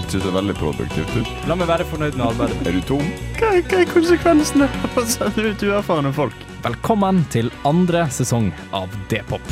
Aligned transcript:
ikke 0.00 0.20
ser 0.20 0.34
veldig 0.34 0.54
produktivt 0.58 1.16
ut. 1.16 1.32
La 1.48 1.56
meg 1.58 1.68
være 1.70 1.86
fornøyd 1.90 2.18
med 2.18 2.26
arbeidet. 2.30 2.60
Er 2.66 2.76
du 2.76 2.84
tom? 2.88 3.08
Hva, 3.38 3.54
hva 3.56 3.80
er 3.80 3.90
konsekvensene 3.90 4.68
av 4.68 5.00
å 5.00 5.08
sende 5.08 5.50
ut 5.50 5.66
uerfarne 5.66 6.12
folk? 6.16 6.46
Velkommen 6.64 7.22
til 7.32 7.50
andre 7.68 8.06
sesong 8.12 8.50
av 8.76 8.92
D-pop. 9.12 9.44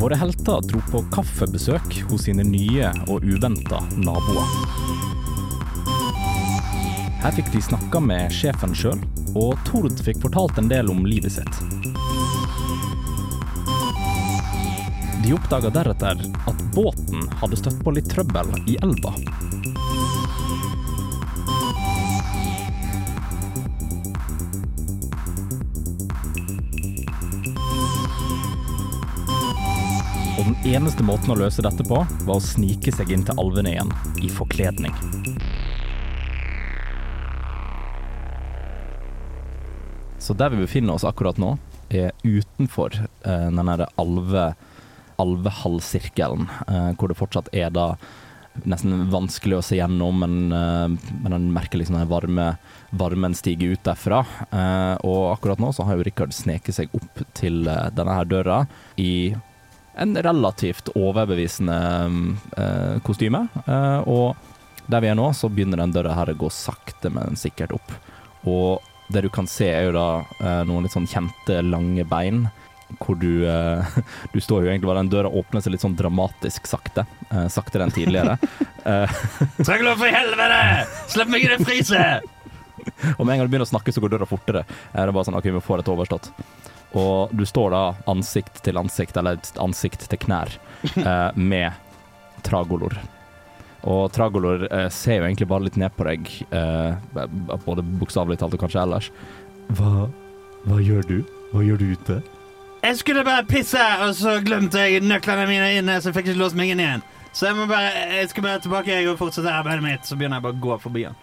Våre 0.00 0.16
helter 0.20 0.60
dro 0.68 0.80
på 0.90 1.00
kaffebesøk 1.14 2.00
hos 2.10 2.26
sine 2.26 2.44
nye 2.44 2.90
og 3.08 3.24
uventa 3.24 3.78
naboer. 3.96 4.50
Her 7.24 7.32
fikk 7.32 7.48
de 7.54 7.62
snakka 7.64 8.02
med 8.04 8.34
sjefen 8.36 8.74
sjøl, 8.76 9.00
og 9.32 9.56
Tord 9.64 9.96
fikk 10.04 10.20
fortalt 10.26 10.60
en 10.60 10.68
del 10.68 10.92
om 10.92 11.06
livet 11.08 11.38
sitt. 11.38 11.62
De 15.24 15.32
oppdaga 15.32 15.70
deretter 15.70 16.18
at 16.46 16.58
båten 16.74 17.22
hadde 17.40 17.56
støtt 17.56 17.78
på 17.80 17.92
litt 17.96 18.10
trøbbel 18.12 18.50
i 18.68 18.74
elva. 18.84 19.14
Og 30.34 30.50
den 30.50 30.74
eneste 30.74 31.06
måten 31.08 31.32
å 31.32 31.38
løse 31.40 31.64
dette 31.64 31.88
på, 31.88 32.02
var 32.04 32.34
å 32.36 32.44
snike 32.44 32.92
seg 32.92 33.14
inn 33.16 33.24
til 33.24 33.40
alvene 33.40 33.72
igjen, 33.72 33.94
i 34.20 34.28
forkledning. 34.28 34.92
Så 40.20 40.36
der 40.36 40.52
vi 40.52 40.60
befinner 40.66 40.98
oss 41.00 41.08
akkurat 41.08 41.40
nå, 41.40 41.54
er 41.88 42.12
utenfor 42.20 42.92
eh, 43.00 43.48
den 43.48 43.72
alve, 43.72 44.46
alvehalvsirkelen, 45.20 46.48
eh, 46.68 46.92
hvor 46.98 47.10
det 47.10 47.18
fortsatt 47.18 47.50
er 47.54 47.70
da 47.74 47.94
nesten 48.70 49.08
vanskelig 49.10 49.56
å 49.58 49.64
se 49.66 49.76
gjennom, 49.80 50.20
men, 50.22 50.52
eh, 50.52 51.14
men 51.22 51.32
en 51.32 51.52
merker 51.52 51.78
liksom 51.80 51.98
den 51.98 52.08
varme, 52.08 52.56
varmen 52.92 53.34
stiger 53.34 53.72
ut 53.74 53.82
derfra. 53.82 54.24
Eh, 54.52 54.96
og 55.02 55.38
akkurat 55.38 55.58
nå 55.58 55.72
så 55.74 55.84
har 55.84 55.96
jo 55.96 56.04
Rikard 56.06 56.32
sneket 56.32 56.74
seg 56.74 56.94
opp 56.94 57.24
til 57.34 57.64
denne 57.64 58.14
her 58.14 58.24
døra 58.24 58.66
i 58.96 59.34
en 59.96 60.14
relativt 60.14 60.90
overbevisende 60.96 61.78
kostyme. 63.06 63.48
Og 64.10 64.34
der 64.90 65.00
vi 65.00 65.06
er 65.06 65.14
nå, 65.14 65.28
så 65.30 65.46
begynner 65.48 65.78
den 65.78 65.92
døra 65.94 66.16
her 66.16 66.32
å 66.32 66.38
gå 66.38 66.50
sakte, 66.50 67.12
men 67.14 67.36
sikkert 67.38 67.72
opp. 67.76 67.92
Og 68.44 68.82
det 69.14 69.22
du 69.22 69.28
kan 69.30 69.46
se, 69.46 69.68
er 69.70 69.86
jo 69.86 69.92
da 69.94 70.64
noen 70.66 70.82
litt 70.82 70.96
sånn 70.96 71.06
kjente, 71.06 71.62
lange 71.62 72.02
bein. 72.10 72.50
Hvor 73.00 73.16
du 73.20 73.44
eh, 73.48 73.96
Du 74.34 74.40
står 74.42 74.64
jo 74.64 74.70
egentlig 74.72 74.88
bare 74.90 75.02
Den 75.02 75.10
døra 75.12 75.30
åpner 75.30 75.62
seg 75.64 75.74
litt 75.74 75.84
sånn 75.84 75.96
dramatisk 75.98 76.66
sakte. 76.70 77.06
Eh, 77.30 77.46
saktere 77.52 77.86
enn 77.88 77.94
tidligere. 77.94 78.38
Eh, 78.84 79.08
Trøgler 79.64 79.94
for 79.96 80.12
helvete! 80.12 80.56
Slipp 81.08 81.30
meg 81.32 81.46
i 81.46 81.48
det 81.48 81.56
friset! 81.64 82.26
og 83.16 83.22
med 83.24 83.30
en 83.32 83.38
gang 83.38 83.46
du 83.46 83.52
begynner 83.54 83.64
å 83.64 83.70
snakke, 83.70 83.94
så 83.96 84.02
går 84.04 84.12
døra 84.12 84.26
fortere. 84.28 84.60
Eh, 84.92 84.98
Det 84.98 85.06
er 85.06 85.12
bare 85.16 85.24
sånn 85.24 85.38
OK, 85.38 85.48
vi 85.54 85.62
får 85.64 85.80
dette 85.80 85.92
overstått. 85.94 86.28
Og 87.00 87.32
du 87.32 87.46
står 87.48 87.72
da 87.72 87.80
ansikt 88.12 88.60
til 88.66 88.76
ansikt, 88.76 89.16
eller 89.16 89.40
ansikt 89.64 90.04
til 90.12 90.20
knær, 90.26 90.52
eh, 90.92 91.30
med 91.40 91.72
Tragolor. 92.44 92.92
Og 93.88 94.12
Tragolor 94.12 94.66
eh, 94.70 94.90
ser 94.92 95.22
jo 95.22 95.26
egentlig 95.30 95.48
bare 95.48 95.64
litt 95.66 95.80
ned 95.80 95.96
på 95.96 96.04
deg, 96.06 96.28
eh, 96.60 97.24
både 97.64 97.84
bokstavelig 98.04 98.36
talt 98.40 98.54
og 98.56 98.62
kanskje 98.66 98.84
ellers. 98.84 99.08
Hva, 99.80 100.06
hva 100.68 100.78
gjør 100.84 101.08
du? 101.08 101.18
Hva 101.52 101.64
gjør 101.64 101.80
du 101.80 101.88
ute? 101.96 102.20
Jeg 102.84 102.96
skulle 102.96 103.24
bare 103.24 103.44
pisse, 103.48 103.80
og 104.04 104.10
så 104.14 104.40
glemte 104.44 104.82
jeg 104.82 105.00
nøklene 105.00 105.46
mine 105.48 105.70
inne, 105.78 106.00
så 106.00 106.10
jeg 106.10 106.18
fikk 106.18 106.26
ikke 106.28 106.40
låst 106.42 106.56
meg 106.58 106.74
inn 106.74 106.82
igjen. 106.84 107.04
Så 107.32 107.46
jeg 107.48 107.56
må 107.56 107.64
bare, 107.66 107.94
jeg 108.18 108.28
skal 108.28 108.44
bare 108.44 108.60
tilbake 108.60 108.92
jeg 108.92 109.08
og 109.08 109.16
fortsette 109.18 109.48
arbeidet 109.48 109.82
mitt, 109.86 110.04
så 110.04 110.18
begynner 110.20 110.36
jeg 110.36 110.44
bare 110.44 110.58
å 110.58 110.64
gå 110.66 110.76
forbi 110.82 111.06
han. 111.08 111.16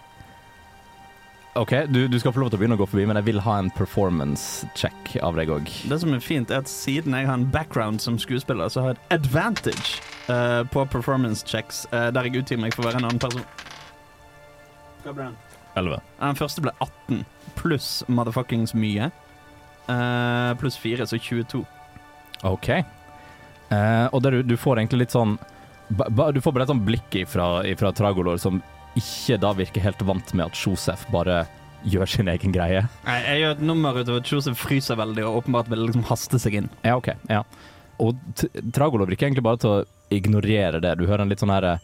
OK, 1.54 1.72
du, 1.92 2.08
du 2.08 2.18
skal 2.18 2.34
få 2.34 2.42
lov 2.42 2.50
til 2.50 2.58
å 2.58 2.62
begynne 2.64 2.78
å 2.78 2.82
gå 2.82 2.88
forbi, 2.90 3.06
men 3.06 3.20
jeg 3.20 3.28
vil 3.28 3.40
ha 3.44 3.58
en 3.60 3.70
performance 3.76 4.66
check 4.74 5.14
av 5.22 5.38
deg 5.38 5.52
òg. 5.54 5.70
Det 5.86 6.00
som 6.02 6.16
er 6.16 6.24
fint, 6.24 6.50
er 6.50 6.64
at 6.64 6.72
siden 6.72 7.14
jeg 7.14 7.30
har 7.30 7.38
en 7.38 7.46
background 7.54 8.02
som 8.02 8.18
skuespiller, 8.18 8.72
så 8.72 8.82
har 8.82 8.94
jeg 8.94 9.02
et 9.04 9.16
advantage 9.20 10.02
uh, 10.32 10.66
på 10.72 10.82
performance 10.90 11.46
checks, 11.46 11.84
uh, 11.92 12.08
der 12.10 12.26
jeg 12.26 12.42
utgir 12.42 12.58
meg 12.58 12.74
for 12.74 12.82
å 12.82 12.90
være 12.90 13.04
en 13.04 13.10
annen 13.12 13.22
person. 13.22 13.46
Hva 15.04 15.14
ble 15.14 15.28
den? 15.30 15.42
11. 15.78 16.00
Den 16.18 16.42
første 16.42 16.64
ble 16.64 16.74
18, 16.82 17.22
pluss 17.60 17.92
motherfuckings 18.10 18.74
mye. 18.74 19.12
Eh, 19.90 20.54
pluss 20.60 20.76
4, 20.78 21.06
så 21.06 21.18
22. 21.18 21.64
OK. 22.42 22.68
Uh, 23.72 24.06
og 24.12 24.20
der 24.22 24.42
du, 24.44 24.56
får 24.60 24.82
egentlig 24.82 25.06
litt 25.06 25.14
sånn 25.14 25.38
ba, 25.88 26.10
ba, 26.12 26.26
Du 26.34 26.42
får 26.44 26.52
bare 26.52 26.66
et 26.66 26.72
sånn 26.74 26.82
blikk 26.84 27.14
ifra, 27.22 27.62
ifra 27.64 27.88
Tragolor 27.96 28.36
som 28.36 28.58
ikke 28.98 29.38
da 29.40 29.54
virker 29.56 29.80
helt 29.80 30.02
vant 30.04 30.34
med 30.36 30.50
at 30.50 30.58
Josef 30.60 31.06
bare 31.14 31.46
gjør 31.88 32.10
sin 32.12 32.28
egen 32.28 32.52
greie. 32.52 32.82
Nei, 33.06 33.14
jeg 33.24 33.40
gjør 33.40 33.54
et 33.56 33.62
nummer 33.64 33.96
ut 33.96 34.10
av 34.10 34.18
at 34.20 34.28
Josef 34.28 34.60
fryser 34.60 34.98
veldig 35.00 35.24
og 35.24 35.38
åpenbart 35.40 35.70
vil 35.72 35.86
liksom 35.86 36.04
haste 36.10 36.38
seg 36.42 36.58
inn. 36.60 36.68
Ja, 36.84 36.98
OK. 37.00 37.08
ja. 37.32 37.40
Og 38.02 38.20
Tragolor 38.74 39.08
virker 39.08 39.30
egentlig 39.30 39.46
bare 39.46 39.62
til 39.62 39.72
å 39.72 39.80
ignorere 40.12 40.82
det. 40.84 40.92
Du 41.00 41.06
hører 41.06 41.24
en 41.24 41.32
litt 41.32 41.40
sånn 41.40 41.54
herre 41.54 41.78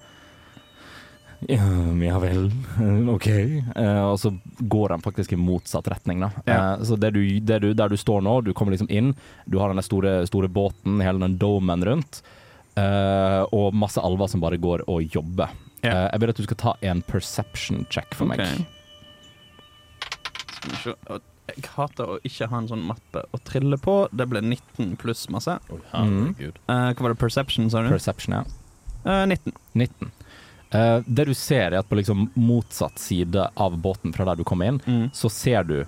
ja, 1.48 1.66
ja 2.02 2.18
vel, 2.18 2.50
OK. 3.14 3.28
Eh, 3.28 4.02
og 4.02 4.18
så 4.20 4.32
går 4.58 4.88
den 4.94 5.04
faktisk 5.04 5.32
i 5.32 5.38
motsatt 5.38 5.88
retning, 5.88 6.20
da. 6.24 6.30
Ja. 6.44 6.58
Eh, 6.74 6.84
så 6.88 6.96
det 6.96 7.12
du, 7.14 7.22
det 7.40 7.60
du, 7.62 7.70
der 7.78 7.88
du 7.88 7.96
står 7.96 8.24
nå, 8.26 8.40
du 8.46 8.52
kommer 8.56 8.74
liksom 8.74 8.90
inn, 8.90 9.14
du 9.46 9.58
har 9.62 9.70
den 9.70 9.82
store, 9.86 10.26
store 10.26 10.50
båten, 10.50 11.00
hele 11.04 11.22
den 11.22 11.38
domen 11.38 11.84
rundt, 11.86 12.22
eh, 12.74 13.42
og 13.54 13.74
masse 13.76 14.02
alver 14.02 14.30
som 14.30 14.42
bare 14.42 14.58
går 14.58 14.88
og 14.90 15.14
jobber. 15.14 15.54
Ja. 15.82 15.92
Eh, 15.92 16.04
jeg 16.12 16.20
vil 16.20 16.34
at 16.34 16.42
du 16.42 16.46
skal 16.48 16.62
ta 16.64 16.76
en 16.90 17.02
perception 17.06 17.86
check 17.90 18.14
for 18.18 18.30
meg. 18.30 18.42
Ok. 18.42 18.48
Skal 20.58 20.70
vi 20.72 20.84
se. 20.84 21.20
Jeg 21.48 21.64
hater 21.72 22.10
å 22.12 22.18
ikke 22.28 22.48
ha 22.50 22.58
en 22.60 22.68
sånn 22.68 22.84
mappe 22.84 23.22
å 23.32 23.38
trille 23.46 23.78
på. 23.80 23.94
Det 24.12 24.26
ble 24.28 24.42
19 24.44 24.98
pluss 25.00 25.24
masse. 25.32 25.54
Oh, 25.72 25.80
mm. 26.04 26.34
Eh, 26.36 26.50
hva 26.68 26.92
var 26.92 27.14
det? 27.14 27.20
Perception, 27.22 27.70
sa 27.72 27.82
du? 27.84 27.92
Perception, 27.94 28.36
ja. 28.36 28.42
Eh, 29.06 29.24
19. 29.30 29.54
19. 29.80 30.12
Eh, 30.70 31.00
det 31.06 31.24
du 31.30 31.34
ser, 31.34 31.72
er 31.72 31.78
at 31.80 31.88
på 31.88 31.96
liksom 31.96 32.26
motsatt 32.36 32.98
side 33.00 33.46
av 33.56 33.76
båten 33.80 34.12
fra 34.14 34.26
der 34.28 34.36
du 34.36 34.44
kom 34.44 34.62
inn, 34.62 34.80
Mm. 34.86 35.10
så 35.12 35.30
ser 35.30 35.64
du 35.64 35.84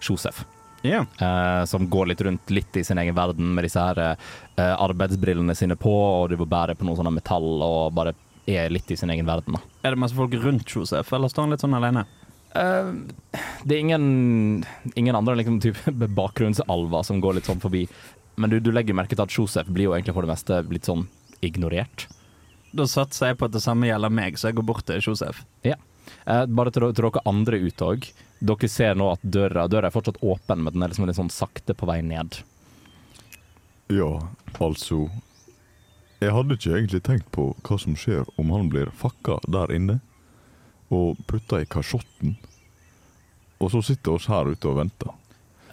Josef. 0.00 0.44
Yeah. 0.84 1.06
Uh, 1.16 1.64
som 1.64 1.86
går 1.88 2.10
litt 2.10 2.20
rundt 2.20 2.50
litt 2.52 2.76
i 2.76 2.82
sin 2.84 2.98
egen 3.00 3.14
verden 3.16 3.54
med 3.56 3.64
disse 3.64 3.80
her 3.80 3.96
uh, 3.96 4.16
arbeidsbrillene 4.84 5.54
sine 5.56 5.78
på, 5.80 5.88
og 5.88 6.28
driver 6.28 6.44
og 6.44 6.50
bærer 6.52 6.76
på 6.76 6.84
noe 6.84 6.98
sånn 6.98 7.08
metall 7.14 7.62
og 7.64 7.94
bare 7.96 8.12
er 8.46 8.68
litt 8.68 8.90
i 8.92 8.96
sin 9.00 9.08
egen 9.08 9.24
verden. 9.24 9.56
Da. 9.56 9.62
Er 9.88 9.94
det 9.94 10.00
masse 10.02 10.14
folk 10.18 10.34
rundt 10.42 10.68
Josef, 10.68 11.08
eller 11.16 11.32
står 11.32 11.46
han 11.46 11.54
litt 11.56 11.64
sånn 11.64 11.78
alene? 11.78 12.04
Eh, 12.54 12.90
det 13.64 13.78
er 13.78 13.80
ingen, 13.80 14.66
ingen 14.94 15.16
andre 15.16 15.38
liksom, 15.40 15.56
type 15.64 15.90
bakgrunnsalver 16.20 17.02
som 17.08 17.18
går 17.24 17.38
litt 17.40 17.48
sånn 17.48 17.64
forbi, 17.64 17.86
men 18.36 18.52
du, 18.52 18.58
du 18.60 18.68
legger 18.70 18.92
merke 18.98 19.16
til 19.16 19.24
at 19.24 19.32
Josef 19.32 19.66
blir 19.72 19.88
jo 19.88 19.94
egentlig 19.96 20.12
for 20.12 20.26
det 20.28 20.34
meste 20.34 20.60
litt 20.68 20.84
sånn 20.84 21.06
ignorert. 21.40 22.04
Da 22.74 22.86
satser 22.90 23.30
jeg 23.30 23.38
på 23.38 23.46
at 23.46 23.54
det 23.54 23.62
samme 23.62 23.86
gjelder 23.86 24.10
meg, 24.10 24.38
så 24.38 24.50
jeg 24.50 24.58
går 24.58 24.66
bort 24.66 24.86
til 24.88 25.02
Josef. 25.02 25.44
Eh, 25.64 26.46
bare 26.46 26.72
til, 26.74 26.88
til 26.90 27.06
dere 27.06 27.22
andre 27.30 27.60
ute 27.62 27.90
òg. 27.90 28.08
Dere 28.44 28.70
ser 28.70 28.96
nå 28.98 29.12
at 29.14 29.22
døra, 29.22 29.68
døra 29.70 29.88
er 29.88 29.94
fortsatt 29.94 30.18
åpen, 30.24 30.64
men 30.64 30.74
den 30.74 30.84
er 30.84 30.92
liksom 30.92 31.06
litt 31.08 31.20
sånn 31.20 31.32
sakte 31.32 31.76
på 31.76 31.88
vei 31.88 32.00
ned. 32.04 32.40
Ja, 33.92 34.10
altså 34.64 35.10
Jeg 36.22 36.32
hadde 36.32 36.56
ikke 36.56 36.72
egentlig 36.72 37.02
tenkt 37.04 37.26
på 37.36 37.50
hva 37.66 37.76
som 37.78 37.96
skjer 38.00 38.24
om 38.40 38.52
han 38.54 38.70
blir 38.72 38.88
fakka 38.96 39.36
der 39.44 39.72
inne 39.74 39.98
og 40.94 41.18
putta 41.28 41.60
i 41.60 41.68
kasjotten. 41.68 42.36
Og 43.60 43.72
så 43.72 43.82
sitter 43.84 44.16
oss 44.16 44.28
her 44.30 44.48
ute 44.48 44.70
og 44.70 44.78
venter. 44.80 45.12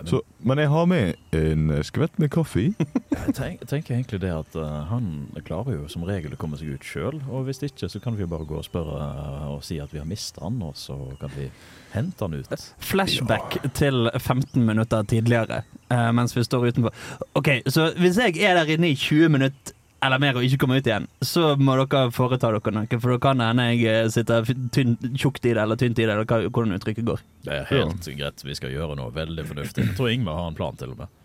Så, 0.07 0.21
men 0.39 0.59
jeg 0.61 0.69
har 0.71 0.85
med 0.89 1.35
en 1.35 1.71
skvett 1.85 2.19
med 2.21 2.31
kaffe 2.33 2.61
i. 2.61 2.67
Jeg 3.11 3.35
tenk, 3.37 3.65
tenker 3.69 3.95
egentlig 3.95 4.21
det 4.23 4.31
at 4.33 4.55
eh, 4.57 4.77
han 4.89 5.27
klarer 5.45 5.75
jo 5.75 5.89
som 5.91 6.05
regel 6.07 6.33
å 6.33 6.39
komme 6.39 6.57
seg 6.57 6.73
ut 6.73 6.85
sjøl. 6.87 7.19
Og 7.29 7.45
hvis 7.47 7.61
ikke, 7.67 7.89
så 7.91 7.99
kan 8.01 8.15
vi 8.17 8.25
jo 8.25 8.31
bare 8.31 8.47
gå 8.49 8.57
og 8.57 8.65
spørre 8.65 8.97
eh, 8.97 9.49
og 9.51 9.65
si 9.67 9.77
at 9.83 9.93
vi 9.93 9.99
har 10.01 10.07
mista 10.09 10.45
han, 10.45 10.61
og 10.65 10.77
så 10.79 10.97
kan 11.21 11.33
vi 11.35 11.49
hente 11.93 12.25
han 12.25 12.39
ut. 12.39 12.65
Flashback 12.81 13.59
til 13.77 14.09
15 14.17 14.63
minutter 14.65 15.05
tidligere, 15.11 15.61
eh, 15.91 16.09
mens 16.15 16.33
vi 16.37 16.45
står 16.47 16.71
utenfor. 16.71 16.95
OK, 17.39 17.53
så 17.67 17.91
hvis 17.99 18.19
jeg 18.21 18.39
er 18.41 18.57
der 18.57 18.73
inne 18.73 18.93
i 18.93 18.97
20 18.97 19.35
minutter 19.37 19.77
eller 20.01 20.19
mer 20.21 20.37
og 20.39 20.45
ikke 20.47 20.57
komme 20.63 20.79
ut 20.81 20.87
igjen, 20.89 21.07
så 21.21 21.53
må 21.61 21.75
dere 21.77 22.07
foreta 22.15 22.49
dere 22.51 22.73
noe. 22.73 22.99
For 22.99 23.13
da 23.13 23.17
kan 23.21 23.41
det 23.41 23.49
hende 23.51 23.67
jeg 23.69 23.85
eh, 23.85 24.09
sitter 24.13 24.47
tynn, 24.73 24.95
tjukt 25.13 25.45
i 25.45 25.53
det, 25.53 25.61
eller 25.61 25.77
tynt 25.79 25.99
i 25.99 26.05
det, 26.07 26.11
eller 26.15 26.25
hva, 26.25 26.41
hvordan 26.49 26.77
uttrykket 26.79 27.05
går. 27.07 27.21
Det 27.45 27.57
er 27.59 27.67
helt 27.71 28.11
greit. 28.17 28.45
Vi 28.47 28.55
skal 28.57 28.73
gjøre 28.73 28.97
noe 28.99 29.13
veldig 29.15 29.45
fornuftig. 29.51 29.85
Jeg 29.91 29.97
tror 29.99 30.09
Ingmar 30.13 30.39
har 30.41 30.51
en 30.51 30.57
plan, 30.57 30.77
til 30.79 30.95
og 30.95 31.03
med. 31.03 31.17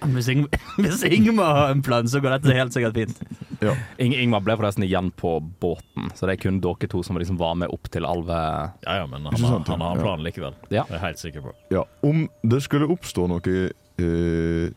Hvis, 0.00 0.28
Ing 0.32 0.46
hvis 0.80 1.02
Ingmar 1.04 1.50
har 1.58 1.74
en 1.74 1.82
plan, 1.84 2.06
så 2.08 2.20
går 2.24 2.38
dette 2.38 2.54
helt 2.56 2.72
sikkert 2.76 2.96
fint. 2.96 3.18
Ja. 3.60 3.74
Ing 4.00 4.14
Ingmar 4.16 4.40
ble 4.44 4.56
forresten 4.56 4.84
igjen 4.86 5.10
på 5.16 5.34
båten, 5.60 6.08
så 6.16 6.28
det 6.28 6.38
er 6.38 6.42
kun 6.44 6.60
dere 6.64 6.88
to 6.92 7.02
som 7.04 7.18
liksom 7.20 7.36
var 7.40 7.56
med 7.60 7.72
opp 7.72 7.90
til 7.92 8.06
Alve. 8.08 8.38
Ja, 8.86 9.00
ja, 9.02 9.06
men 9.10 9.26
han, 9.28 9.36
har, 9.36 9.56
sant, 9.58 9.68
han 9.68 9.84
har 9.84 9.96
en 9.96 10.00
Ja. 10.00 10.06
plan 10.08 10.24
likevel. 10.24 10.56
Ja. 10.72 10.84
Det 10.88 10.94
er 10.94 10.98
jeg 10.98 11.04
helt 11.08 11.24
sikker 11.24 11.44
på. 11.48 11.52
Ja, 11.72 11.84
om 12.08 12.24
det 12.48 12.62
skulle 12.64 12.88
oppstå 12.96 13.28
noe 13.28 13.56
eh, 14.00 14.72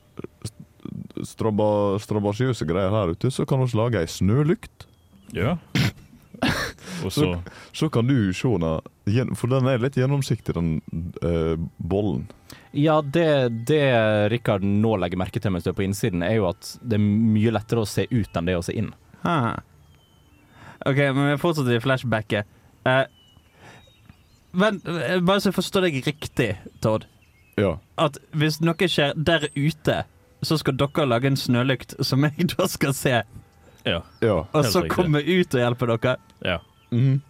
strabasiøse 1.25 2.68
greier 2.69 2.94
her 2.94 3.13
ute, 3.13 3.31
så 3.31 3.45
kan 3.50 3.63
vi 3.63 3.77
lage 3.77 4.01
ei 4.01 4.09
snølykt. 4.09 4.88
Ja. 5.33 5.57
Og 7.06 7.12
så 7.13 7.27
Så 7.71 7.89
kan 7.89 8.07
du 8.07 8.33
se 8.33 8.50
den, 9.06 9.35
for 9.35 9.47
den 9.47 9.68
er 9.68 9.81
litt 9.81 9.97
gjennomsiktig, 9.97 10.56
den 10.56 10.81
eh, 11.24 11.56
bollen. 11.77 12.27
Ja, 12.71 13.01
det, 13.01 13.65
det 13.69 13.83
Rikard 14.31 14.63
nå 14.65 14.95
legger 15.00 15.19
merke 15.21 15.39
til 15.39 15.53
mens 15.53 15.65
du 15.65 15.71
er 15.71 15.77
på 15.77 15.85
innsiden, 15.85 16.24
er 16.25 16.39
jo 16.39 16.50
at 16.50 16.75
det 16.81 16.97
er 16.97 17.03
mye 17.06 17.53
lettere 17.53 17.83
å 17.83 17.89
se 17.89 18.07
ut 18.12 18.39
enn 18.39 18.50
det 18.50 18.57
å 18.57 18.65
se 18.65 18.75
inn. 18.75 18.91
Ha. 19.24 19.56
OK, 20.83 21.00
men 21.15 21.31
vi 21.31 21.41
fortsetter 21.41 21.77
i 21.77 21.83
flashbacket. 21.83 22.50
Eh, 22.89 23.06
men 24.59 24.81
eh, 24.85 25.19
bare 25.24 25.39
så 25.41 25.51
jeg 25.51 25.59
forstår 25.59 25.88
deg 25.88 26.01
riktig, 26.06 26.50
Todd. 26.83 27.07
Ja. 27.59 27.77
At 28.01 28.18
hvis 28.35 28.59
noe 28.63 28.89
skjer 28.89 29.13
der 29.15 29.47
ute, 29.56 30.03
så 30.44 30.57
skal 30.60 30.75
dere 30.78 31.06
lage 31.07 31.25
en 31.31 31.36
snølykt 31.40 31.95
som 32.06 32.24
jeg 32.28 32.48
da 32.57 32.68
skal 32.68 32.94
se, 32.94 33.22
Ja. 33.86 34.01
ja. 34.22 34.36
og 34.54 34.66
så 34.66 34.86
komme 34.92 35.19
ut 35.19 35.56
og 35.56 35.60
hjelpe 35.63 35.88
dere. 35.98 36.18
ja. 36.45 36.60
Mm. 36.94 37.22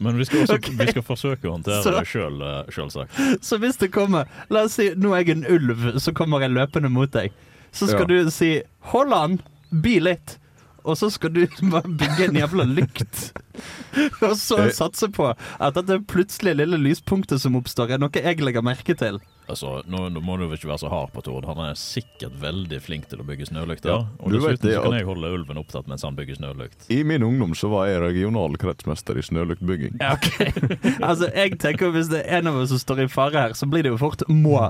Men 0.00 0.16
vi 0.16 0.24
skal, 0.24 0.42
også, 0.46 0.54
okay. 0.56 0.72
vi 0.78 0.86
skal 0.94 1.02
forsøke 1.04 1.44
å 1.48 1.56
håndtere 1.58 1.82
Så- 1.84 1.92
det 1.92 2.06
sjøl, 2.08 2.38
selvsagt. 2.72 3.18
Så 3.44 3.58
hvis 3.60 3.76
det 3.76 3.90
kommer 3.92 4.24
La 4.48 4.62
oss 4.64 4.78
si 4.78 4.86
nå 4.96 5.12
er 5.12 5.24
jeg 5.24 5.34
en 5.36 5.44
ulv, 5.44 5.98
så 6.00 6.14
kommer 6.16 6.40
jeg 6.40 6.54
løpende 6.56 6.88
mot 6.90 7.10
deg. 7.12 7.32
Så 7.72 7.86
skal 7.90 8.06
Ja. 8.08 8.24
du 8.24 8.30
si 8.30 8.62
'hold 8.80 9.12
an, 9.12 9.40
bi 9.70 9.98
litt'. 10.00 10.38
Og 10.84 10.96
så 11.00 11.10
skal 11.12 11.32
du 11.34 11.42
bare 11.74 11.88
bygge 11.88 12.28
en 12.30 12.38
jævla 12.40 12.64
lykt. 12.68 13.32
Og 14.26 14.36
så 14.38 14.56
Eh. 14.60 14.70
satse 14.76 15.08
på 15.12 15.26
at 15.34 15.74
dette 15.76 15.98
plutselige 16.08 16.56
lille 16.62 16.78
lyspunktet 16.80 17.40
som 17.42 17.56
oppstår, 17.58 17.90
er 17.96 18.00
noe 18.00 18.10
jeg 18.14 18.40
legger 18.40 18.64
merke 18.64 18.94
til. 18.96 19.18
Altså, 19.50 19.80
nå, 19.90 20.04
nå 20.14 20.20
må 20.22 20.36
du 20.38 20.44
vel 20.46 20.54
ikke 20.60 20.68
være 20.70 20.82
så 20.84 20.90
hard 20.92 21.10
på 21.10 21.24
Tord. 21.26 21.44
Han 21.48 21.58
er 21.64 21.74
sikkert 21.78 22.36
veldig 22.38 22.78
flink 22.84 23.08
til 23.10 23.18
å 23.18 23.26
bygge 23.26 23.48
snølykter. 23.48 23.90
Ja, 23.90 24.04
og 24.22 24.30
dessuten 24.36 24.68
det 24.68 24.76
så 24.76 24.84
kan 24.84 24.94
jeg 24.94 25.08
holde 25.08 25.32
ulven 25.34 25.58
opptatt 25.58 25.88
mens 25.90 26.04
han 26.06 26.14
bygger 26.18 26.38
snølykt. 26.38 26.86
I 26.94 27.00
min 27.02 27.24
ungdom 27.26 27.56
så 27.58 27.70
var 27.72 27.88
jeg 27.90 27.98
regional 28.04 28.54
kretsmester 28.62 29.18
i 29.18 29.24
snølyktbygging. 29.26 29.98
Ja, 29.98 30.12
okay. 30.14 30.54
altså, 31.08 31.32
jeg 31.34 31.58
tenker 31.58 31.90
Hvis 31.96 32.12
det 32.12 32.22
er 32.28 32.38
en 32.44 32.52
av 32.52 32.60
oss 32.62 32.70
som 32.70 32.78
står 32.84 33.02
i 33.04 33.08
fare 33.10 33.48
her, 33.48 33.56
så 33.58 33.66
blir 33.66 33.82
det 33.88 33.90
jo 33.96 33.98
fort 33.98 34.22
må. 34.30 34.68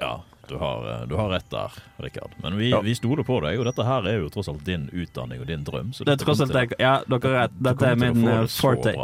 Ja, 0.00 0.22
du 0.48 0.56
har, 0.58 0.86
eh, 1.02 1.06
du 1.06 1.16
har 1.16 1.28
rett 1.30 1.50
der, 1.50 1.72
Rikard. 2.02 2.30
Men 2.42 2.56
vi, 2.56 2.70
Ja. 2.70 2.80
vi 2.80 2.94
stoler 2.94 3.24
på 3.24 3.40
deg, 3.42 3.58
og 3.60 3.64
dette 3.68 3.84
her 3.84 4.06
er 4.08 4.18
jo 4.20 4.28
tross 4.32 4.48
alt 4.48 4.64
din 4.64 4.88
utdanning 4.92 5.40
og 5.40 5.46
din 5.46 5.64
drøm. 5.64 5.92
Så 5.94 6.04
Det 6.04 6.14
er 6.20 6.24
tross 6.24 6.40
alt 6.40 6.52
jeg 6.52 6.72
Ja, 6.80 7.02
dere 7.08 7.20
har 7.20 7.48
rett. 7.48 7.58
Dette 7.62 7.82
er 7.86 7.96
min 7.96 8.26
eh, 8.28 8.46
forte. 8.46 8.94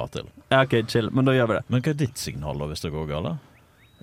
Ja, 0.50 0.62
OK, 0.62 0.88
chill. 0.88 1.11
Men 1.11 1.25
da 1.25 1.32
gjør 1.32 1.49
vi 1.49 1.55
det. 1.55 1.64
Men 1.69 1.82
hva 1.82 1.90
er 1.90 1.94
ditt 1.94 2.17
signal 2.19 2.58
da 2.58 2.64
hvis 2.67 2.81
det 2.81 2.93
går 2.93 3.06
galt? 3.08 3.38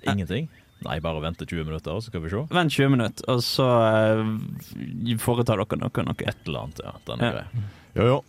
Ingenting? 0.05 0.47
Nei, 0.85 0.99
bare 0.99 1.21
vente 1.21 1.45
20 1.47 1.65
minutter, 1.65 1.91
så 1.97 2.09
skal 2.11 2.21
vi 2.21 2.29
se. 2.29 2.43
Vent 2.51 2.71
20 2.71 2.89
minutter, 2.91 3.23
og 3.31 3.39
så 3.41 3.65
uh, 3.65 5.17
foretar 5.17 5.57
dere 5.57 5.79
noe. 5.79 6.03
noe. 6.05 6.15
Et 6.27 6.35
eller 6.45 6.59
annet, 6.59 6.81
ja. 6.83 6.91
Den 7.07 7.21
er 7.21 7.25
Ja. 7.25 7.31
grei. 7.31 7.63
Ja, 7.95 8.03
ja. 8.11 8.19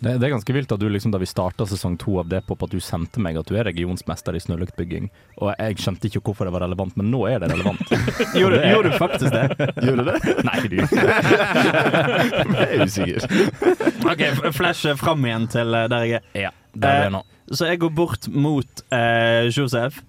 Det, 0.00 0.14
det 0.16 0.26
er 0.26 0.32
ganske 0.32 0.54
vilt 0.56 0.70
at 0.72 0.80
du 0.80 0.86
liksom, 0.88 1.12
da 1.12 1.18
vi 1.20 1.26
starta 1.28 1.66
sesong 1.68 1.98
to 2.00 2.14
av 2.22 2.28
Depop, 2.32 2.62
at 2.64 2.72
du 2.72 2.78
sendte 2.80 3.20
meg 3.20 3.36
at 3.36 3.48
du 3.50 3.56
er 3.60 3.66
regionsmester 3.68 4.32
i 4.32 4.40
snøluktbygging. 4.40 5.10
Og 5.44 5.50
jeg 5.58 5.76
skjønte 5.82 6.08
ikke 6.08 6.22
hvorfor 6.24 6.48
det 6.48 6.54
var 6.54 6.64
relevant, 6.64 6.96
men 6.96 7.10
nå 7.12 7.20
er 7.28 7.42
det 7.42 7.50
relevant. 7.52 7.82
Gjorde, 8.38 8.56
Det 8.56 8.64
er- 8.64 8.72
gjorde 8.72 8.90
du 8.90 8.96
faktisk 8.96 9.32
det? 9.34 9.70
Gjorde 9.84 10.04
du 10.04 10.10
det? 10.10 10.36
Nei, 10.48 10.60
du. 10.72 10.78
Jeg 11.60 12.68
er 12.70 12.84
usikker. 12.86 13.26
OK, 14.10 14.22
flash 14.56 14.86
fram 15.00 15.24
igjen 15.28 15.48
til 15.52 15.74
eh, 15.76 15.88
der 15.92 16.06
jeg 16.06 16.20
er. 16.20 16.28
Ja, 16.46 16.52
der 16.74 17.06
er 17.06 17.12
nå. 17.14 17.22
Så 17.50 17.66
jeg 17.66 17.80
går 17.82 17.90
bort 17.98 18.28
mot 18.30 18.82
eh, 18.94 19.48
Josef. 19.50 20.00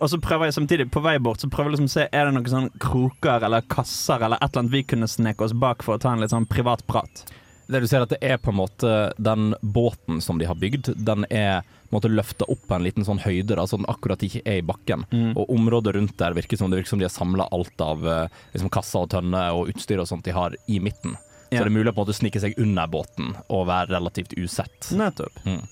Og 0.00 0.08
så 0.08 0.16
prøver 0.22 0.48
jeg 0.48 0.56
samtidig, 0.56 0.86
på 0.90 1.02
vei 1.04 1.18
bort, 1.22 1.42
så 1.42 1.48
prøver 1.52 1.68
jeg 1.70 1.74
liksom 1.76 1.90
å 1.90 1.92
se 1.92 2.06
Er 2.16 2.24
det 2.24 2.32
noen 2.32 2.46
sånn 2.48 2.70
kroker 2.80 3.44
eller 3.44 3.66
kasser 3.68 4.22
eller 4.24 4.40
et 4.40 4.48
eller 4.48 4.62
annet 4.64 4.72
vi 4.72 4.80
kunne 4.88 5.08
sneke 5.10 5.44
oss 5.44 5.52
bak 5.52 5.84
for 5.84 5.98
å 5.98 6.00
ta 6.00 6.14
en 6.14 6.22
litt 6.24 6.32
sånn 6.32 6.48
privat 6.48 6.82
prat. 6.88 7.24
Det 7.70 7.80
du 7.84 7.86
ser 7.86 8.02
at 8.02 8.10
det 8.10 8.18
er 8.26 8.40
på 8.42 8.50
en 8.50 8.58
måte 8.58 8.90
Den 9.20 9.54
båten 9.62 10.20
som 10.24 10.40
de 10.40 10.48
har 10.48 10.58
bygd, 10.58 10.92
den 10.98 11.26
er 11.30 11.62
løfta 11.90 12.46
opp 12.46 12.60
på 12.68 12.74
en 12.76 12.84
liten 12.86 13.04
sånn 13.06 13.18
høyde, 13.18 13.56
da, 13.58 13.64
så 13.66 13.76
den 13.80 13.88
akkurat 13.90 14.22
ikke 14.22 14.42
er 14.46 14.60
i 14.60 14.66
bakken. 14.66 15.04
Mm. 15.10 15.32
Og 15.36 15.50
området 15.50 15.94
rundt 15.96 16.16
der 16.18 16.36
virker 16.38 16.56
som 16.56 16.70
det 16.70 16.78
virker 16.78 16.92
som 16.94 17.00
de 17.00 17.06
har 17.08 17.14
samla 17.14 17.48
alt 17.50 17.82
av 17.82 18.06
eh, 18.06 18.28
liksom 18.54 18.70
kasser 18.70 19.02
og 19.06 19.10
tønner 19.10 19.56
og 19.58 19.72
utstyr 19.72 19.98
og 19.98 20.06
sånt 20.06 20.24
de 20.28 20.34
har 20.36 20.54
i 20.70 20.78
midten. 20.78 21.16
Så 21.50 21.56
Ja. 21.56 21.64
det 21.64 21.72
er 21.72 21.74
mulig 21.74 21.90
å 21.90 21.94
på 21.96 22.02
en 22.02 22.06
måte 22.06 22.14
snike 22.14 22.40
seg 22.40 22.54
under 22.62 22.86
båten 22.86 23.32
og 23.48 23.66
være 23.66 23.90
relativt 23.96 24.36
usett. 24.38 24.92
Nettopp. 24.94 25.34
Mm. 25.44 25.64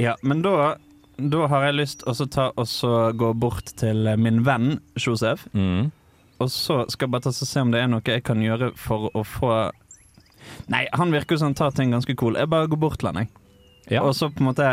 Ja, 0.00 0.16
men 0.22 0.40
da 0.42 0.76
da 1.18 1.46
har 1.50 1.64
jeg 1.66 1.74
lyst 1.74 2.04
til 2.06 2.52
å 2.54 2.64
så 2.64 3.12
gå 3.12 3.32
bort 3.34 3.72
til 3.76 4.06
min 4.16 4.44
venn 4.46 4.78
Josef. 4.94 5.48
Mm. 5.52 5.90
Og 6.38 6.50
så 6.54 6.84
skal 6.88 7.08
jeg 7.08 7.10
bare 7.12 7.26
ta 7.26 7.32
og 7.34 7.48
se 7.50 7.60
om 7.60 7.72
det 7.74 7.80
er 7.82 7.88
noe 7.90 8.04
jeg 8.06 8.22
kan 8.24 8.38
gjøre 8.40 8.70
for 8.78 9.10
å 9.12 9.24
få 9.26 9.52
Nei, 10.68 10.86
han 10.92 11.10
virker 11.14 11.38
som 11.38 11.48
han 11.52 11.54
tar 11.58 11.70
ting 11.76 11.90
ganske 11.94 12.16
cool. 12.20 12.34
Jeg 12.36 12.48
bare 12.52 12.68
går 12.68 12.78
bort 12.78 12.98
til 13.00 13.08
han, 13.12 13.22
jeg. 13.24 13.28
Ja. 13.96 14.02
Og 14.04 14.14
så 14.14 14.28
på 14.32 14.40
en 14.44 14.50
måte 14.50 14.68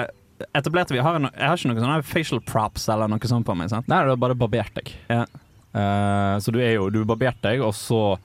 etablerte 0.54 0.92
vi 0.92 1.00
har 1.00 1.16
en, 1.16 1.30
Jeg 1.32 1.48
har 1.48 1.56
ikke 1.56 1.70
noen 1.72 1.80
sånne 1.86 2.04
facial 2.04 2.42
props 2.44 2.90
eller 2.92 3.08
noe 3.08 3.20
sånt 3.32 3.46
på 3.48 3.56
meg. 3.56 3.70
sant? 3.72 3.88
Nei, 3.88 4.04
du 4.04 4.10
har 4.12 4.18
bare 4.20 4.36
barbert 4.36 4.74
deg. 4.76 4.92
Ja. 5.10 5.26
Uh, 5.76 6.36
så 6.40 6.52
du 6.56 6.60
er 6.64 6.74
jo 6.78 6.90
Du 6.90 7.00
har 7.02 7.06
barbert 7.10 7.42
deg, 7.44 7.60
og 7.60 7.74
så 7.76 8.18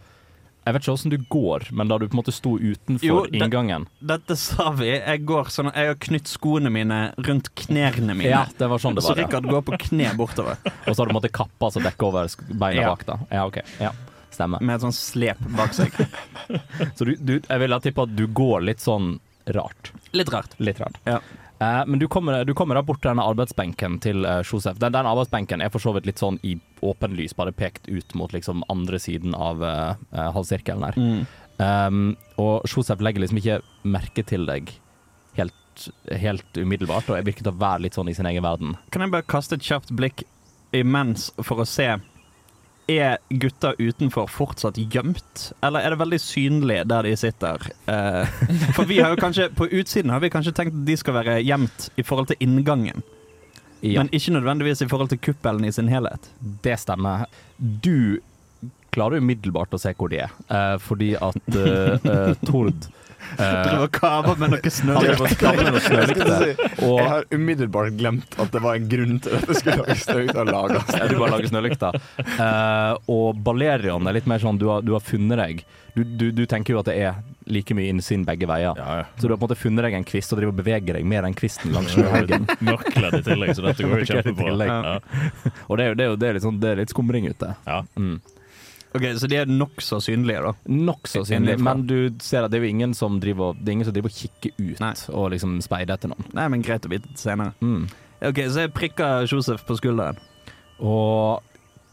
Jeg 0.67 0.75
vet 0.77 0.83
ikke 0.85 0.93
åssen 0.93 1.11
du 1.11 1.17
går, 1.33 1.65
men 1.75 1.89
da 1.89 1.97
du 1.99 2.05
på 2.07 2.15
en 2.15 2.21
måte 2.21 2.35
sto 2.35 2.53
utenfor 2.59 3.03
Jo, 3.07 3.23
det- 3.27 3.41
inngangen 3.41 3.87
Dette 4.03 4.37
sa 4.39 4.71
vi. 4.71 4.91
Jeg 4.93 5.25
går 5.27 5.49
sånn 5.51 5.71
Jeg 5.75 5.87
har 5.89 5.95
knytt 5.97 6.29
skoene 6.31 6.71
mine 6.71 6.99
rundt 7.19 7.49
knærne 7.55 8.15
mine. 8.15 8.29
Ja, 8.31 8.45
det 8.59 8.69
var 8.69 8.79
sånn 8.79 8.95
det 8.95 9.03
var. 9.03 9.15
Så 9.15 9.19
Rikard 9.19 9.49
går 9.51 9.63
på 9.67 9.79
kne 9.89 10.13
bortover 10.19 10.59
Og 10.87 10.95
så 10.95 10.99
har 11.01 11.07
du 11.07 11.11
på 11.11 11.17
en 11.17 11.19
måte 11.23 11.33
kappa 11.33 11.71
som 11.73 11.83
dekker 11.83 12.07
over 12.11 12.29
beina 12.53 12.83
Ja. 12.83 12.89
bak. 12.95 13.07
da 13.07 13.19
Ja, 13.33 13.47
ok. 13.47 13.63
Ja, 13.81 13.91
Stemmer. 14.31 14.63
med 14.63 14.77
et 14.77 14.85
sånn 14.87 14.97
slep 14.97 15.41
bak 15.59 15.75
seg. 15.75 15.95
Så 16.97 17.07
du, 17.09 17.17
du, 17.19 17.37
jeg 17.41 17.63
ville 17.63 17.81
tippe 17.83 18.07
at 18.07 18.17
du 18.17 18.27
går 18.27 18.65
litt 18.69 18.83
sånn 18.85 19.17
rart. 19.57 19.93
Litt 20.17 20.31
rart. 20.33 20.55
Litt 20.63 20.81
rart. 20.81 20.99
Ja. 21.05 21.19
Eh, 21.61 21.83
men 21.87 21.99
du 21.99 22.09
kommer, 22.09 22.45
du 22.45 22.55
kommer 22.55 22.79
da 22.79 22.83
bort 22.87 23.03
til 23.03 23.11
denne 23.11 23.27
arbeidsbenken 23.27 23.99
til 24.01 24.25
eh, 24.25 24.41
Josef. 24.47 24.79
Den, 24.81 24.95
den 24.97 25.09
arbeidsbenken 25.09 25.61
er 25.61 25.73
for 25.73 25.83
så 25.83 25.93
vidt 25.97 26.09
litt 26.09 26.23
sånn 26.23 26.39
i 26.47 26.55
åpen 26.87 27.17
lys, 27.19 27.35
bare 27.37 27.53
pekt 27.53 27.89
ut 27.91 28.15
mot 28.17 28.33
liksom 28.33 28.65
andre 28.73 29.01
siden 29.03 29.37
av 29.37 29.65
eh, 29.65 29.95
eh, 30.15 30.31
halvsirkelen 30.37 30.87
her. 30.89 31.01
Mm. 31.01 31.25
Um, 31.61 32.05
og 32.41 32.65
Josef 32.65 33.03
legger 33.05 33.21
liksom 33.21 33.43
ikke 33.43 33.59
merke 33.85 34.25
til 34.25 34.47
deg 34.49 34.71
helt, 35.37 35.89
helt 36.23 36.57
umiddelbart, 36.57 37.11
og 37.11 37.19
jeg 37.19 37.27
virker 37.29 37.45
til 37.45 37.53
å 37.53 37.61
være 37.61 37.85
litt 37.85 37.99
sånn 37.99 38.09
i 38.09 38.15
sin 38.17 38.29
egen 38.31 38.47
verden. 38.47 38.79
Kan 38.95 39.05
jeg 39.05 39.13
bare 39.13 39.29
kaste 39.29 39.59
et 39.59 39.67
kjapt 39.67 39.93
blikk 39.93 40.25
imens 40.73 41.29
for 41.45 41.61
å 41.61 41.69
se 41.69 41.91
Er 42.89 43.19
gutta 43.29 43.75
utenfor 43.79 44.27
fortsatt 44.27 44.79
gjemt, 44.91 45.53
eller 45.63 45.81
er 45.85 45.91
det 45.95 46.01
veldig 46.01 46.19
synlig 46.21 46.79
der 46.91 47.07
de 47.07 47.13
sitter? 47.17 47.67
Eh, 47.87 48.41
for 48.75 48.89
vi 48.89 48.99
har 49.01 49.13
jo 49.15 49.21
kanskje 49.21 49.51
På 49.55 49.69
utsiden 49.69 50.11
har 50.11 50.21
vi 50.21 50.31
kanskje 50.31 50.53
tenkt 50.57 50.75
at 50.75 50.87
de 50.89 50.97
skal 50.97 51.15
være 51.15 51.37
gjemt 51.45 51.91
i 51.97 52.03
forhold 52.03 52.33
til 52.33 52.41
inngangen, 52.41 53.03
Ja, 53.81 54.03
men 54.03 54.11
ikke 54.13 54.35
nødvendigvis 54.35 54.83
i 54.85 54.89
forhold 54.91 55.09
til 55.09 55.19
kuppelen 55.19 55.65
i 55.65 55.73
sin 55.73 55.89
helhet. 55.89 56.27
det 56.63 56.79
stemmer. 56.83 57.25
Du 57.59 58.19
klarer 58.93 59.23
umiddelbart 59.23 59.73
å 59.73 59.79
se 59.81 59.95
hvor 59.97 60.11
de 60.11 60.19
er, 60.27 60.33
eh, 60.51 60.77
fordi 60.83 61.15
at 61.17 61.57
eh, 61.57 61.95
eh, 62.05 62.35
Tord 62.45 62.91
Driver 63.41 63.85
og 63.85 63.93
kaver 63.97 64.41
med 64.41 64.55
noe 64.55 64.73
snølykter. 64.77 66.55
Jeg 66.81 67.09
har 67.13 67.29
umiddelbart 67.35 67.99
glemt 67.99 68.39
at 68.41 68.55
det 68.55 68.63
var 68.65 68.79
en 68.79 68.89
grunn 68.91 69.21
til 69.25 69.37
at 69.39 69.47
det 69.49 69.59
skulle 69.61 69.83
lages 69.83 70.07
snølykter. 70.07 70.51
lages. 70.51 70.95
ja, 70.97 71.11
du 71.11 71.19
bare 71.21 71.35
lager 71.37 71.53
snølykter. 71.53 72.01
Uh, 72.39 73.13
og 73.13 73.45
Balerion 73.45 74.09
er 74.09 74.19
litt 74.19 74.29
mer 74.31 74.43
sånn 74.43 74.61
du 74.61 74.69
har, 74.71 74.85
du 74.87 74.95
har 74.97 75.05
funnet 75.05 75.41
deg 75.41 75.65
du, 75.95 76.05
du, 76.05 76.31
du 76.33 76.47
tenker 76.47 76.75
jo 76.75 76.81
at 76.81 76.89
det 76.89 76.97
er 77.03 77.19
like 77.51 77.75
mye 77.75 77.91
innsyn 77.91 78.25
begge 78.27 78.47
veier. 78.49 78.77
Ja, 78.79 78.99
ja. 79.01 79.07
Så 79.19 79.27
du 79.27 79.35
har 79.35 79.41
på 79.41 79.45
en 79.45 79.49
måte 79.49 79.59
funnet 79.59 79.87
deg 79.87 79.97
en 79.99 80.07
kvist 80.07 80.33
og 80.33 80.41
driver 80.41 80.55
og 80.55 80.61
beveger 80.61 80.99
deg 80.99 81.07
med 81.09 81.25
den 81.27 81.37
kvisten 81.39 81.75
langs 81.75 81.95
snøhaugen. 81.97 82.47
Mørkledd 82.69 83.19
i 83.21 83.23
tillegg, 83.27 83.55
så 83.59 83.67
dette 83.67 83.87
går 83.87 84.05
jo 84.05 84.09
kjempebra. 84.13 84.69
Ja. 84.71 85.55
Og 85.67 85.81
det 85.81 85.87
er 85.87 85.91
jo 85.91 85.99
det 85.99 86.05
er 86.05 86.13
jo, 86.13 86.21
det 86.21 86.29
er 86.29 86.39
litt, 86.39 86.47
sånn, 86.47 86.61
det 86.63 86.71
er 86.71 86.83
litt 86.85 86.95
skumring 86.95 87.27
ute. 87.31 87.55
Ja. 87.67 87.83
Mm. 87.99 88.21
Ok, 88.95 89.05
Så 89.23 89.29
de 89.31 89.37
er 89.39 89.47
nokså 89.47 90.01
synlige, 90.03 90.41
da. 90.43 90.53
Nokså 90.67 91.23
synlige, 91.29 91.61
men 91.63 91.85
du 91.87 91.97
ser 92.25 92.43
at 92.45 92.51
det 92.51 92.59
er 92.59 92.65
jo 92.67 92.71
ingen 92.73 92.95
som 92.99 93.21
driver, 93.23 93.55
det 93.55 93.69
er 93.71 93.77
ingen 93.79 93.87
som 93.87 93.95
driver 93.95 94.11
og 94.11 94.17
kikker 94.17 94.57
ut 94.59 94.81
Nei. 94.83 94.95
og 95.15 95.29
liksom 95.35 95.61
speider 95.63 95.95
etter 95.95 96.11
noen. 96.11 96.27
Nei, 96.35 96.49
men 96.51 96.65
Greit 96.67 96.89
å 96.89 96.91
vite 96.91 97.13
senere. 97.21 97.53
Mm. 97.63 97.85
Ok, 98.31 98.41
Så 98.51 98.65
jeg 98.67 98.73
prikker 98.75 99.29
Josef 99.31 99.63
på 99.69 99.77
skulderen. 99.79 100.19
Og 100.81 101.41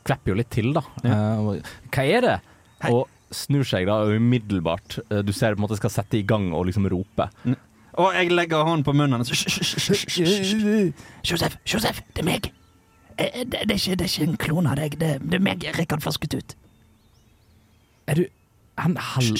klapper 0.08 0.32
jo 0.34 0.40
litt 0.40 0.50
til, 0.54 0.72
da. 0.74 0.82
Ja. 1.04 1.20
Eh, 1.38 1.62
hva 1.94 2.04
er 2.08 2.22
det? 2.26 2.36
Hei. 2.82 2.92
Og 2.96 3.08
snur 3.36 3.66
seg 3.68 3.86
da 3.90 4.00
og 4.06 4.14
umiddelbart 4.22 5.00
eh, 5.12 5.20
Du 5.26 5.34
ser 5.36 5.56
på 5.56 5.60
en 5.60 5.66
måte 5.66 5.76
skal 5.80 5.92
sette 5.92 6.16
i 6.20 6.24
gang 6.24 6.50
og 6.56 6.66
liksom 6.70 6.86
rope. 6.90 7.26
Og 7.98 8.14
jeg 8.16 8.30
legger 8.32 8.64
hånden 8.64 8.86
på 8.88 8.94
munnen. 8.96 9.26
Josef, 11.26 11.58
Josef, 11.68 12.02
det 12.14 12.22
er 12.24 12.28
meg. 12.28 12.52
Eh, 13.18 13.44
Det, 13.44 13.66
det, 13.68 13.72
er 13.74 13.80
ikke, 13.82 13.98
det 13.98 14.06
er 14.06 14.12
ikke 14.14 14.28
en 14.32 14.38
klone 14.38 14.72
av 14.72 14.78
deg. 14.82 14.98
Det, 15.02 15.12
det 15.22 15.40
er 15.40 15.44
meg, 15.44 15.66
Rikard 15.78 16.02
Fasketut. 16.06 16.56
Er 18.08 18.16
du 18.16 18.26
Han 18.78 18.98
halv... 18.98 19.38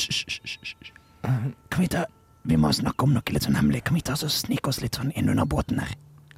Kan 1.70 1.84
vi 1.84 1.88
ta 1.92 2.06
Vi 2.48 2.58
må 2.58 2.72
snakke 2.74 3.04
om 3.04 3.16
noe 3.16 3.34
litt 3.36 3.44
sånn 3.48 3.58
hemmelig. 3.60 3.84
Kan 3.88 3.98
vi 3.98 4.04
ta 4.06 4.16
oss 4.16 4.26
og 4.28 4.34
snike 4.34 4.72
oss 4.72 4.82
litt 4.84 4.96
sånn 4.96 5.12
inn 5.20 5.30
under 5.30 5.48
båten 5.50 5.82
her? 5.84 5.96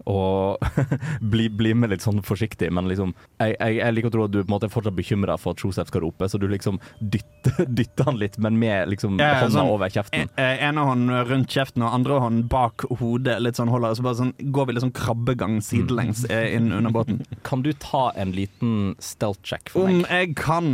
Og 0.09 0.57
bli, 1.31 1.49
bli 1.53 1.73
med 1.77 1.91
litt 1.91 2.01
sånn 2.01 2.21
forsiktig, 2.25 2.69
men 2.73 2.87
liksom 2.89 3.11
Jeg, 3.37 3.57
jeg, 3.59 3.75
jeg 3.81 3.95
liker 3.95 4.09
å 4.09 4.13
tro 4.13 4.23
at 4.25 4.33
du 4.33 4.39
på 4.39 4.47
en 4.47 4.53
måte 4.55 4.69
er 4.69 4.73
fortsatt 4.73 4.95
bekymra 4.97 5.35
for 5.37 5.53
at 5.53 5.63
Josef 5.63 5.91
skal 5.91 6.03
rope, 6.05 6.29
så 6.31 6.39
du 6.41 6.47
liksom 6.49 6.79
dytter, 6.99 7.67
dytter 7.77 8.09
han 8.09 8.17
litt, 8.21 8.39
men 8.41 8.57
med 8.61 8.89
liksom 8.93 9.19
Ja, 9.21 9.35
hånda 9.43 9.59
sånn- 9.59 9.73
over 9.75 9.93
kjeften. 9.93 10.31
Eh, 10.39 10.63
Ene 10.69 10.87
hånd 10.87 11.13
rundt 11.29 11.53
kjeften 11.53 11.85
og 11.85 11.93
andre 11.99 12.21
hånd 12.23 12.47
bak 12.49 12.87
hodet. 13.01 13.37
Litt 13.43 13.59
sånn 13.59 13.71
holder 13.71 13.99
Så 13.99 14.05
bare 14.07 14.19
sånn 14.21 14.33
går 14.39 14.69
vi 14.69 14.77
litt 14.77 14.87
sånn 14.87 14.95
krabbegang 14.97 15.59
sidelengs 15.65 16.25
mm. 16.25 16.33
inn 16.57 16.71
under 16.79 16.95
båten. 16.95 17.21
Kan 17.45 17.63
du 17.67 17.71
ta 17.77 18.09
en 18.17 18.33
liten 18.33 18.95
stealth 19.03 19.43
check 19.45 19.69
for 19.73 19.85
Om 19.85 20.01
meg? 20.01 20.09
jeg 20.09 20.35
kan 20.39 20.71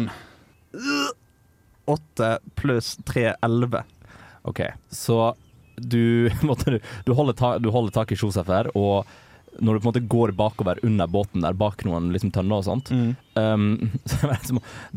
Åtte 1.86 2.39
pluss 2.58 2.96
tre, 3.06 3.34
elleve. 3.46 3.84
OK, 4.46 4.62
så 4.89 5.36
du, 5.75 6.32
måtte, 6.42 6.80
du, 7.06 7.13
holder 7.13 7.34
ta, 7.34 7.58
du 7.60 7.70
holder 7.70 7.96
tak 7.96 8.12
i 8.12 8.20
Josef 8.20 8.50
her, 8.50 8.72
og 8.77 9.06
når 9.56 9.74
du 9.74 9.80
på 9.80 9.86
en 9.86 9.92
måte 9.94 10.08
går 10.12 10.34
bakover 10.36 10.80
under 10.84 11.08
båten 11.08 11.46
der 11.46 11.56
bak 11.56 11.86
noen 11.88 12.10
liksom 12.12 12.34
tønner 12.36 12.60
og 12.60 12.65
sånt, 12.68 12.92
um, 12.92 13.68
så 14.10 14.32
er 14.34 14.50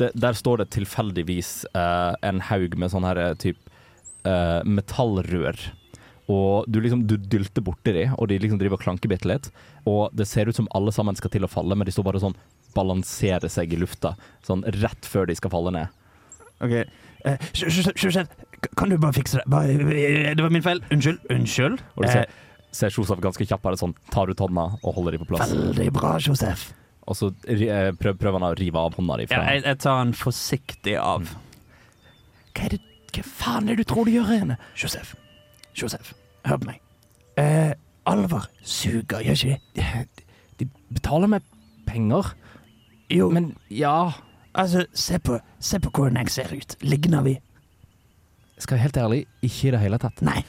det 0.02 0.12
der 0.18 0.38
står 0.38 0.62
det 0.62 0.72
tilfeldigvis 0.74 1.52
uh, 1.76 2.14
en 2.26 2.42
haug 2.50 2.74
med 2.74 2.90
sånn 2.90 3.06
her 3.06 3.22
type 3.38 3.62
uh, 4.26 4.64
metallrør. 4.66 5.60
Og 6.28 6.66
du 6.68 6.80
liksom 6.84 7.06
du 7.08 7.16
dylter 7.16 7.64
borti 7.64 7.94
de, 7.96 8.08
og 8.18 8.28
de 8.28 8.36
liksom 8.42 8.58
driver 8.60 8.76
og 8.76 8.82
klanker 8.84 9.08
bitte 9.08 9.30
litt. 9.30 9.48
Og 9.88 10.12
det 10.12 10.26
ser 10.28 10.50
ut 10.50 10.56
som 10.56 10.68
alle 10.76 10.92
sammen 10.92 11.16
skal 11.16 11.32
til 11.32 11.46
å 11.46 11.50
falle, 11.50 11.78
men 11.78 11.88
de 11.88 11.94
står 11.94 12.04
bare 12.10 12.20
sånn 12.20 12.36
balanserer 12.74 13.48
seg 13.48 13.72
i 13.72 13.78
lufta. 13.80 14.12
Sånn 14.44 14.66
rett 14.82 15.08
før 15.08 15.30
de 15.30 15.38
skal 15.38 15.54
falle 15.54 15.72
ned. 15.72 15.94
OK. 16.64 16.74
Eh, 17.26 17.48
Josef, 17.54 18.28
kan 18.76 18.90
du 18.90 18.98
bare 18.98 19.14
fikse 19.16 19.40
det? 19.40 19.46
Eh, 19.46 20.34
det 20.36 20.42
var 20.42 20.50
min 20.54 20.64
feil. 20.64 20.82
Unnskyld. 20.92 21.18
Unnskyld. 21.30 21.78
Og 21.96 22.04
du 22.04 22.10
ser, 22.10 22.26
ser 22.74 22.94
Josef 22.94 23.22
ganske 23.22 23.46
kjapt 23.46 23.64
bare 23.64 23.78
sånn 23.80 23.94
tar 24.14 24.30
ut 24.30 24.42
hånda 24.42 24.66
og 24.82 24.94
holder 24.98 25.16
dem 25.16 25.24
på 25.24 25.32
plass. 25.34 25.52
Veldig 25.54 25.88
bra, 25.94 26.16
Josef. 26.22 26.70
Og 27.08 27.16
så 27.16 27.30
eh, 27.48 27.90
prøv, 27.96 28.18
prøver 28.20 28.36
han 28.38 28.48
å 28.50 28.54
rive 28.58 28.80
av 28.82 28.98
hånda 28.98 29.20
di 29.20 29.28
Ja, 29.30 29.42
jeg, 29.54 29.64
jeg 29.64 29.80
tar 29.84 30.02
den 30.02 30.14
forsiktig 30.18 30.98
av. 31.00 31.30
Hva 32.52 32.66
er 32.68 32.76
det 32.76 32.84
Hva 33.14 33.24
faen 33.24 33.70
er 33.70 33.78
det 33.78 33.86
du 33.86 33.92
tror 33.94 34.04
du 34.06 34.12
gjør 34.12 34.28
her 34.28 34.42
inne? 34.44 34.58
Josef. 34.76 35.14
Josef, 35.78 36.12
hør 36.46 36.58
på 36.60 36.68
meg. 36.72 36.82
Eh, 37.40 37.72
alvor 38.08 38.48
suger, 38.66 39.22
gjør 39.24 39.38
ikke 39.46 39.58
de? 39.78 40.04
De 40.58 40.66
betaler 40.92 41.30
meg 41.30 41.46
penger. 41.88 42.34
Jo, 43.08 43.30
Men 43.32 43.54
ja 43.72 44.10
altså, 44.58 44.84
se 44.92 45.18
på, 45.22 45.38
se 45.60 45.80
på 45.82 45.92
hvordan 45.94 46.20
jeg 46.22 46.34
ser 46.34 46.54
ut. 46.54 46.76
Ligner 46.84 47.24
vi? 47.26 47.38
Skal 48.58 48.76
jeg 48.76 48.88
helt 48.88 49.00
ærlig, 49.00 49.20
ikke 49.42 49.68
i 49.68 49.74
det 49.74 49.82
hele 49.82 49.98
tatt. 50.02 50.22
Nei. 50.26 50.42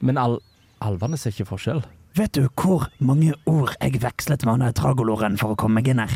Men 0.00 0.20
al 0.20 0.38
alvene 0.84 1.18
ser 1.18 1.32
ikke 1.32 1.48
forskjell. 1.54 1.80
Vet 2.16 2.36
du 2.36 2.46
hvor 2.60 2.86
mange 3.04 3.34
ord 3.48 3.72
jeg 3.80 4.00
vekslet 4.00 4.44
med 4.46 4.62
han 4.62 4.76
tragoloren 4.76 5.38
for 5.40 5.52
å 5.52 5.58
komme 5.58 5.80
meg 5.80 5.90
inn 5.92 6.00
her? 6.00 6.12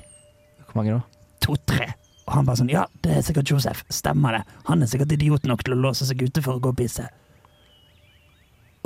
Hvor 0.68 0.80
mange 0.80 0.98
da? 0.98 1.24
To-tre. 1.44 1.88
Og 2.26 2.36
han 2.36 2.46
bare 2.46 2.60
sånn, 2.60 2.70
ja, 2.72 2.84
det 3.02 3.16
er 3.16 3.24
sikkert 3.26 3.50
Josef. 3.50 3.82
Stemmer 3.90 4.38
det. 4.38 4.42
Han 4.68 4.84
er 4.84 4.90
sikkert 4.92 5.16
idiot 5.16 5.48
nok 5.50 5.64
til 5.66 5.74
å 5.74 5.80
låse 5.88 6.06
seg 6.06 6.22
ute 6.22 6.44
for 6.44 6.56
å 6.56 6.62
gå 6.62 6.72
og 6.72 6.78
pisse. 6.78 7.08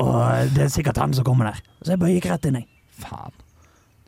Og 0.01 0.55
det 0.57 0.65
er 0.67 0.73
sikkert 0.73 0.99
han 1.03 1.15
som 1.15 1.27
kommer 1.27 1.53
der. 1.53 1.61
Så 1.83 1.95
jeg 1.95 2.03
bare 2.03 2.15
gikk 2.17 2.31
rett 2.33 2.49
inn, 2.49 2.63
jeg. 2.63 2.71
Faen. 3.05 3.44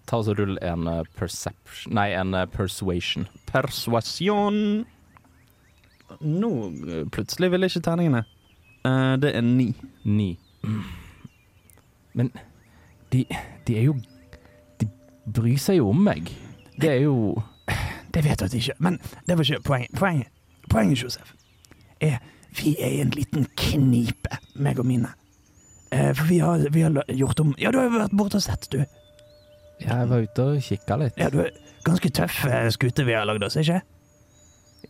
Ta 0.06 0.20
oss 0.20 0.30
og 0.30 0.38
Rull 0.38 0.58
en 0.62 0.86
eh, 0.90 1.02
perception 1.18 1.94
Nei, 1.96 2.10
en 2.14 2.34
eh, 2.34 2.46
persuasion. 2.50 3.26
Persuasjon 3.50 4.60
Nå 6.20 6.50
no, 6.50 7.06
plutselig 7.10 7.50
vil 7.50 7.66
ikke 7.66 7.82
terningene. 7.82 8.22
Uh, 8.86 9.16
det 9.18 9.32
er 9.34 9.42
ni. 9.42 9.72
Ni. 10.06 10.36
Men 12.14 12.30
de, 13.10 13.24
de 13.66 13.74
er 13.76 13.88
jo 13.88 13.96
De 14.78 14.86
bryr 15.26 15.58
seg 15.60 15.80
jo 15.80 15.90
om 15.90 16.04
meg. 16.06 16.30
Det 16.78 16.92
er 16.92 17.02
jo 17.08 17.34
Det 18.14 18.22
vet 18.24 18.38
du 18.38 18.46
at 18.46 18.54
de 18.54 18.62
ikke 18.62 18.78
Men 18.78 19.00
det 19.26 19.36
var 19.36 19.50
ikke 19.50 19.66
poenget. 19.66 19.98
Poenget, 19.98 20.30
poenget 20.70 21.02
Josef, 21.02 21.34
er 22.00 22.20
vi 22.56 22.76
er 22.80 22.94
i 22.94 23.00
en 23.02 23.10
liten 23.12 23.44
knipe, 23.58 24.38
meg 24.54 24.78
og 24.80 24.86
mine. 24.88 25.10
Uh, 25.90 26.14
for 26.14 26.24
vi 26.30 26.38
har, 26.38 26.62
vi 26.72 26.86
har 26.86 27.02
gjort 27.12 27.42
om 27.42 27.52
Ja, 27.60 27.74
du 27.74 27.82
har 27.82 27.90
vært 27.92 28.14
borte 28.16 28.38
og 28.38 28.46
sett, 28.46 28.70
du. 28.72 28.84
Jeg 29.82 30.08
var 30.10 30.24
ute 30.24 30.44
og 30.46 30.62
kikka 30.64 30.96
litt. 31.02 31.18
Ja, 31.20 31.28
du 31.32 31.42
er 31.44 31.52
Ganske 31.86 32.10
tøff 32.10 32.40
eh, 32.48 32.66
skute 32.74 33.04
vi 33.06 33.14
har 33.14 33.26
lagd 33.28 33.44
oss, 33.46 33.54
ikke? 33.60 33.78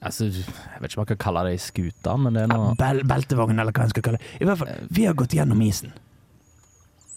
Altså, 0.00 0.28
jeg 0.30 0.80
vet 0.80 0.90
ikke 0.90 0.98
om 1.00 1.02
jeg 1.04 1.10
kan 1.10 1.18
kalle 1.26 1.42
det 1.44 1.56
ei 1.56 1.60
skute, 1.60 2.14
men 2.20 2.36
det 2.36 2.44
er 2.46 2.52
Ja, 2.54 2.70
bel 2.78 3.02
beltevogn, 3.08 3.58
eller 3.60 3.74
hva 3.76 3.84
en 3.84 3.92
skal 3.92 4.04
kalle 4.06 4.20
det. 4.22 4.30
I 4.40 4.48
hvert 4.48 4.60
fall, 4.62 4.72
vi 4.96 5.04
har 5.08 5.16
gått 5.18 5.36
gjennom 5.36 5.60
isen. 5.64 5.92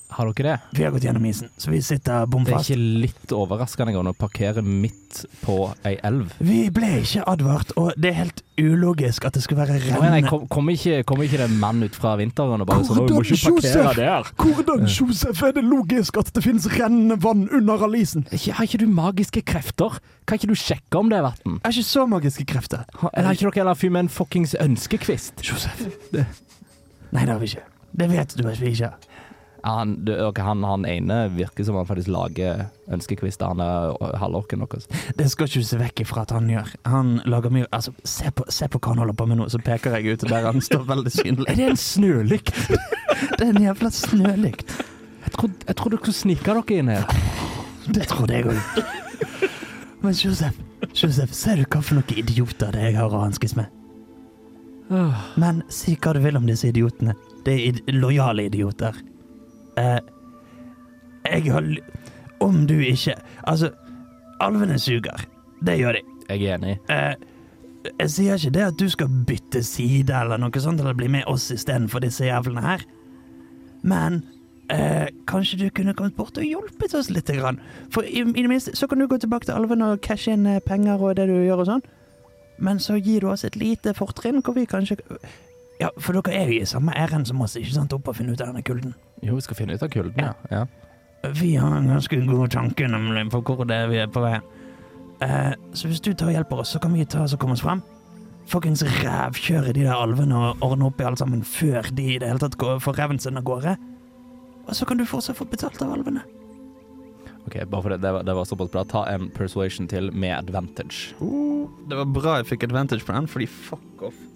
Har 0.09 0.25
dere 0.33 0.43
det? 0.49 0.77
Vi 0.77 0.83
har 0.83 0.91
gått 0.91 1.03
gjennom 1.05 1.25
isen, 1.29 1.49
så 1.57 1.69
vi 1.69 1.79
sitter 1.85 2.25
bom 2.25 2.41
Det 2.43 2.55
er 2.55 2.63
ikke 2.63 2.77
litt 3.05 3.33
overraskende 3.35 3.93
å 3.93 4.13
parkere 4.17 4.63
midt 4.65 5.19
på 5.43 5.57
ei 5.85 5.99
elv. 6.05 6.31
Vi 6.41 6.63
ble 6.73 6.89
ikke 7.03 7.21
advart, 7.29 7.75
og 7.77 7.93
det 7.93 8.09
er 8.09 8.17
helt 8.23 8.41
ulogisk 8.59 9.27
at 9.29 9.37
det 9.37 9.43
skulle 9.45 9.61
være 9.61 9.77
rennende 9.83 10.29
kom, 10.29 10.47
kom, 10.51 10.71
ikke, 10.73 11.03
kom 11.07 11.21
ikke 11.23 11.37
det 11.39 11.45
en 11.45 11.59
mann 11.61 11.85
ut 11.85 11.95
fra 11.95 12.15
vinteren 12.19 12.65
og 12.65 12.69
bare 12.69 12.87
sånn 12.87 13.03
«Å, 13.03 13.05
Du 13.05 13.15
må 13.19 13.21
ikke 13.21 13.53
parkere 13.61 13.93
der! 13.99 14.31
Hvordan, 14.41 14.87
Josef, 14.89 15.43
er 15.45 15.53
det 15.59 15.63
logisk 15.67 16.17
at 16.21 16.33
det 16.33 16.43
finnes 16.45 16.65
rennende 16.73 17.19
vann 17.21 17.45
under 17.53 17.85
all 17.85 17.97
isen? 18.01 18.25
Har 18.33 18.65
ikke 18.65 18.81
du 18.81 18.87
magiske 18.89 19.45
krefter? 19.45 20.01
Kan 20.25 20.41
ikke 20.41 20.49
du 20.51 20.57
sjekke 20.57 20.99
om 21.03 21.13
det 21.13 21.21
er 21.21 21.27
vann? 21.29 21.59
Er 21.61 21.69
ikke 21.73 21.85
så 21.85 22.07
magiske 22.09 22.47
krefter. 22.49 22.85
Eller 23.13 23.29
har 23.29 23.37
ikke 23.37 23.51
dere 23.51 23.61
heller 23.61 23.77
fyr 23.77 23.93
med 23.93 24.07
en 24.07 24.13
fuckings 24.13 24.57
ønskekvist? 24.57 25.45
Josef. 25.45 25.85
Det. 26.13 26.25
Nei, 27.13 27.23
det 27.25 27.33
har 27.33 27.39
vi 27.41 27.53
ikke. 27.53 27.67
Det 27.99 28.09
vet 28.11 28.35
du 28.37 28.43
at 28.49 28.59
vi 28.61 28.73
ikke 28.73 28.89
har. 28.91 29.08
Han, 29.63 30.05
du, 30.05 30.13
han, 30.37 30.63
han 30.63 30.85
ene 30.87 31.17
virker 31.35 31.65
som 31.67 31.75
han 31.75 31.87
faktisk 31.87 32.11
lager 32.13 32.65
ønskekvister. 32.91 33.51
Han 33.51 33.63
er 33.63 34.17
halvorken 34.21 34.61
noe 34.63 34.79
Det 35.17 35.27
skal 35.31 35.49
ikke 35.49 35.63
du 35.63 35.67
se 35.67 35.79
vekk 35.81 36.03
ifra 36.05 36.23
at 36.23 36.33
han 36.35 36.47
gjør. 36.51 36.71
Han 36.87 37.17
lager 37.29 37.53
mye 37.53 37.67
Altså, 37.75 37.93
se 38.07 38.31
på, 38.31 38.45
se 38.51 38.69
på 38.71 38.79
hva 38.79 38.93
han 38.93 39.03
holder 39.03 39.17
på 39.19 39.27
med 39.29 39.41
nå, 39.41 39.49
så 39.51 39.59
peker 39.63 39.97
jeg 39.99 40.15
ut 40.15 40.27
der 40.29 40.47
han 40.47 40.63
står 40.63 40.85
veldig 40.89 41.13
synlig. 41.13 41.49
Er 41.51 41.59
det 41.59 41.67
en 41.73 41.81
snølykt? 41.83 42.55
Det 43.39 43.43
er 43.43 43.51
en 43.51 43.63
jævla 43.65 43.89
snølykt. 43.91 44.71
Jeg 45.25 45.31
trodde, 45.35 45.65
jeg 45.67 45.75
trodde 45.75 45.97
dere 45.97 46.03
skulle 46.05 46.19
snike 46.21 46.45
dere 46.47 46.77
inn 46.79 46.91
her. 46.93 47.09
Det 47.89 48.05
trodde 48.07 48.37
jeg 48.37 48.47
òg. 48.47 48.79
Men 49.99 50.15
Josef, 50.15 50.55
Josef, 50.95 51.33
ser 51.35 51.59
du 51.59 51.65
hva 51.67 51.81
for 51.83 51.99
noen 51.99 52.21
idioter 52.21 52.71
det 52.71 52.79
er 52.85 52.93
jeg 52.93 52.99
har 53.01 53.11
å 53.11 53.25
hanskes 53.25 53.57
med? 53.59 53.67
Men 54.89 55.61
si 55.69 55.97
hva 55.99 56.15
du 56.15 56.21
vil 56.23 56.39
om 56.39 56.47
disse 56.47 56.69
idiotene. 56.71 57.13
Det 57.45 57.55
er 57.67 57.81
lojale 57.93 58.47
idioter. 58.47 58.95
Eh, 59.79 59.99
jeg 61.29 61.51
har 61.53 61.65
Om 62.39 62.67
du 62.67 62.77
ikke 62.79 63.15
Altså, 63.43 63.71
alvene 64.39 64.79
suger. 64.79 65.25
Det 65.65 65.79
gjør 65.79 65.97
de. 65.99 66.01
Jeg 66.29 66.43
er 66.43 66.57
enig. 66.57 66.77
Eh, 66.89 67.15
jeg 67.99 68.11
sier 68.11 68.35
ikke 68.37 68.53
det 68.55 68.63
at 68.63 68.79
du 68.79 68.89
skal 68.91 69.11
bytte 69.27 69.63
side 69.63 70.15
eller 70.15 70.39
noe 70.39 70.61
sånt, 70.61 70.79
eller 70.79 70.97
bli 70.97 71.07
med 71.11 71.27
oss 71.27 71.49
istedenfor 71.51 72.03
disse 72.03 72.25
jævlene 72.27 72.63
her. 72.63 72.83
Men 73.83 74.21
eh, 74.69 75.07
kanskje 75.27 75.59
du 75.59 75.69
kunne 75.75 75.93
kommet 75.93 76.15
bort 76.15 76.37
og 76.37 76.45
hjulpet 76.45 76.95
oss 76.95 77.09
litt. 77.09 77.31
Grann. 77.39 77.59
For 77.93 78.03
i, 78.03 78.23
i 78.23 78.41
det 78.43 78.49
minste 78.49 78.75
så 78.77 78.87
kan 78.87 78.99
du 78.99 79.07
gå 79.07 79.17
tilbake 79.17 79.49
til 79.49 79.57
alvene 79.57 79.93
og 79.93 80.01
cashe 80.05 80.35
inn 80.35 80.47
eh, 80.47 80.61
penger 80.65 81.01
og 81.01 81.15
det 81.19 81.29
du 81.29 81.37
gjør 81.37 81.63
og 81.63 81.71
sånn. 81.73 81.85
Men 82.59 82.81
så 82.83 82.97
gir 82.99 83.23
du 83.23 83.29
oss 83.31 83.45
et 83.47 83.55
lite 83.55 83.95
fortrinn 83.95 84.43
hvor 84.43 84.57
vi 84.57 84.67
kanskje 84.67 84.99
Ja, 85.79 85.93
for 85.95 86.17
dere 86.17 86.35
er 86.35 86.49
jo 86.51 86.59
i 86.59 86.67
samme 86.67 86.91
ærend 86.91 87.29
som 87.29 87.39
oss, 87.41 87.55
ikke 87.55 87.71
sant, 87.77 87.93
opp 87.95 88.09
og 88.11 88.17
finne 88.17 88.35
ut 88.35 88.41
av 88.41 88.51
denne 88.51 88.65
kulden. 88.67 88.97
Jo, 89.25 89.35
vi 89.35 89.43
skal 89.45 89.57
finne 89.59 89.75
ut 89.75 89.83
av 89.83 89.91
kulden, 89.91 90.23
ja. 90.23 90.33
ja. 90.51 90.65
Vi 91.35 91.55
har 91.59 91.75
en 91.75 91.89
ganske 91.91 92.21
god 92.25 92.51
tanke 92.55 92.87
nemlig 92.87 93.25
på 93.33 93.41
hvor 93.43 93.67
det 93.67 93.75
er 93.75 93.89
vi 93.91 93.99
er 93.99 94.11
på 94.11 94.23
vei. 94.23 94.37
Eh, 95.25 95.53
så 95.75 95.89
hvis 95.89 95.99
du 95.99 96.13
tar 96.13 96.31
og 96.31 96.37
hjelper 96.37 96.61
oss, 96.63 96.71
så 96.75 96.79
kan 96.79 96.93
vi 96.95 97.03
ta 97.03 97.25
oss 97.25 97.35
og 97.35 97.41
komme 97.41 97.57
oss 97.57 97.63
frem. 97.65 97.81
Fuckings 98.49 98.81
rævkjøre 99.03 99.73
de 99.75 99.83
der 99.83 99.93
alvene 99.93 100.37
og 100.37 100.63
ordne 100.65 100.87
opp 100.87 101.01
i 101.01 101.05
alt 101.05 101.19
sammen 101.21 101.43
før 101.45 101.91
de 101.91 102.05
i 102.15 102.19
det 102.21 102.29
hele 102.31 102.41
tatt 102.41 102.57
går, 102.57 102.79
får 102.81 102.97
reven 103.01 103.19
sin 103.21 103.37
av 103.37 103.45
gårde. 103.45 103.75
Og 104.65 104.77
så 104.77 104.87
kan 104.87 104.97
du 104.97 105.05
fortsatt 105.05 105.37
få 105.37 105.49
betalt 105.49 105.81
av 105.83 105.91
alvene. 105.97 106.23
Ok, 107.49 107.59
bare 107.65 107.81
for 107.81 107.93
det, 107.93 107.99
det, 108.03 108.13
var, 108.13 108.23
det 108.23 108.35
var 108.37 108.47
såpass 108.47 108.71
bra. 108.71 108.85
Ta 108.87 109.03
en 109.11 109.29
persuasion 109.33 109.87
til 109.89 110.11
med 110.13 110.37
advantage. 110.37 111.13
det 111.89 111.97
var 111.99 112.09
bra 112.15 112.39
jeg 112.39 112.51
fikk 112.53 112.67
advantage 112.69 113.05
på 113.05 113.15
den, 113.15 113.27
fordi 113.27 113.47
fuck 113.49 114.03
off. 114.09 114.28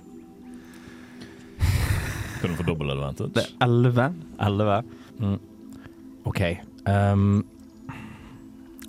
Kan 2.44 2.52
du 2.52 2.58
få 2.60 2.64
dobbel 2.68 2.90
advantage? 2.92 3.32
Det 3.32 3.44
er 3.48 3.52
elleve. 3.64 4.10
11. 4.42 4.84
Mm. 5.20 5.40
OK. 6.28 6.42
Um, 6.86 7.46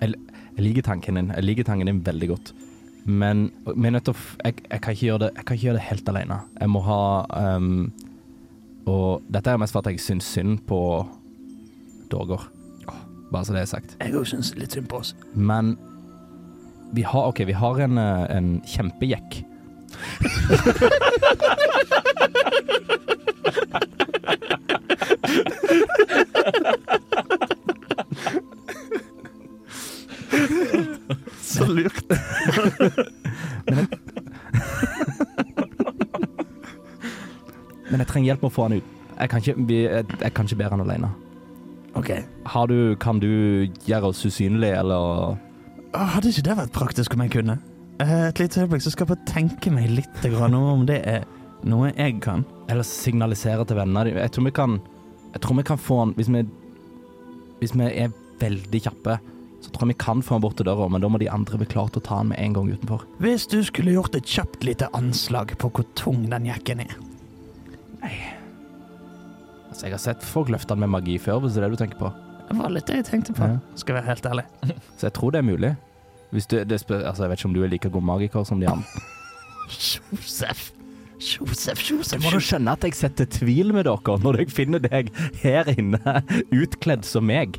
jeg, 0.01 0.15
jeg 0.57 0.65
liker 0.65 0.83
tanken 0.83 1.21
din. 1.21 1.31
Jeg 1.31 1.45
liker 1.45 1.69
tanken 1.69 1.87
din 1.87 2.01
veldig 2.03 2.29
godt. 2.33 2.51
Men 3.05 3.53
vi 3.69 3.87
er 3.87 3.95
nødt 3.95 4.09
til 4.09 4.17
å 4.17 4.19
jeg, 4.43 4.59
jeg, 4.59 4.81
kan 4.83 4.97
ikke 4.97 5.07
gjøre 5.07 5.23
det, 5.23 5.31
jeg 5.37 5.45
kan 5.45 5.55
ikke 5.55 5.67
gjøre 5.69 5.79
det 5.79 5.87
helt 5.87 6.11
alene. 6.11 6.41
Jeg 6.59 6.73
må 6.75 6.83
ha 6.89 6.99
um, 7.55 7.93
Og 8.91 9.23
dette 9.31 9.55
er 9.55 9.61
mest 9.63 9.77
for 9.77 9.87
at 9.87 9.93
jeg 9.93 10.03
syns 10.03 10.27
synd 10.35 10.59
på 10.67 10.81
Dorger. 12.11 12.51
Bare 13.31 13.47
så 13.47 13.55
det 13.55 13.63
er 13.63 13.71
sagt. 13.71 13.95
Jeg 14.03 14.19
òg 14.19 14.27
syns 14.35 14.51
litt 14.59 14.75
synd 14.75 14.91
på 14.91 14.99
oss. 14.99 15.15
Men 15.35 15.77
vi 16.91 17.07
har, 17.07 17.31
OK, 17.31 17.47
vi 17.47 17.55
har 17.55 17.87
en, 17.87 18.03
eh, 18.03 18.27
en 18.35 18.51
kjempejekk. 18.67 19.45
Så 31.45 31.67
lurt. 31.71 32.09
Men 37.91 38.01
jeg 38.01 38.09
trenger 38.11 38.27
hjelp 38.33 38.43
med 38.45 38.51
å 38.51 38.55
få 38.55 38.63
han 38.69 38.77
ut. 38.79 38.87
Jeg 39.15 39.29
kan 39.31 39.39
ikke, 39.45 39.55
vi, 39.69 39.77
jeg, 39.85 40.05
jeg 40.25 40.33
kan 40.35 40.45
ikke 40.49 40.59
bære 40.63 40.75
han 40.75 40.83
alene. 40.85 41.09
OK. 41.95 42.09
Har 42.51 42.65
du, 42.71 42.79
kan 42.99 43.21
du 43.23 43.29
gjøre 43.87 44.09
oss 44.11 44.25
usynlige, 44.27 44.75
eller 44.81 44.99
Å, 44.99 45.37
Hadde 46.17 46.33
ikke 46.33 46.43
det 46.49 46.57
vært 46.59 46.73
praktisk 46.75 47.15
om 47.15 47.23
jeg 47.23 47.31
kunne? 47.37 47.55
Eh, 48.03 48.25
Et 48.33 48.39
lite 48.43 48.65
øyeblikk, 48.65 48.83
så 48.83 48.91
skal 48.91 49.05
jeg 49.07 49.13
bare 49.13 49.29
tenke 49.31 49.71
meg 49.71 49.87
litt 49.95 50.19
grann 50.33 50.55
om 50.59 50.83
det 50.89 50.99
er 51.07 51.23
noe 51.71 51.93
jeg 51.95 52.19
kan. 52.25 52.43
Eller 52.69 52.83
signalisere 52.89 53.63
til 53.69 53.77
venner 53.79 54.05
Jeg 54.11 54.31
tror 54.35 54.45
vi 54.49 54.53
kan 54.57 54.73
Jeg 55.35 55.43
tror 55.43 55.57
vi 55.59 55.65
kan 55.67 55.81
få 55.81 55.99
han 56.05 56.13
Hvis 56.19 56.29
vi, 56.31 56.45
hvis 57.61 57.75
vi 57.75 57.87
er 58.05 58.13
veldig 58.41 58.81
kjappe, 58.87 59.17
så 59.65 59.71
tror 59.73 59.87
jeg 59.89 59.95
vi 59.95 60.03
kan 60.05 60.21
få 60.23 60.35
han 60.37 60.43
bort 60.45 60.57
til 60.59 60.67
døra, 60.69 60.87
men 60.93 61.01
da 61.03 61.09
må 61.09 61.19
de 61.23 61.31
andre 61.33 61.59
bli 61.61 61.67
klare 61.71 61.91
til 61.95 62.03
å 62.03 62.05
ta 62.07 62.19
han 62.21 62.29
med 62.33 62.39
en 62.43 62.53
gang 62.57 62.69
utenfor. 62.75 63.05
Hvis 63.23 63.47
du 63.49 63.61
skulle 63.65 63.95
gjort 63.95 64.15
et 64.19 64.27
kjapt 64.29 64.67
lite 64.67 64.91
anslag 64.95 65.55
på 65.59 65.71
hvor 65.73 65.87
tung 65.99 66.27
den 66.31 66.47
jekken 66.51 66.83
er 66.85 66.97
Nei 68.03 68.15
Altså, 69.71 69.89
jeg 69.89 69.95
har 69.97 70.03
sett 70.03 70.23
folk 70.23 70.53
løfte 70.55 70.71
han 70.77 70.85
med 70.85 70.93
magi 70.93 71.17
før, 71.19 71.41
hvis 71.43 71.57
det 71.57 71.63
er 71.65 71.67
det 71.67 71.75
du 71.75 71.81
tenker 71.81 71.99
på. 71.99 72.11
Det 72.47 72.55
var 72.61 72.71
litt 72.71 72.87
det 72.87 73.01
jeg 73.01 73.07
tenkte 73.09 73.35
på, 73.35 73.49
Ja. 73.49 73.57
skal 73.81 73.97
være 73.97 74.07
helt 74.07 74.27
ærlig. 74.31 74.45
Så 75.01 75.09
jeg 75.09 75.15
tror 75.17 75.33
det 75.35 75.41
er 75.41 75.49
mulig. 75.49 75.73
Hvis 76.31 76.47
du, 76.47 76.57
det 76.63 76.79
altså, 76.79 77.25
jeg 77.25 77.31
vet 77.33 77.39
ikke 77.41 77.49
om 77.49 77.55
du 77.57 77.63
er 77.65 77.73
like 77.73 77.91
god 77.91 78.07
magiker 78.07 78.45
som 78.47 78.61
de 78.63 78.69
andre. 78.71 79.03
Josef. 79.75 80.69
Josef, 81.25 81.81
Josef, 81.89 82.21
Må 82.23 82.33
du 82.35 82.41
skjønne 82.43 82.75
at 82.77 82.85
jeg 82.87 82.97
setter 82.99 83.29
tvil 83.31 83.73
med 83.77 83.87
dere 83.89 84.19
når 84.25 84.43
jeg 84.43 84.53
finner 84.55 84.83
deg 84.85 85.11
her 85.43 85.71
inne 85.73 86.21
utkledd 86.53 87.07
som 87.09 87.27
meg. 87.29 87.59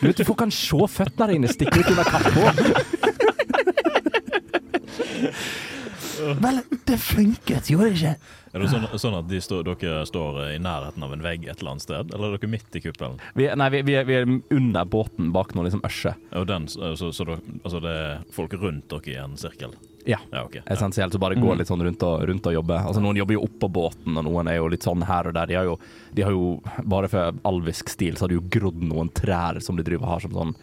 Du 0.00 0.08
vet, 0.08 0.20
du 0.20 0.34
kan 0.38 0.52
se 0.54 0.90
føttene 0.92 1.32
dine 1.34 1.52
stikke 1.52 1.80
ut 1.80 1.92
under 1.94 2.08
kappa. 2.08 2.52
Vel, 6.38 6.60
det 6.84 6.98
funket, 7.00 7.70
gjorde 7.70 7.88
det 7.88 7.96
ikke? 7.96 8.14
Er 8.52 8.62
det 8.62 8.68
sånn, 8.72 8.86
sånn 9.00 9.16
at 9.18 9.28
de 9.30 9.40
stå, 9.44 9.60
dere 9.66 10.00
står 10.08 10.38
i 10.54 10.58
nærheten 10.62 11.04
av 11.04 11.12
en 11.14 11.24
vegg 11.24 11.46
et 11.46 11.60
eller 11.60 11.74
annet 11.74 11.84
sted, 11.84 12.14
eller 12.14 12.34
er 12.34 12.40
dere 12.40 12.50
midt 12.52 12.78
i 12.78 12.82
kuppelen? 12.84 13.20
Vi, 13.38 13.46
nei, 13.60 13.68
vi, 13.74 13.82
vi, 13.86 13.94
er, 14.00 14.08
vi 14.08 14.16
er 14.18 14.28
under 14.56 14.88
båten 14.88 15.30
bak 15.34 15.54
noe 15.56 15.68
liksom 15.68 15.84
øsje. 15.86 16.14
Og 16.38 16.48
den, 16.50 16.66
så, 16.72 16.94
så 16.98 17.12
så 17.14 17.28
altså 17.36 17.82
det 17.84 17.94
er 17.94 18.26
folk 18.34 18.56
rundt 18.58 18.88
dere 18.92 19.14
i 19.14 19.20
en 19.22 19.38
sirkel? 19.40 19.76
Ja. 20.06 20.18
Ja, 20.30 20.44
okay. 20.44 20.62
Essensielt 20.66 21.12
så 21.12 21.20
bare 21.20 21.36
gå 21.36 21.54
litt 21.58 21.68
sånn 21.68 21.82
rundt 21.84 22.02
og, 22.06 22.22
rundt 22.28 22.46
og 22.48 22.54
jobbe. 22.54 22.78
Altså 22.80 23.02
Noen 23.04 23.18
jobber 23.20 23.36
jo 23.36 23.42
oppå 23.44 23.68
båten, 23.72 24.16
og 24.16 24.24
noen 24.24 24.48
er 24.48 24.58
jo 24.60 24.70
litt 24.72 24.86
sånn 24.86 25.04
her 25.08 25.28
og 25.28 25.36
der. 25.36 25.50
De 25.50 25.58
har 25.58 25.68
jo, 25.68 25.74
de 26.16 26.24
har 26.24 26.34
jo 26.34 26.54
bare 26.88 27.10
for 27.12 27.42
alvisk 27.48 27.92
stil, 27.92 28.16
så 28.16 28.24
har 28.24 28.32
de 28.32 28.38
jo 28.38 28.46
grodd 28.58 28.80
noen 28.84 29.12
trær 29.12 29.60
som 29.64 29.76
de 29.76 29.84
driver 29.86 30.06
og 30.06 30.14
har 30.14 30.24
som 30.24 30.38
sånn 30.38 30.56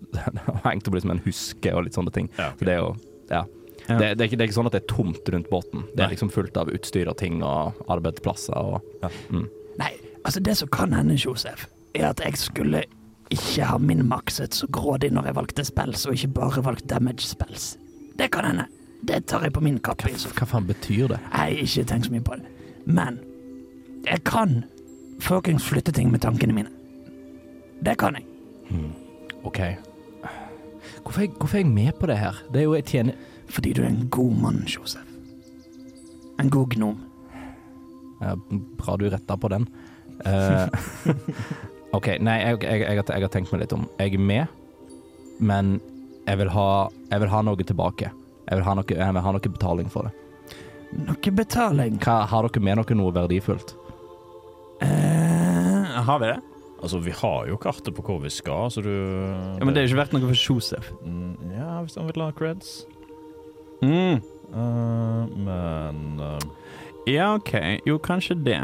Hengt 0.66 0.86
opp 0.86 0.94
liksom 0.94 1.10
en 1.16 1.22
huske 1.24 1.72
og 1.74 1.86
litt 1.86 1.96
sånne 1.96 2.12
ting. 2.14 2.28
Ja, 2.36 2.52
okay. 2.52 2.60
Så 2.60 2.68
det 2.68 2.76
er 2.76 2.84
jo 2.84 2.92
Ja. 3.30 3.46
Ja. 3.88 3.96
Det, 3.98 4.14
det, 4.14 4.22
er 4.22 4.28
ikke, 4.28 4.36
det 4.38 4.44
er 4.44 4.48
ikke 4.50 4.54
sånn 4.54 4.68
at 4.68 4.74
det 4.76 4.82
er 4.84 4.90
tomt 4.92 5.28
rundt 5.34 5.48
båten. 5.50 5.82
Det 5.88 5.96
Nei. 5.98 6.04
er 6.04 6.12
liksom 6.12 6.30
fullt 6.30 6.58
av 6.60 6.70
utstyr 6.70 7.08
og 7.10 7.16
ting 7.18 7.40
og 7.42 7.80
arbeidsplasser 7.90 8.54
og 8.54 8.84
ja. 9.02 9.10
mm. 9.32 9.46
Nei, 9.80 9.90
altså 10.22 10.42
det 10.46 10.54
som 10.60 10.70
kan 10.70 10.94
hende, 10.94 11.16
Josef, 11.18 11.64
er 11.96 12.10
at 12.12 12.22
jeg 12.22 12.38
skulle 12.38 12.84
ikke 13.30 13.66
ha 13.66 13.78
min 13.82 14.04
makset 14.10 14.54
så 14.54 14.68
grådig 14.70 15.10
når 15.14 15.30
jeg 15.30 15.38
valgte 15.38 15.64
spells, 15.66 16.04
og 16.06 16.18
ikke 16.18 16.34
bare 16.38 16.64
valgt 16.66 16.86
damage 16.90 17.26
spells. 17.26 17.72
Det 18.18 18.28
kan 18.34 18.46
hende. 18.46 18.66
Det 19.06 19.26
tar 19.26 19.46
jeg 19.46 19.52
på 19.52 19.62
min 19.64 19.78
kappe. 19.78 20.10
Hva. 20.10 20.32
Hva 20.36 20.48
faen 20.48 20.66
betyr 20.68 21.08
det? 21.14 21.20
Nei, 21.32 21.50
ikke 21.64 21.86
tenk 21.88 22.06
så 22.06 22.14
mye 22.14 22.24
på 22.24 22.36
det. 22.40 22.50
Men 22.86 23.20
jeg 24.06 24.24
kan 24.28 24.62
fuckings 25.20 25.64
flytte 25.68 25.92
ting 25.92 26.10
med 26.12 26.22
tankene 26.24 26.56
mine. 26.56 26.72
Det 27.84 27.96
kan 28.00 28.16
jeg. 28.18 28.26
OK. 29.44 29.60
Hvorfor 31.02 31.20
er, 31.20 31.26
jeg, 31.26 31.34
hvorfor 31.38 31.56
er 31.56 31.62
jeg 31.62 31.72
med 31.72 31.92
på 32.00 32.06
det 32.06 32.18
her? 32.18 32.42
Det 32.52 32.60
er 32.60 32.66
jo 32.68 32.74
jeg 32.74 32.84
tjener 32.84 33.12
Fordi 33.50 33.72
du 33.72 33.82
er 33.82 33.88
en 33.88 34.08
god 34.10 34.34
mann, 34.36 34.58
Josef. 34.68 35.06
En 36.40 36.50
god 36.50 36.70
gnom. 36.70 37.00
Ja, 38.20 38.34
bra 38.78 38.96
du 38.96 39.08
retta 39.10 39.36
på 39.36 39.48
den. 39.48 39.66
Uh, 40.26 40.68
OK, 41.96 42.06
nei, 42.20 42.36
jeg, 42.38 42.62
jeg, 42.62 42.80
jeg, 42.80 43.04
jeg 43.08 43.24
har 43.24 43.32
tenkt 43.32 43.52
meg 43.52 43.64
litt 43.64 43.74
om. 43.74 43.88
Jeg 43.98 44.14
er 44.14 44.22
med, 44.22 44.46
men 45.40 45.80
jeg 46.28 46.38
vil 46.38 46.52
ha, 46.54 46.68
jeg 47.10 47.24
vil 47.24 47.32
ha 47.32 47.42
noe 47.42 47.66
tilbake. 47.66 48.12
Jeg 48.50 48.58
vil 48.58 48.66
ha 48.66 48.74
noe, 48.74 48.86
jeg 48.90 49.14
vil 49.14 49.24
ha 49.24 49.32
noe 49.36 49.52
betaling 49.54 49.90
for 49.92 50.08
det. 50.08 50.14
Noe 51.06 51.32
betaling. 51.38 51.98
Hva, 52.02 52.24
har 52.26 52.48
dere 52.48 52.62
med 52.66 52.80
dere 52.82 52.98
noe 52.98 53.14
verdifullt? 53.14 53.76
Eh, 54.82 56.00
har 56.06 56.18
vi 56.18 56.32
det? 56.32 56.40
Altså, 56.80 56.98
vi 57.04 57.12
har 57.12 57.46
jo 57.50 57.58
kartet 57.60 57.94
på 57.94 58.02
hvor 58.02 58.18
vi 58.22 58.32
skal, 58.32 58.70
så 58.72 58.82
du 58.82 58.90
Ja, 58.90 59.64
Men 59.64 59.74
det 59.74 59.82
er 59.82 59.86
jo 59.86 59.92
ikke 59.92 60.00
verdt 60.00 60.14
noe 60.16 60.30
for 60.32 60.44
Josef. 60.48 60.92
Mm, 61.04 61.36
Ja, 61.54 61.80
hvis 61.84 61.96
han 62.00 62.08
vil 62.08 62.24
ha 62.24 62.30
creds. 62.32 62.86
Mm. 63.84 64.20
Uh, 64.50 65.28
men 65.46 66.20
uh... 66.20 66.38
Ja, 67.06 67.34
OK. 67.36 67.52
Jo, 67.86 67.98
kanskje 68.02 68.34
det. 68.44 68.62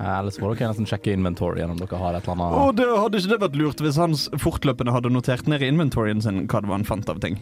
Ellers 0.00 0.40
må 0.42 0.50
dere 0.54 0.70
nesten 0.72 0.88
sjekke 0.88 1.12
inventory 1.14 1.62
om 1.62 1.76
dere 1.78 1.98
har 2.00 2.16
et 2.16 2.24
eller 2.26 2.34
annet 2.34 2.56
Å, 2.58 2.72
det 2.74 2.86
hadde 2.88 3.20
ikke 3.20 3.30
det 3.30 3.42
vært 3.44 3.58
lurt 3.60 3.82
hvis 3.84 4.00
han 4.00 4.16
fortløpende 4.42 4.94
hadde 4.94 5.12
notert 5.14 5.46
ned 5.50 5.62
i 5.62 5.68
inventoryen 5.70 6.22
sin 6.24 6.48
hva 6.48 6.62
det 6.64 6.70
var 6.70 6.80
han 6.80 6.88
fant 6.88 7.12
av 7.12 7.20
ting. 7.22 7.38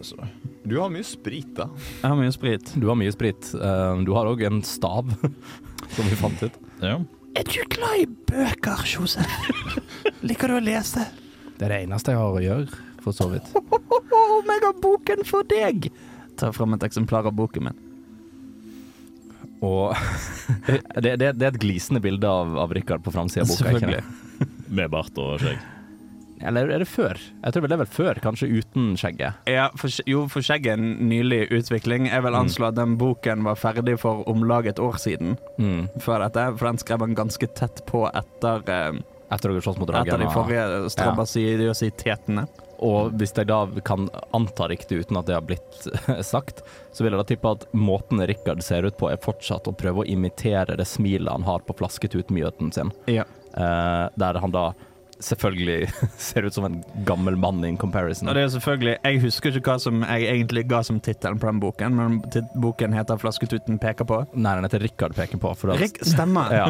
Ja, 0.00 0.06
så. 0.08 0.26
Du 0.64 0.78
har 0.80 0.90
mye 0.92 1.04
sprit, 1.06 1.50
da. 1.56 1.68
Jeg 2.00 2.08
har 2.08 2.16
mye 2.18 2.32
sprit. 2.34 2.72
Du 2.80 2.88
har 2.88 2.96
mye 2.98 3.12
sprit. 3.14 3.50
Eh, 3.54 4.02
Du 4.08 4.12
har 4.16 4.28
òg 4.30 4.42
en 4.48 4.62
stav, 4.66 5.08
som 5.94 6.08
vi 6.08 6.16
fant 6.18 6.42
ut. 6.46 6.56
Ja. 6.80 6.96
Er 7.38 7.46
du 7.46 7.60
glad 7.70 8.00
i 8.02 8.06
bøker, 8.26 8.80
Josef? 8.88 9.28
Liker 10.26 10.50
du 10.50 10.56
å 10.58 10.62
lese? 10.64 11.04
Det 11.60 11.68
er 11.68 11.74
det 11.76 11.82
eneste 11.84 12.14
jeg 12.14 12.18
har 12.20 12.32
å 12.34 12.40
gjøre, 12.42 12.80
for 13.04 13.12
så 13.16 13.28
vidt. 13.30 13.52
Om 13.54 14.48
jeg 14.50 14.64
har 14.64 14.78
boken 14.82 15.22
for 15.28 15.44
deg! 15.48 15.90
Ta 16.40 16.48
fram 16.56 16.72
et 16.78 16.86
eksemplar 16.88 17.28
av 17.28 17.34
boken 17.36 17.68
min. 17.68 17.78
Og 19.60 19.92
det, 21.04 21.18
det, 21.20 21.34
det 21.36 21.44
er 21.44 21.50
et 21.52 21.60
glisende 21.60 22.00
bilde 22.00 22.24
av, 22.28 22.54
av 22.64 22.72
Rikard 22.72 23.04
på 23.04 23.12
framsida 23.12 23.44
av 23.44 23.52
boka. 23.52 23.92
det? 23.92 24.48
Med 24.72 24.88
bart 24.92 25.20
og 25.20 25.36
skjegg. 25.42 25.60
Eller 26.40 26.70
er 26.72 26.82
det 26.82 26.88
før? 26.88 27.18
Jeg 27.18 27.52
tror 27.52 27.64
vel 27.64 27.72
det 27.72 27.76
er 27.76 27.82
vel 27.82 27.92
før, 27.92 28.20
kanskje 28.24 28.48
uten 28.48 28.94
skjegget. 29.00 29.42
Ja, 29.50 29.68
for, 29.76 29.92
jo, 30.08 30.24
for 30.32 30.44
skjegget 30.44 30.72
er 30.72 30.80
en 30.80 31.10
nylig 31.10 31.42
utvikling. 31.52 32.08
Jeg 32.08 32.24
vil 32.24 32.38
anslå 32.38 32.70
at 32.70 32.78
den 32.78 32.96
boken 33.00 33.44
var 33.46 33.60
ferdig 33.60 33.98
for 34.00 34.24
om 34.30 34.46
lag 34.48 34.68
et 34.70 34.80
år 34.80 34.96
siden. 35.02 35.36
Mm. 35.60 35.88
Før 36.00 36.24
dette, 36.24 36.46
for 36.56 36.70
den 36.70 36.80
skrev 36.80 37.04
han 37.04 37.16
ganske 37.18 37.50
tett 37.58 37.84
på 37.90 38.06
etter, 38.08 38.64
eh, 38.72 39.00
Etter 39.30 39.52
dere 39.52 39.62
slåss 39.62 39.76
mot 39.78 39.86
etter 39.94 40.18
de 40.18 40.26
forrige 40.26 40.32
forrige 40.34 40.64
Ja. 42.50 42.66
Og 42.80 43.12
hvis 43.20 43.34
jeg 43.36 43.46
da 43.46 43.60
kan 43.84 44.08
anta 44.34 44.66
riktig 44.72 45.02
uten 45.04 45.18
at 45.20 45.28
det 45.28 45.36
har 45.36 45.44
blitt 45.46 45.84
sagt, 46.32 46.64
så 46.90 47.04
vil 47.04 47.12
jeg 47.12 47.20
da 47.20 47.26
tippe 47.28 47.52
at 47.52 47.66
måten 47.76 48.24
Rikard 48.26 48.64
ser 48.64 48.88
ut 48.88 48.96
på, 48.98 49.10
er 49.12 49.20
fortsatt 49.22 49.68
å 49.68 49.76
prøve 49.76 50.02
å 50.02 50.08
imitere 50.08 50.74
det 50.80 50.88
smilet 50.88 51.30
han 51.30 51.46
har 51.46 51.62
på 51.66 51.76
flasketutmyheten 51.78 52.72
sin. 52.74 52.90
Ja. 53.06 53.26
Eh, 53.54 54.06
der 54.18 54.40
han 54.40 54.56
da 54.56 54.70
selvfølgelig 55.24 55.90
ser 56.18 56.46
ut 56.48 56.54
som 56.54 56.66
en 56.66 56.80
gammel 57.06 57.36
mann 57.36 57.64
in 57.64 57.78
comparison. 57.80 58.28
Og 58.28 58.36
det 58.36 58.42
er 58.44 58.52
selvfølgelig, 58.54 58.96
Jeg 59.04 59.20
husker 59.24 59.56
ikke 59.56 59.74
hva 59.74 59.78
som 59.82 60.02
jeg 60.04 60.28
egentlig 60.32 60.64
ga 60.70 60.82
som 60.86 61.00
tittelen 61.00 61.40
på 61.40 61.48
den 61.50 61.60
boken, 61.62 61.96
men 61.96 62.18
boken 62.62 62.96
heter 62.96 63.20
'Flasketuten 63.20 63.78
peker 63.78 64.08
på'. 64.08 64.20
Nei, 64.34 64.54
den 64.54 64.68
heter 64.68 64.84
Rikard 64.84 65.14
peker 65.14 65.38
på. 65.38 65.54
Rik, 65.76 66.02
stemmer. 66.02 66.52
Ja. 66.60 66.66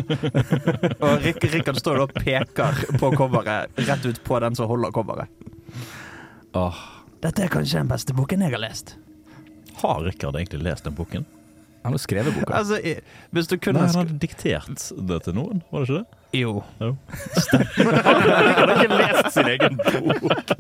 Og 1.07 1.25
Rik, 1.25 1.43
Rikard 1.53 1.79
står 1.81 1.97
da 1.99 2.03
og 2.07 2.13
peker 2.15 2.85
på 3.01 3.11
coveret, 3.17 3.73
rett 3.89 4.07
ut 4.07 4.23
på 4.25 4.39
den 4.45 4.55
som 4.55 4.69
holder 4.71 4.93
coveret. 4.95 5.27
Oh. 6.55 6.77
Dette 7.25 7.45
er 7.45 7.53
kanskje 7.53 7.81
den 7.81 7.91
beste 7.91 8.15
boken 8.15 8.45
jeg 8.45 8.55
har 8.55 8.63
lest. 8.63 8.95
Har 9.83 10.05
Rikard 10.05 10.37
egentlig 10.37 10.63
lest 10.69 10.85
den 10.85 10.95
boken? 10.95 11.27
han 11.83 11.93
har 11.93 11.99
skrevet 11.99 12.35
boka. 12.35 12.55
Altså, 12.55 12.81
hvis 13.31 13.49
du 13.49 13.57
kunne 13.57 13.81
Nei, 13.81 13.87
har 13.89 13.95
han 13.95 14.07
hadde 14.07 14.19
diktert 14.21 14.91
det 15.09 15.21
til 15.25 15.37
noen, 15.37 15.63
var 15.71 15.85
det 15.85 15.89
ikke 15.89 16.01
det? 16.03 16.20
Jo. 16.33 16.61
Jo. 16.79 16.93
Han 17.51 17.91
har 17.91 18.73
ikke 18.77 18.99
lest 19.01 19.33
sin 19.35 19.49
egen 19.51 19.79
bok. 19.81 20.53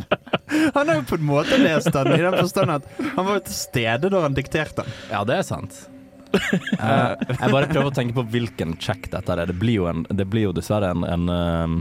Han 0.74 0.88
har 0.88 0.96
jo 0.96 1.04
på 1.06 1.18
en 1.20 1.26
måte 1.28 1.58
lest 1.60 1.92
den, 1.94 2.12
i 2.16 2.22
den 2.22 2.34
forstand 2.34 2.74
at 2.74 2.88
han 2.98 3.26
var 3.26 3.38
jo 3.38 3.44
til 3.46 3.56
stede 3.56 4.10
da 4.10 4.22
han 4.24 4.34
dikterte 4.34 4.82
den. 4.82 4.96
Ja, 5.12 5.22
det 5.28 5.38
er 5.40 5.46
sant. 5.46 5.76
Uh, 6.30 7.14
jeg 7.28 7.50
bare 7.50 7.68
prøver 7.70 7.90
å 7.90 7.94
tenke 7.94 8.16
på 8.18 8.26
hvilken 8.34 8.74
check 8.82 9.10
dette 9.12 9.36
er. 9.36 9.46
Det 9.50 9.58
blir 9.60 9.80
jo, 9.80 9.86
en, 9.90 10.02
det 10.10 10.26
blir 10.30 10.48
jo 10.48 10.56
dessverre 10.56 10.90
en, 10.94 11.06
en 11.06 11.30
uh, 11.30 11.78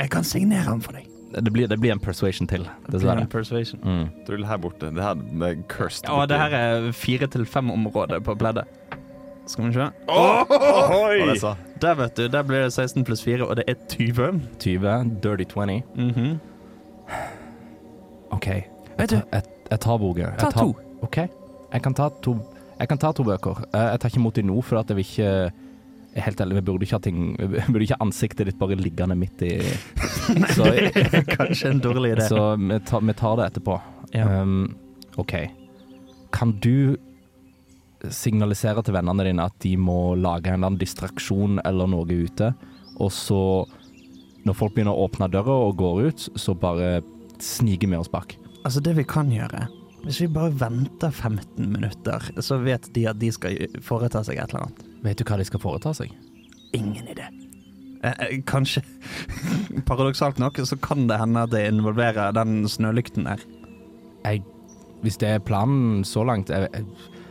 Jeg 0.00 0.12
kan 0.16 0.24
signere 0.26 0.68
den 0.70 0.82
for 0.84 0.96
deg. 0.96 1.12
det, 1.36 1.52
blir, 1.52 1.68
det 1.68 1.78
blir 1.82 1.92
en 1.92 2.00
persuasion 2.00 2.48
til, 2.48 2.64
dessverre. 2.88 3.26
Persuasion. 3.32 3.80
Mm. 3.84 4.08
Trull 4.28 4.48
her 4.48 4.60
borte. 4.64 4.92
Det 4.96 5.04
her 5.04 5.20
med 5.44 5.64
cursed. 5.72 6.08
Ja, 6.08 6.24
det 6.28 6.40
her 6.40 6.56
er 6.56 6.90
fire 6.96 7.28
til 7.32 7.44
fem 7.48 7.72
områder 7.74 8.24
på 8.24 8.36
pleddet. 8.40 8.68
Skal 9.46 9.68
vi 9.68 9.72
se. 9.76 9.86
Oh, 10.08 10.42
det? 10.48 11.56
Der, 11.82 11.94
vet 11.94 12.16
du. 12.16 12.26
Der 12.28 12.42
blir 12.42 12.64
det 12.64 12.72
16 12.72 13.04
pluss 13.04 13.22
4, 13.22 13.46
og 13.46 13.56
det 13.56 13.64
er 13.68 13.74
20. 13.88 14.40
20, 14.58 15.20
dirty 15.22 15.44
20. 15.44 15.82
Mhm. 15.94 16.38
OK. 18.30 18.46
Jeg, 18.46 19.10
du, 19.10 19.16
Jeg, 19.32 19.42
jeg, 19.70 19.80
tar 19.80 19.96
boka. 19.98 20.22
ta 20.38 20.46
Jeg 20.46 20.52
tar- 20.54 20.62
to. 20.62 20.76
OK. 21.02 21.16
Jeg 21.72 21.82
kan 21.82 21.94
ta 21.94 22.08
to, 22.22 22.36
jeg 22.80 22.88
kan 22.88 22.98
ta 22.98 23.12
to 23.12 23.22
bøker. 23.24 23.62
Eh, 23.74 23.80
Jeg 23.92 24.00
tar 24.00 24.08
ikke 24.08 24.18
imot 24.20 24.34
dem 24.36 24.46
nå, 24.46 24.60
for 24.62 24.78
at 24.78 24.88
jeg 24.88 24.96
vil 24.96 25.04
ikke 25.06 25.50
Helt 26.16 26.40
ærlig, 26.40 26.54
vi 26.56 26.60
burde 26.64 26.82
ikke 26.86 26.94
ha 26.96 26.98
ting 27.04 27.36
Vi 27.38 27.60
burde 27.68 27.82
ikke 27.84 27.96
ha 28.00 28.04
ansiktet 28.06 28.46
ditt 28.48 28.58
bare 28.58 28.74
liggende 28.74 29.14
midt 29.20 29.42
i 29.44 29.50
Så, 30.56 30.64
Kanskje 31.28 31.70
en 31.74 31.80
dårlig 31.84 32.14
idé. 32.16 32.28
så 32.28 32.56
vi, 32.56 32.78
tar, 32.88 33.00
vi 33.04 33.12
tar 33.12 33.36
det 33.36 33.46
etterpå. 33.50 33.76
Ja. 34.14 34.40
Um, 34.42 34.76
OK. 35.18 35.34
Kan 36.32 36.52
du 36.64 36.96
signalisere 38.14 38.82
til 38.84 38.96
vennene 38.96 39.26
dine 39.26 39.46
at 39.48 39.56
de 39.64 39.74
må 39.80 40.14
lage 40.18 40.50
en 40.50 40.58
eller 40.58 40.72
annen 40.72 40.80
distraksjon 40.80 41.60
eller 41.64 41.90
noe 41.90 42.06
ute, 42.06 42.52
og 42.96 43.12
så, 43.12 43.40
når 44.46 44.56
folk 44.56 44.76
begynner 44.76 44.96
å 44.96 45.06
åpne 45.06 45.28
døra 45.32 45.56
og 45.66 45.76
går 45.80 46.02
ut, 46.08 46.28
så 46.38 46.56
bare 46.56 47.00
sniker 47.42 47.90
vi 47.90 47.98
oss 47.98 48.12
bak? 48.12 48.36
Altså, 48.64 48.80
det 48.82 48.96
vi 48.96 49.04
kan 49.06 49.28
gjøre 49.30 49.66
Hvis 50.06 50.20
vi 50.22 50.30
bare 50.30 50.54
venter 50.54 51.10
15 51.10 51.66
minutter, 51.70 52.22
så 52.42 52.60
vet 52.62 52.88
de 52.94 53.08
at 53.10 53.18
de 53.18 53.32
skal 53.34 53.56
foreta 53.82 54.22
seg 54.22 54.38
et 54.38 54.52
eller 54.52 54.68
annet. 54.68 54.84
Vet 55.02 55.18
du 55.18 55.26
hva 55.26 55.38
de 55.40 55.46
skal 55.48 55.62
foreta 55.62 55.92
seg? 55.98 56.12
Ingen 56.78 57.10
idé. 57.10 57.26
Eh, 58.04 58.12
eh, 58.12 58.36
kanskje 58.46 58.84
Paradoksalt 59.88 60.38
nok 60.38 60.60
så 60.62 60.78
kan 60.78 61.08
det 61.10 61.18
hende 61.18 61.42
at 61.42 61.50
det 61.50 61.64
involverer 61.72 62.34
den 62.36 62.68
snølykten 62.70 63.26
der. 63.26 63.42
Jeg, 64.22 64.44
hvis 65.02 65.18
det 65.22 65.32
er 65.32 65.42
planen 65.42 66.04
så 66.06 66.22
langt 66.26 66.50
jeg, 66.54 66.70
jeg, 66.70 66.86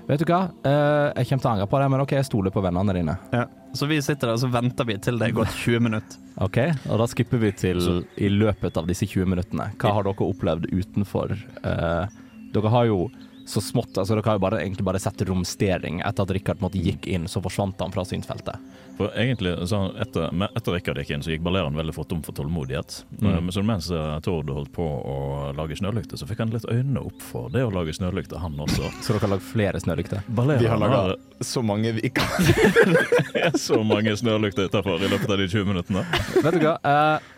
Vet 0.05 0.21
du 0.21 0.25
hva? 0.29 0.41
Eh, 0.61 1.07
jeg 1.23 1.29
kommer 1.31 1.41
til 1.41 1.49
å 1.49 1.53
angre 1.55 1.67
på 1.71 1.79
det, 1.81 1.85
men 1.89 2.01
OK, 2.03 2.11
jeg 2.19 2.27
stoler 2.27 2.53
på 2.53 2.61
vennene 2.61 2.93
dine. 2.93 3.15
Ja. 3.33 3.45
Så 3.75 3.87
vi 3.89 3.97
sitter 4.05 4.29
der 4.29 4.37
og 4.37 4.43
så 4.43 4.49
venter 4.53 4.85
vi 4.87 4.95
til 5.01 5.17
det 5.19 5.31
er 5.31 5.37
gått 5.39 5.55
20 5.65 5.81
minutter. 5.87 6.19
Ok, 6.45 6.59
Og 6.91 6.99
da 7.01 7.07
skipper 7.09 7.41
vi 7.41 7.49
til 7.57 7.81
i 8.21 8.29
løpet 8.29 8.77
av 8.77 8.85
disse 8.89 9.07
20 9.09 9.25
minuttene. 9.33 9.71
Hva 9.81 9.95
har 9.97 10.05
dere 10.05 10.27
opplevd 10.29 10.69
utenfor? 10.71 11.33
Eh, 11.63 12.19
dere 12.55 12.71
har 12.75 12.85
jo 12.91 12.99
så 13.45 13.61
smått 13.61 13.97
altså 13.97 14.15
Dere 14.15 14.25
har 14.25 14.39
jo 14.39 14.41
bare, 14.41 14.59
egentlig 14.63 14.85
bare 14.85 14.99
sett 14.99 15.21
romstering. 15.27 16.01
Etter 16.05 16.25
at 16.25 16.33
Rikard 16.33 16.61
måtte, 16.63 16.81
gikk 16.81 17.05
inn, 17.07 17.27
så 17.29 17.41
forsvant 17.45 17.79
han 17.81 17.93
fra 17.93 18.05
synsfeltet. 18.07 18.57
For 18.97 19.11
egentlig, 19.19 19.51
så 19.69 19.81
etter, 20.01 20.31
etter 20.47 20.77
Rikard 20.77 21.01
gikk 21.01 21.11
inn, 21.13 21.23
så 21.25 21.33
gikk 21.33 21.43
Balerian 21.45 21.77
veldig 21.77 21.93
fort 21.93 22.09
tom 22.09 22.23
for 22.25 22.33
tålmodighet. 22.37 22.97
Mm. 23.21 23.51
Så 23.53 23.61
mens 23.65 23.89
eh, 23.93 24.15
Tord 24.25 24.49
holdt 24.49 24.71
på 24.73 24.85
å 24.85 25.17
lage 25.57 25.77
snølykter, 25.77 26.17
så 26.17 26.27
fikk 26.29 26.41
han 26.41 26.53
litt 26.55 26.65
øynene 26.71 27.03
opp 27.05 27.21
for 27.21 27.53
det 27.53 27.65
å 27.67 27.73
lage 27.75 27.93
snølykter, 27.97 28.41
han 28.41 28.57
også. 28.65 28.89
Så 29.05 29.13
dere 29.13 29.27
har 29.27 29.33
lagd 29.35 29.45
flere 29.45 29.81
snølykter. 29.83 30.25
Balerian 30.27 30.63
Vi 30.63 30.71
har 30.71 30.95
har 30.95 31.15
så 31.45 31.61
mange 31.65 31.91
vi 31.99 32.09
kan. 32.15 32.49
det 33.33 33.45
er 33.51 33.57
så 33.61 33.81
mange 33.85 34.15
snølykter 34.17 34.71
utenfor 34.71 35.03
i 35.03 35.11
løpet 35.11 35.29
av 35.29 35.41
de 35.41 35.49
20 35.51 35.69
minuttene. 35.69 36.05
Vet 36.45 36.57
du 36.57 36.65
hva? 36.65 36.77
Eh, 36.81 37.31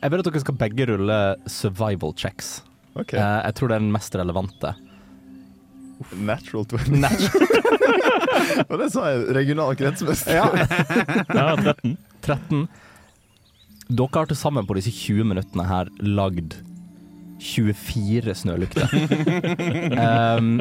jeg 0.00 0.12
vil 0.12 0.24
at 0.24 0.30
dere 0.30 0.42
skal 0.42 0.62
begge 0.66 0.88
rulle 0.90 1.18
survival 1.46 2.16
checks. 2.18 2.56
Okay. 2.94 3.18
Eh, 3.18 3.40
jeg 3.48 3.58
tror 3.58 3.70
det 3.70 3.78
er 3.78 3.84
den 3.86 3.94
mest 3.94 4.18
relevante. 4.18 4.74
Natural 6.18 6.64
20. 6.66 7.00
Og 8.70 8.78
det 8.80 8.90
sa 8.92 9.08
jeg 9.12 9.34
regional 9.36 9.76
kretsmester. 9.78 10.40
Ja. 10.40 10.46
Ja, 11.38 11.54
13. 11.56 11.96
13. 12.24 12.64
Dere 13.94 14.08
har 14.16 14.30
til 14.30 14.38
sammen 14.38 14.66
på 14.66 14.76
disse 14.78 14.92
20 14.94 15.26
minuttene 15.34 15.66
her 15.68 15.90
lagd 16.00 16.54
24 17.44 18.32
snølykter. 18.40 18.88
um, 20.38 20.54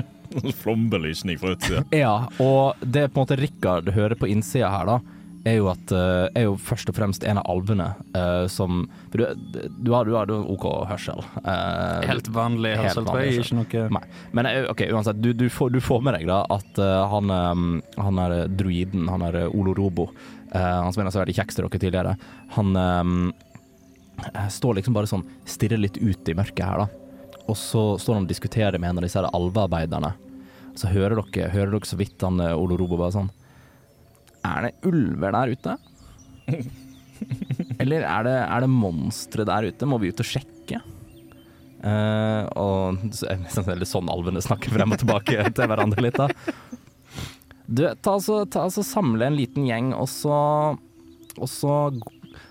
Flombelysning 0.60 1.38
fra 1.40 1.54
utsida. 1.56 1.84
ja, 1.96 2.16
og 2.42 2.82
det 2.82 3.06
er 3.06 3.12
på 3.14 3.22
en 3.22 3.24
måte 3.24 3.38
Rikard 3.40 3.92
hører 3.96 4.18
på 4.20 4.28
innsida 4.28 4.72
her, 4.74 4.90
da, 4.90 4.98
er 5.44 5.58
jo 5.60 5.68
at 5.72 5.92
uh, 5.92 6.30
er 6.32 6.48
jo 6.48 6.56
først 6.60 6.90
og 6.92 6.96
fremst 6.96 7.26
en 7.28 7.40
av 7.42 7.48
alvene 7.52 7.90
uh, 8.16 8.46
som 8.52 8.86
du, 9.12 9.20
du, 9.20 9.90
har, 9.92 10.08
du 10.08 10.16
har 10.16 10.30
du 10.30 10.36
har 10.38 10.46
OK 10.54 10.68
hørsel. 10.88 11.20
Uh, 11.44 12.04
Helt 12.08 12.30
vanlig 12.34 12.76
hørsel, 12.80 13.04
tror 13.04 13.20
vanlig 13.20 13.36
jeg. 13.36 13.44
Ikke 13.44 13.60
noe 13.60 13.98
Nei. 14.00 14.04
Men 14.40 14.50
ok, 14.72 14.86
uansett, 14.96 15.20
du, 15.24 15.34
du, 15.36 15.48
får, 15.52 15.74
du 15.76 15.82
får 15.84 16.06
med 16.06 16.18
deg 16.20 16.30
da 16.32 16.44
at 16.54 16.80
han, 17.12 17.34
um, 17.34 17.68
han 18.00 18.24
er 18.24 18.36
druiden, 18.52 19.10
han 19.12 19.26
er 19.28 19.44
Olorobo, 19.50 20.10
han 20.54 20.94
som 20.94 21.02
er 21.02 21.12
så 21.12 21.24
veldig 21.24 21.36
kjeks 21.36 21.58
til 21.58 21.66
dere 21.66 21.82
tidligere, 21.82 22.16
han 22.56 22.76
um, 22.78 23.30
står 24.54 24.78
liksom 24.80 24.96
bare 24.96 25.10
sånn, 25.10 25.26
stirrer 25.50 25.82
litt 25.82 25.98
ut 25.98 26.30
i 26.30 26.36
mørket 26.38 26.66
her 26.66 26.84
da. 26.84 26.90
Og 27.50 27.58
så 27.60 27.82
står 28.00 28.20
han 28.20 28.28
og 28.28 28.32
diskuterer 28.32 28.78
med 28.80 28.94
en 28.94 29.02
av 29.02 29.08
disse 29.08 29.24
alvearbeiderne. 29.28 30.14
Så 30.80 30.92
hører 30.94 31.18
dere, 31.20 31.50
hører 31.52 31.74
dere 31.74 31.90
så 31.90 31.98
vidt 32.00 32.24
han 32.24 32.40
Olorobo 32.54 33.02
bare 33.02 33.18
sånn 33.18 33.34
Er 34.44 34.68
det 34.68 34.74
ulver 34.90 35.36
der 35.36 35.54
ute? 35.54 35.78
Eller 37.82 38.04
er 38.04 38.28
det, 38.28 38.36
er 38.44 38.66
det 38.66 38.72
monstre 38.72 39.46
der 39.48 39.70
ute? 39.70 39.88
Må 39.90 40.00
vi 40.02 40.12
ut 40.12 40.24
og 40.24 40.28
sjekke? 40.28 40.82
Uh, 41.84 42.48
og 42.56 43.02
så 43.12 43.28
er 43.28 43.36
det 43.36 43.50
liksom 43.50 43.66
veldig 43.68 43.88
sånn 43.90 44.12
alvene 44.12 44.44
snakker 44.44 44.72
frem 44.72 44.96
og 44.96 45.02
tilbake 45.02 45.48
til 45.56 45.68
hverandre 45.68 46.06
litt, 46.06 46.20
da. 46.20 46.30
Du, 47.68 47.84
ta 47.84 48.16
altså, 48.16 48.44
ta 48.48 48.66
altså 48.68 48.84
samle 48.88 49.28
en 49.28 49.38
liten 49.40 49.68
gjeng, 49.68 49.94
og 49.96 50.10
så 50.12 50.38
Og 51.40 51.48
så, 51.50 51.74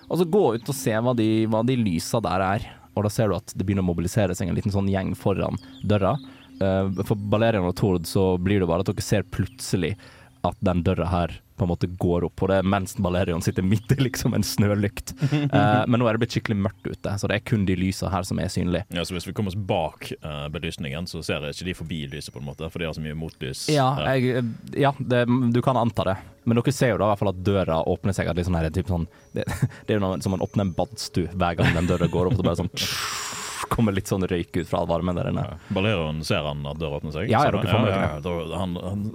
og 0.09 0.17
så 0.19 0.25
gå 0.27 0.43
ut 0.57 0.69
og 0.69 0.75
se 0.75 0.91
hva 0.91 1.13
de, 1.15 1.45
hva 1.47 1.61
de 1.63 1.77
lysa 1.79 2.19
der 2.23 2.43
er. 2.43 2.65
Og 2.93 3.05
da 3.05 3.11
ser 3.13 3.29
du 3.31 3.37
at 3.37 3.53
det 3.55 3.63
begynner 3.63 3.85
å 3.85 3.89
mobilisere 3.89 4.35
seg 4.35 4.49
en 4.49 4.57
liten 4.57 4.73
sånn 4.73 4.89
gjeng 4.91 5.13
foran 5.17 5.55
døra. 5.87 6.17
Uh, 6.59 6.91
for 7.07 7.15
Balerian 7.15 7.65
og 7.65 7.77
Tord 7.79 8.05
så 8.09 8.33
blir 8.37 8.61
det 8.61 8.67
bare 8.69 8.83
at 8.83 8.91
dere 8.91 9.05
ser 9.05 9.23
plutselig 9.23 9.95
at 10.43 10.59
den 10.65 10.83
døra 10.83 11.07
her 11.07 11.39
på 11.55 11.65
en 11.67 11.69
måte 11.69 11.87
går 11.87 12.25
opp, 12.25 12.41
og 12.43 12.49
det 12.49 12.55
er 12.59 12.65
mens 12.67 12.95
Balerion 12.97 13.43
sitter 13.45 13.63
midt 13.63 13.91
i 13.93 13.99
liksom 14.01 14.33
en 14.33 14.43
snølykt. 14.43 15.13
Uh, 15.21 15.83
men 15.89 16.01
nå 16.01 16.07
er 16.09 16.17
det 16.17 16.23
blitt 16.23 16.35
skikkelig 16.35 16.57
mørkt 16.65 16.87
ute, 16.89 17.13
så 17.21 17.29
det 17.29 17.37
er 17.37 17.45
kun 17.45 17.67
de 17.69 17.75
lysa 17.77 18.09
her 18.11 18.25
som 18.27 18.41
er 18.41 18.49
synlige. 18.51 18.87
Ja, 18.93 19.05
så 19.05 19.15
hvis 19.15 19.27
vi 19.29 19.35
kommer 19.37 19.53
oss 19.53 19.59
bak 19.69 20.09
uh, 20.25 20.47
belysningen, 20.53 21.07
så 21.07 21.21
ser 21.23 21.45
jeg 21.45 21.55
ikke 21.55 21.69
de 21.69 21.75
forbi 21.77 21.99
lyset, 22.11 22.33
på 22.33 22.41
en 22.41 22.49
måte, 22.49 22.67
for 22.73 22.81
de 22.81 22.89
har 22.89 22.97
så 22.97 23.03
mye 23.05 23.17
motlys. 23.17 23.67
Ja, 23.71 23.91
Eh, 24.03 24.25
jeg, 24.25 24.43
ja 24.79 24.91
det, 24.97 25.25
du 25.53 25.61
kan 25.61 25.77
anta 25.77 26.03
det. 26.07 26.15
Men 26.43 26.59
dere 26.59 26.73
ser 26.75 26.93
jo 26.93 26.97
da 26.99 27.07
i 27.07 27.13
hvert 27.13 27.21
fall 27.21 27.31
at 27.31 27.43
døra 27.45 27.77
åpner 27.87 28.15
seg. 28.15 28.27
At 28.27 28.41
sånn 28.43 28.57
her, 28.57 28.67
typ 28.73 28.89
sånn, 28.91 29.05
det, 29.37 29.45
det 29.85 29.95
er 29.95 30.01
jo 30.01 30.11
som 30.25 30.35
man 30.35 30.43
åpner 30.43 30.67
en 30.67 30.73
badstue 30.75 31.31
hver 31.31 31.59
gang 31.59 31.77
den 31.77 31.87
døra 31.89 32.09
går 32.11 32.31
opp. 32.31 32.39
Så 32.39 32.47
bare 32.47 32.59
sånn 32.63 32.73
kommer 33.73 33.95
litt 33.95 34.09
sånn 34.11 34.25
røyk 34.29 34.57
ut 34.59 34.69
fra 34.69 34.83
varmen 34.89 35.17
der 35.17 35.31
inne. 35.31 35.45
ja. 35.53 35.61
Balerion 35.73 36.19
ser 36.27 36.43
han 36.49 36.65
at 36.69 36.81
døra 36.81 36.99
åpner 36.99 37.15
seg? 37.15 37.31
Ja, 37.31 37.45
ja, 37.47 37.53
dere 37.55 37.69
får 37.69 37.85
med 37.85 37.93
ja, 37.93 38.03
dere. 38.25 38.43
ja, 38.49 38.59
han, 38.59 38.75
han 38.83 39.07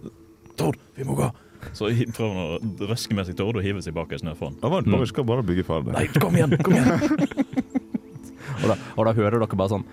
Tord, 0.58 0.80
vi 0.98 1.06
må 1.06 1.16
gå! 1.18 1.28
Så 1.74 1.90
prøver 2.14 2.34
han 2.34 2.42
å 2.42 2.88
røske 2.90 3.16
med 3.18 3.26
seg 3.28 3.38
Tord 3.38 3.58
og 3.58 3.64
hive 3.66 3.82
seg 3.84 3.96
bak 3.96 4.12
ei 4.14 4.20
snøfonn. 4.20 4.58
Ja, 4.62 4.70
bare, 4.70 4.84
vi 4.86 5.08
skal 5.10 5.26
bare 5.26 5.44
bygge 5.46 5.64
ferdig. 5.66 5.94
Nei, 5.96 6.06
kom 6.14 6.36
igjen! 6.38 6.54
kom 6.62 6.76
igjen 6.76 6.92
Og 8.58 8.70
da, 8.72 8.74
og 8.96 9.06
da 9.06 9.14
hører 9.14 9.38
dere 9.38 9.58
bare 9.58 9.70
sånn 9.70 9.84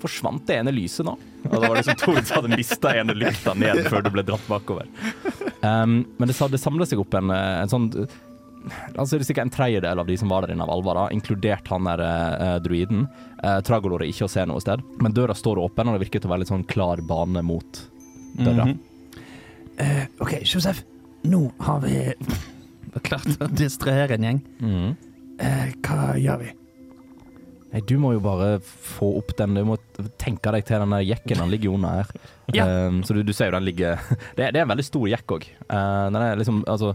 Forsvant 0.00 0.46
det 0.48 0.56
ene 0.62 0.72
lyset 0.72 1.04
nå? 1.04 1.12
Og 1.44 1.54
det 1.54 1.60
var 1.66 1.76
liksom 1.76 1.98
Tord 2.00 2.22
som 2.24 2.38
hadde 2.38 2.56
mista 2.56 2.92
ene 2.96 3.16
lykta 3.16 3.52
ned 3.58 3.82
før 3.90 4.06
du 4.06 4.10
ble 4.14 4.24
dratt 4.24 4.46
bakover. 4.48 4.88
Um, 5.60 6.00
men 6.16 6.30
det, 6.30 6.36
det 6.54 6.60
samla 6.62 6.86
seg 6.88 7.02
opp 7.02 7.16
en, 7.20 7.32
eh, 7.34 7.56
en 7.60 7.72
sånn 7.72 7.90
Altså 8.94 9.14
det 9.16 9.22
er 9.22 9.26
sikkert 9.28 9.46
en 9.46 9.52
tredjedel 9.52 10.00
av 10.02 10.08
de 10.08 10.16
som 10.20 10.32
var 10.32 10.44
der 10.44 10.54
inne 10.54 10.64
av 10.64 10.72
alvor, 10.72 10.98
inkludert 11.12 11.68
han 11.72 11.86
der 11.88 12.02
eh, 12.04 12.56
druiden. 12.64 13.06
Uh, 13.40 13.58
Tragolor 13.64 14.04
er 14.04 14.12
ikke 14.12 14.26
å 14.28 14.32
se 14.32 14.44
noe 14.48 14.60
sted, 14.60 14.82
men 15.00 15.16
døra 15.16 15.36
står 15.36 15.60
åpen, 15.62 15.88
og 15.88 15.96
det 15.96 16.04
virker 16.06 16.20
til 16.20 16.28
å 16.28 16.34
være 16.34 16.44
litt 16.44 16.52
sånn 16.52 16.66
klar 16.68 17.00
bane 17.04 17.44
mot 17.44 17.84
døra. 18.36 18.68
Mhm. 18.68 18.78
Eh, 19.80 20.04
OK, 20.20 20.34
Josef. 20.44 20.82
Nå 21.24 21.42
har 21.64 21.80
vi 21.84 21.96
klart 23.06 23.28
å 23.44 23.48
distrahere 23.56 24.16
en 24.18 24.26
gjeng. 24.26 24.40
Mm. 24.60 24.96
Uh, 25.40 25.68
hva 25.86 26.14
gjør 26.20 26.42
vi? 26.44 26.50
Nei, 27.70 27.80
du 27.86 27.94
må 28.02 28.10
jo 28.16 28.20
bare 28.24 28.56
få 28.66 29.06
opp 29.20 29.30
den 29.38 29.54
Du 29.54 29.60
må 29.68 29.76
tenke 30.18 30.50
deg 30.52 30.64
til 30.66 30.82
den 30.82 30.90
der 30.92 31.04
jekken. 31.06 31.38
Den 31.38 31.52
ligger 31.52 31.70
jo 31.70 31.76
under 31.78 32.00
her. 32.02 32.12
Ja. 32.50 32.64
Um, 32.66 32.96
så 33.06 33.14
du, 33.14 33.20
du 33.22 33.30
ser 33.30 33.46
jo 33.46 33.54
den 33.54 33.62
ligger 33.68 34.00
Det, 34.36 34.42
er- 34.42 34.50
det 34.50 34.58
er 34.58 34.64
en 34.64 34.72
veldig 34.72 34.82
stor 34.88 35.04
jekk 35.06 35.36
òg. 35.36 35.44
den 35.70 36.16
er 36.18 36.32
liksom 36.40 36.64
altså, 36.66 36.88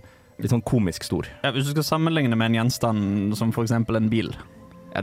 litt 0.44 0.52
sånn 0.52 0.64
komisk 0.68 1.06
stor. 1.08 1.30
Ja, 1.46 1.54
hvis 1.56 1.70
du 1.70 1.72
skal 1.72 1.86
sammenligne 1.88 2.36
med 2.36 2.50
en 2.52 2.58
gjenstand 2.60 3.38
som 3.40 3.54
f.eks. 3.56 3.72
en 3.72 4.10
bil. 4.12 4.34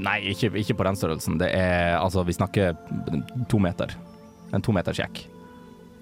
Nei, 0.04 0.18
ikke, 0.34 0.50
ikke 0.60 0.76
på 0.76 0.84
den 0.84 0.98
størrelsen. 1.00 1.38
Det 1.40 1.48
er 1.56 1.96
altså 2.02 2.20
Vi 2.28 2.36
snakker 2.36 2.76
to 3.48 3.62
meter. 3.64 3.96
En 4.52 4.60
tometers 4.60 5.00
jekk. 5.00 5.22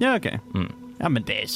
Ja, 0.02 0.16
OK. 0.18 0.26
Mm. 0.50 0.66
Ja, 1.00 1.08
men 1.08 1.24
det, 1.26 1.46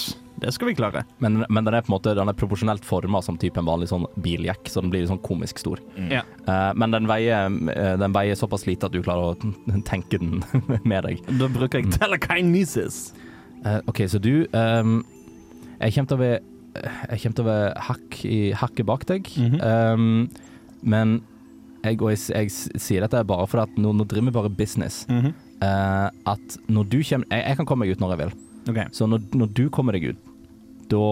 det 0.40 0.52
skal 0.52 0.68
vi 0.68 0.74
klare. 0.74 1.04
Men, 1.18 1.44
men 1.48 1.64
den 1.64 1.74
er 1.74 1.84
på 1.84 1.92
en 1.92 1.96
måte 1.96 2.14
Den 2.16 2.30
er 2.30 2.36
proporsjonelt 2.36 2.84
forma 2.84 3.20
som 3.22 3.38
type 3.40 3.60
en 3.60 3.68
vanlig 3.68 3.90
sånn 3.90 4.06
biljekk, 4.24 4.70
så 4.72 4.82
den 4.82 4.92
blir 4.92 5.04
litt 5.04 5.12
sånn 5.12 5.22
komisk 5.24 5.60
stor. 5.62 5.82
Mm. 5.96 6.08
Ja. 6.18 6.22
Uh, 6.48 6.70
men 6.80 6.94
den 6.94 7.08
veier, 7.10 7.52
eh, 7.74 7.92
den 8.00 8.16
veier 8.16 8.38
såpass 8.38 8.66
lite 8.68 8.88
at 8.88 8.94
du 8.94 9.02
klarer 9.04 9.34
å 9.34 9.52
tenke 9.90 10.20
den 10.20 10.42
med 10.90 11.06
deg. 11.06 11.22
Da 11.40 11.50
bruker 11.52 11.82
jeg 11.82 11.94
telekinesis. 11.98 13.06
Uh, 13.64 13.78
OK, 13.88 14.02
så 14.12 14.20
du 14.20 14.44
um, 14.52 14.98
Jeg 15.78 15.94
kommer 15.94 16.08
til 16.10 16.18
å 16.18 16.20
være 16.20 16.40
Jeg 17.08 17.20
kommer 17.22 17.36
til 17.38 17.44
å 17.44 17.48
være 17.48 17.84
hakk 17.86 18.18
i, 18.28 18.40
hakket 18.60 18.86
bak 18.90 19.06
deg. 19.08 19.30
mm 19.36 19.54
-hmm. 19.54 19.94
um, 19.94 20.28
men 20.84 21.22
jeg, 21.84 22.00
og 22.02 22.10
jeg, 22.10 22.18
jeg 22.28 22.80
sier 22.80 23.00
dette 23.00 23.24
bare 23.24 23.46
for 23.46 23.62
at 23.62 23.72
nå, 23.76 23.92
nå 23.92 24.04
driver 24.04 24.26
vi 24.26 24.30
bare 24.30 24.50
business. 24.50 25.06
Mm 25.08 25.20
-hmm. 25.20 25.32
uh, 25.62 26.10
at 26.32 26.58
når 26.68 26.84
du 26.84 27.02
kommer 27.08 27.26
jeg, 27.30 27.44
jeg 27.48 27.56
kan 27.56 27.66
komme 27.66 27.86
meg 27.86 27.92
ut 27.92 28.00
når 28.00 28.10
jeg 28.10 28.18
vil. 28.18 28.32
Ok. 28.70 28.80
Så 28.96 29.08
når, 29.10 29.24
når 29.36 29.50
du 29.56 29.64
kommer 29.72 29.96
deg 29.96 30.14
ut, 30.14 30.28
da 30.90 31.06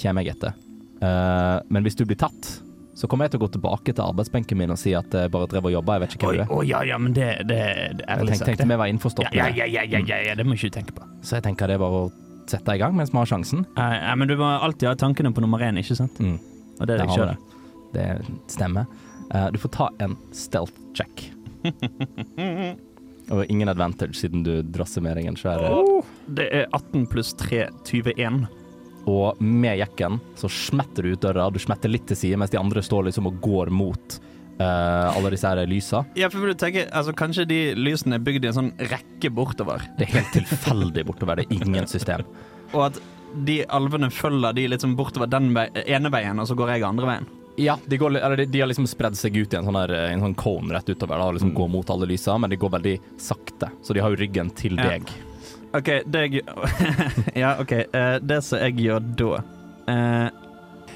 kommer 0.00 0.24
jeg 0.24 0.36
etter. 0.36 0.54
Uh, 1.02 1.60
men 1.72 1.84
hvis 1.84 1.98
du 1.98 2.04
blir 2.08 2.18
tatt, 2.20 2.50
så 2.94 3.08
kommer 3.10 3.26
jeg 3.26 3.34
til 3.34 3.42
å 3.42 3.44
gå 3.44 3.50
tilbake 3.56 3.92
til 3.92 4.04
arbeidsbenken 4.04 4.58
min 4.58 4.72
og 4.72 4.78
si 4.78 4.92
at 4.94 5.14
jeg 5.14 5.30
bare 5.34 5.48
drev 5.50 5.66
og 5.66 5.74
jobba, 5.74 5.96
jeg 5.96 6.04
vet 6.04 6.14
ikke 6.16 6.28
hva 6.28 6.34
hvem 6.34 6.38
du 6.38 6.44
er. 6.44 6.52
å, 6.54 6.66
ja, 6.68 6.82
ja, 6.86 6.98
men 7.02 7.16
det, 7.16 7.30
det, 7.48 7.58
det 7.98 8.06
er 8.06 8.20
ærlig 8.20 8.36
sagt. 8.36 8.44
sagt. 8.44 8.50
tenkte 8.52 8.68
vi 8.70 8.78
var 8.84 8.92
innforstått 8.92 9.26
med 9.32 9.40
ja, 9.40 9.48
det. 9.50 9.64
ja, 9.64 9.82
ja, 9.82 9.98
ja, 9.98 10.20
ja, 10.28 10.36
det 10.38 10.46
må 10.46 10.54
ikke 10.54 10.70
du 10.70 10.76
tenke 10.78 10.94
på. 10.94 11.08
Så 11.26 11.40
jeg 11.40 11.46
tenker 11.48 11.70
det 11.70 11.78
er 11.78 11.82
bare 11.82 12.04
å 12.04 12.12
sette 12.50 12.76
i 12.76 12.80
gang 12.80 12.94
mens 12.94 13.10
vi 13.10 13.18
har 13.18 13.30
sjansen. 13.32 13.66
Nei, 13.74 13.90
ja, 13.98 14.14
men 14.20 14.30
du 14.30 14.36
må 14.38 14.46
alltid 14.54 14.92
ha 14.92 14.94
tankene 15.00 15.34
på 15.34 15.42
nummer 15.42 15.64
én, 15.66 15.80
ikke 15.82 15.98
sant? 15.98 16.22
Mm. 16.22 16.38
Og 16.78 16.86
det 16.86 16.94
er 16.94 17.02
det 17.02 17.08
Jeg 17.08 17.18
kjører. 17.18 17.34
det. 17.34 17.60
Det 17.98 18.54
stemmer. 18.54 18.90
Uh, 19.34 19.48
du 19.50 19.58
får 19.58 19.74
ta 19.74 19.90
en 20.04 20.18
stealth 20.36 20.78
check. 20.94 21.28
Og 23.32 23.46
ingen 23.48 23.70
advantage 23.72 24.18
siden 24.18 24.44
du 24.44 24.58
drasser 24.74 25.04
med 25.04 25.16
deg 25.16 25.30
en 25.30 25.38
svær 25.38 25.62
Det 26.36 26.44
er 26.52 26.66
18 26.76 27.06
pluss 27.12 27.32
3, 27.40 27.68
21. 27.86 28.44
Og 29.08 29.40
med 29.40 29.78
jekken 29.80 30.20
så 30.40 30.48
smetter 30.52 31.04
du 31.04 31.14
ut 31.14 31.24
døra. 31.24 31.48
Du 31.52 31.60
smetter 31.62 31.92
litt 31.92 32.06
til 32.08 32.18
side, 32.18 32.40
mens 32.40 32.52
de 32.52 32.60
andre 32.60 32.82
står 32.84 33.08
liksom 33.08 33.28
og 33.30 33.40
går 33.44 33.72
mot 33.72 34.18
uh, 34.60 35.16
alle 35.16 35.32
disse 35.34 35.48
her 35.48 35.64
lysa. 35.68 36.04
Ja, 36.18 36.30
for 36.32 36.44
du 36.44 36.56
tenker, 36.58 36.88
altså 36.92 37.14
Kanskje 37.16 37.46
de 37.48 37.60
lysene 37.78 38.18
er 38.18 38.24
bygd 38.24 38.46
i 38.46 38.52
en 38.52 38.58
sånn 38.60 38.72
rekke 38.92 39.32
bortover, 39.34 39.84
Det 39.98 40.08
er 40.08 40.18
helt 40.18 40.32
tilfeldig 40.36 41.06
bortover. 41.08 41.40
Det 41.40 41.48
er 41.48 41.60
ingen 41.60 41.88
system. 41.90 42.24
og 42.72 42.90
at 42.90 43.02
de 43.34 43.64
alvene 43.74 44.12
følger 44.14 44.54
de 44.54 44.78
sånn 44.78 44.94
bortover 44.96 45.26
den 45.26 45.50
ene 45.56 46.10
veien, 46.12 46.38
og 46.38 46.46
så 46.46 46.54
går 46.58 46.76
jeg 46.76 46.86
andre 46.86 47.08
veien. 47.08 47.32
Ja, 47.56 47.78
de, 47.86 47.98
går, 48.00 48.16
eller 48.18 48.36
de, 48.36 48.46
de 48.50 48.60
har 48.60 48.70
liksom 48.70 48.86
spredd 48.90 49.16
seg 49.18 49.36
ut 49.36 49.52
i 49.54 49.58
en 49.58 49.68
sånn, 49.68 49.78
her, 49.78 49.92
en 50.08 50.24
sånn 50.24 50.38
cone 50.38 50.74
rett 50.74 50.88
utover. 50.90 51.18
Da, 51.18 51.28
og 51.28 51.36
liksom 51.38 51.54
går 51.54 51.70
mot 51.70 51.92
alle 51.94 52.08
lysa, 52.10 52.34
men 52.38 52.50
de 52.50 52.58
går 52.58 52.72
veldig 52.78 52.96
sakte. 53.20 53.70
Så 53.82 53.94
de 53.94 54.02
har 54.02 54.14
jo 54.14 54.20
ryggen 54.20 54.50
til 54.58 54.78
Ja. 54.78 54.94
deg. 54.94 55.12
OK, 55.74 55.90
det 56.06 56.20
jeg 56.22 56.42
Ja, 57.42 57.56
OK. 57.60 57.72
Uh, 57.94 58.18
det 58.22 58.40
som 58.46 58.62
jeg 58.62 58.78
gjør 58.84 59.00
da 59.18 59.30
uh, 59.90 60.44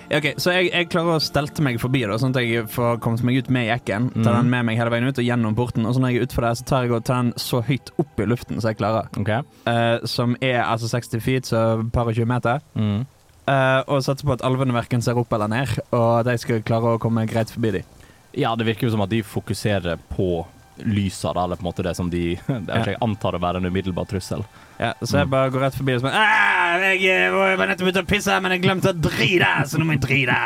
OK, 0.09 0.31
så 0.41 0.55
jeg, 0.55 0.71
jeg 0.73 0.89
klarer 0.89 1.19
å 1.19 1.21
stelte 1.21 1.61
meg 1.65 1.77
forbi, 1.83 2.01
da, 2.09 2.17
sånn 2.21 2.33
at 2.33 2.41
jeg 2.41 2.65
får 2.73 2.97
kommet 3.05 3.21
meg 3.29 3.43
ut 3.43 3.51
med 3.53 3.67
jekken. 3.69 4.07
Tar 4.15 4.31
mm. 4.31 4.39
den 4.39 4.53
med 4.55 4.65
meg 4.65 4.79
hele 4.81 4.93
veien 4.95 5.09
ut 5.11 5.21
og 5.21 5.27
gjennom 5.27 5.57
porten. 5.59 5.85
Og 5.85 5.93
så 5.93 6.01
når 6.01 6.15
jeg 6.15 6.23
er 6.23 6.29
utfor 6.29 6.47
der, 6.47 6.57
så 6.57 6.69
tar 6.71 6.87
jeg 6.87 6.95
og 6.97 7.05
tar 7.05 7.27
den 7.27 7.33
så 7.37 7.61
høyt 7.67 7.93
opp 8.01 8.23
i 8.23 8.29
luften 8.31 8.57
som 8.57 8.71
jeg 8.71 8.79
klarer. 8.81 9.11
OK? 9.21 9.33
Uh, 9.69 10.07
som 10.09 10.33
er 10.41 10.63
altså 10.63 10.89
60 10.95 11.25
feet, 11.25 11.51
så 11.51 11.61
par 11.93 12.09
og 12.09 12.17
20 12.17 12.31
meter. 12.31 12.65
Mm. 12.73 13.05
Eh, 13.49 13.81
og 13.89 14.05
satser 14.05 14.29
på 14.29 14.37
at 14.37 14.45
alvene 14.45 14.77
verken 14.77 15.03
ser 15.05 15.19
opp 15.19 15.33
eller 15.33 15.51
ned, 15.51 15.73
og 15.89 16.21
at 16.21 16.33
jeg 16.35 16.45
skal 16.45 16.65
klare 16.67 16.97
å 16.97 17.03
komme 17.03 17.27
greit 17.31 17.53
forbi 17.55 17.79
dem. 17.79 17.99
Ja, 18.37 18.53
det 18.59 18.69
virker 18.69 18.89
jo 18.89 18.93
som 18.93 19.05
at 19.05 19.13
de 19.13 19.23
fokuserer 19.25 20.01
på 20.13 20.45
lysa, 20.85 21.33
da, 21.35 21.45
eller 21.45 21.59
på 21.59 21.65
en 21.65 21.71
måte 21.71 21.83
det 21.83 21.95
som 21.99 22.11
de 22.11 22.37
det 22.47 22.71
er, 22.75 22.93
Jeg 22.93 23.01
antar 23.03 23.35
å 23.35 23.43
være 23.43 23.63
en 23.63 23.71
umiddelbar 23.71 24.07
trussel. 24.11 24.45
Ja, 24.79 24.93
så 25.03 25.23
jeg 25.23 25.31
bare 25.33 25.51
går 25.51 25.65
rett 25.67 25.75
forbi 25.75 25.97
og 25.97 26.05
sånn 26.05 26.15
jeg, 26.15 26.99
Jeg 27.03 27.27
eh, 27.27 27.57
var 27.59 27.67
nettopp 27.67 27.91
ute 27.91 28.05
og 28.05 28.11
pissa, 28.11 28.37
men 28.43 28.55
jeg 28.55 28.63
glemte 28.67 28.93
å 28.93 28.99
drite, 28.99 29.53
så 29.67 29.81
nå 29.81 29.89
må 29.89 29.97
jeg 29.97 30.05
drite. 30.05 30.39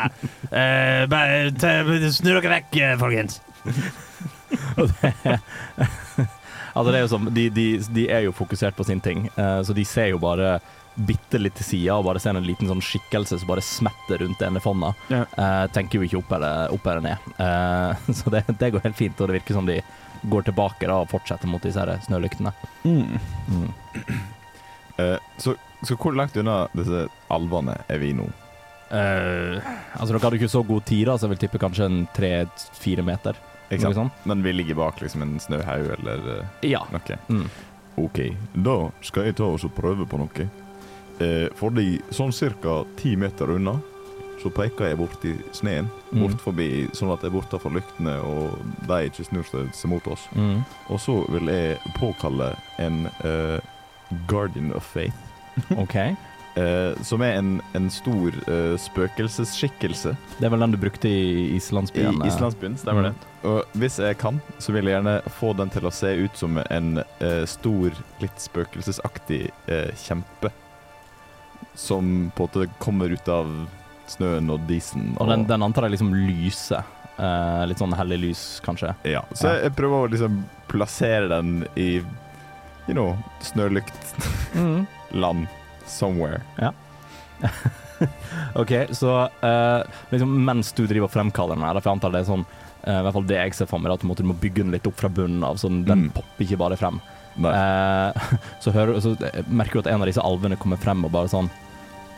Uh, 0.49 1.03
bare 1.13 2.13
Snu 2.15 2.31
dere 2.31 2.55
vekk, 2.59 2.81
eh, 2.81 2.99
folkens. 3.01 3.43
Altså, 6.73 6.89
det 6.89 6.97
er 6.97 7.03
jo 7.03 7.09
som, 7.13 7.27
de, 7.37 7.43
de, 7.53 7.65
de 7.93 8.07
er 8.09 8.23
jo 8.25 8.31
fokusert 8.33 8.73
på 8.73 8.87
sin 8.89 9.01
ting, 9.05 9.27
uh, 9.37 9.61
så 9.61 9.75
de 9.77 9.83
ser 9.85 10.15
jo 10.15 10.21
bare 10.23 10.55
bitte 10.95 11.41
litt 11.41 11.57
til 11.57 11.67
sida 11.67 11.97
og 11.97 12.07
bare 12.07 12.21
ser 12.21 12.37
en 12.37 12.45
liten 12.47 12.69
sånn 12.69 12.83
skikkelse 12.85 13.39
som 13.41 13.49
bare 13.49 13.65
smetter 13.65 14.21
rundt 14.23 14.43
ene 14.45 14.61
fonda. 14.63 14.93
Ja. 15.13 15.25
Eh, 15.25 15.65
tenker 15.73 15.99
jo 15.99 16.07
ikke 16.09 16.21
opp 16.21 16.35
eller, 16.37 16.75
opp 16.75 16.87
eller 16.87 17.05
ned. 17.07 17.33
Eh, 17.39 18.13
så 18.19 18.33
det, 18.35 18.45
det 18.61 18.73
går 18.75 18.85
helt 18.87 18.99
fint, 18.99 19.21
og 19.21 19.31
det 19.31 19.41
virker 19.41 19.57
som 19.59 19.69
de 19.69 19.81
går 20.23 20.47
tilbake 20.47 20.87
da 20.87 21.01
og 21.03 21.11
fortsetter 21.11 21.51
mot 21.51 21.63
disse 21.65 21.81
her 21.83 21.99
snølyktene. 22.07 22.53
Mm. 22.85 23.19
Mm. 23.49 23.69
Uh, 24.99 25.19
så, 25.43 25.57
så 25.83 25.97
hvor 25.99 26.15
langt 26.15 26.37
unna 26.39 26.67
disse 26.77 27.07
alvene 27.33 27.79
er 27.91 28.03
vi 28.03 28.13
nå? 28.17 28.29
Uh, 28.93 29.57
altså, 29.97 30.13
dere 30.13 30.23
hadde 30.27 30.39
ikke 30.39 30.53
så 30.53 30.63
god 30.69 30.85
tid, 30.87 31.07
da, 31.09 31.17
så 31.17 31.27
jeg 31.27 31.35
vil 31.35 31.43
tippe 31.47 31.63
kanskje 31.63 31.89
en 31.89 32.03
tre-fire 32.15 33.05
meter. 33.07 33.41
Sant? 33.81 34.13
Men 34.29 34.43
vi 34.45 34.53
ligger 34.53 34.77
bak 34.77 34.99
liksom 35.01 35.23
en 35.25 35.39
snøhaug 35.41 35.95
eller 35.97 36.27
uh, 36.29 36.67
Ja. 36.69 36.83
noe. 36.93 37.17
Mm. 37.33 37.47
OK, 38.03 38.19
da 38.53 38.77
skal 39.05 39.31
jeg 39.31 39.39
ta 39.41 39.49
oss 39.49 39.65
og 39.65 39.73
prøve 39.77 40.05
på 40.09 40.21
noe. 40.21 40.49
Eh, 41.23 41.49
fordi 41.59 42.01
sånn 42.11 42.33
cirka 42.35 42.81
ti 42.99 43.15
meter 43.21 43.51
unna 43.55 43.77
så 44.43 44.51
peker 44.51 44.89
jeg 44.89 44.99
bort 44.99 45.25
i 45.29 45.37
sneen, 45.55 45.87
Mm. 46.11 46.23
bort 46.25 46.41
forbi, 46.43 46.89
sånn 46.99 47.13
at 47.15 47.23
jeg 47.23 47.31
er 47.31 47.37
borte 47.37 47.61
fra 47.63 47.71
lyktene 47.71 48.17
og 48.27 48.57
de 48.89 48.97
ikke 49.07 49.25
snur 49.29 49.45
seg 49.47 49.87
mot 49.93 50.07
oss. 50.11 50.25
Mm. 50.35 50.65
Og 50.91 50.99
så 51.01 51.15
vil 51.31 51.47
jeg 51.53 51.79
påkalle 52.01 52.49
en 52.83 53.07
eh, 53.23 53.61
Guardian 54.27 54.73
of 54.75 54.83
Faith, 54.83 55.15
OK. 55.85 55.95
eh, 56.57 56.95
som 57.07 57.23
er 57.23 57.39
en, 57.39 57.53
en 57.79 57.87
stor 57.91 58.35
eh, 58.49 58.75
spøkelsesskikkelse 58.83 60.17
Det 60.41 60.45
er 60.49 60.51
vel 60.53 60.61
den 60.67 60.75
du 60.75 60.79
brukte 60.83 61.09
i 61.09 61.23
i 61.53 61.57
islandsbyen? 61.61 62.19
I 62.25 62.29
islandsbyen, 62.33 62.75
stemmer 62.83 63.03
det? 63.11 63.15
Og 63.47 63.63
hvis 63.79 63.99
jeg 64.03 64.19
kan, 64.19 64.41
så 64.59 64.73
vil 64.75 64.85
jeg 64.91 64.99
gjerne 64.99 65.21
få 65.39 65.53
den 65.59 65.71
til 65.71 65.87
å 65.87 65.93
se 65.95 66.13
ut 66.25 66.37
som 66.39 66.59
en 66.59 66.99
stor, 67.47 67.95
litt 68.23 68.39
spøkelsesaktig 68.43 69.49
kjempe. 70.03 70.51
Som 71.75 72.31
på 72.37 72.45
en 72.45 72.49
måte 72.51 72.67
kommer 72.79 73.09
ut 73.15 73.29
av 73.33 73.49
snøen 74.13 74.51
og 74.53 74.61
disen. 74.69 75.15
Og 75.21 75.29
den, 75.31 75.47
den 75.49 75.63
antar 75.65 75.87
jeg 75.89 75.95
liksom 75.97 76.13
lyser. 76.15 76.83
Eh, 77.17 77.63
litt 77.69 77.79
sånn 77.81 77.95
hellig 77.97 78.19
lys, 78.27 78.43
kanskje. 78.65 78.95
Ja, 79.09 79.23
så 79.33 79.47
Ja. 79.49 79.55
jeg, 79.65 79.75
prøver 79.77 80.05
å 80.07 80.11
liksom 80.13 80.43
plassere 80.69 81.29
den 81.29 81.67
i 81.77 82.03
You 82.89 82.95
know, 82.97 83.17
snølyktland 83.41 84.87
Mm. 85.15 85.47
somewhere. 85.87 86.41
Ja. 86.59 86.73
OK, 88.55 88.73
så 88.91 89.29
eh, 89.43 89.83
liksom 90.11 90.33
mens 90.45 90.73
du 90.73 90.85
driver 90.87 91.07
og 91.09 91.15
fremkaller 91.15 91.55
den 91.57 91.65
her, 91.65 91.79
for 91.81 91.91
jeg 91.91 91.97
antar 91.99 92.13
det 92.15 92.23
er 92.25 92.29
sånn 92.33 92.45
eh, 92.83 92.99
I 92.99 93.03
hvert 93.07 93.17
fall 93.17 93.29
det 93.31 93.39
jeg 93.39 93.55
ser 93.55 93.71
for 93.71 93.79
meg, 93.83 93.93
at 93.95 94.03
du, 94.03 94.09
må 94.27 94.35
bygge 94.35 94.65
den 94.65 94.75
litt 94.75 94.87
opp 94.91 94.99
fra 94.99 95.09
bunnen 95.13 95.45
av, 95.47 95.57
så 95.63 95.71
den, 95.71 95.85
den 95.87 96.03
Mm. 96.09 96.13
popper 96.17 96.45
ikke 96.47 96.59
bare 96.59 96.77
frem. 96.81 97.01
Eh, 97.39 98.31
så, 98.63 98.73
hører, 98.75 98.99
så 99.01 99.15
merker 99.49 99.79
du 99.79 99.85
at 99.87 99.93
en 99.95 100.03
av 100.05 100.09
disse 100.11 100.21
alvene 100.25 100.59
kommer 100.61 100.77
frem 100.81 101.05
og 101.09 101.13
bare 101.15 101.31
sånn 101.33 101.51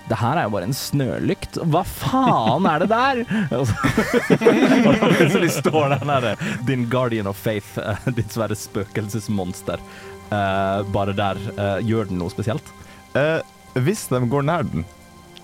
det 0.04 0.18
her 0.20 0.36
er 0.36 0.44
jo 0.44 0.50
bare 0.52 0.66
en 0.68 0.74
snølykt. 0.76 1.54
Hva 1.72 1.80
faen 1.88 2.66
er 2.68 2.82
det 2.82 2.88
der?! 2.90 3.20
Og 3.56 3.62
så- 3.70 4.36
plutselig 5.16 5.48
står 5.62 5.94
den 5.94 6.10
der 6.12 6.42
din 6.68 6.82
guardian 6.92 7.30
of 7.30 7.38
faith, 7.40 7.78
eh, 7.80 8.10
ditt 8.12 8.28
svære 8.36 8.52
spøkelsesmonster, 8.58 9.80
eh, 10.28 10.82
bare 10.92 11.14
der. 11.16 11.40
Eh, 11.56 11.78
gjør 11.88 12.10
den 12.12 12.20
noe 12.20 12.28
spesielt? 12.34 12.68
Eh, 13.16 13.40
hvis 13.80 14.04
de 14.12 14.20
går 14.28 14.44
nær 14.44 14.68
den, 14.74 14.84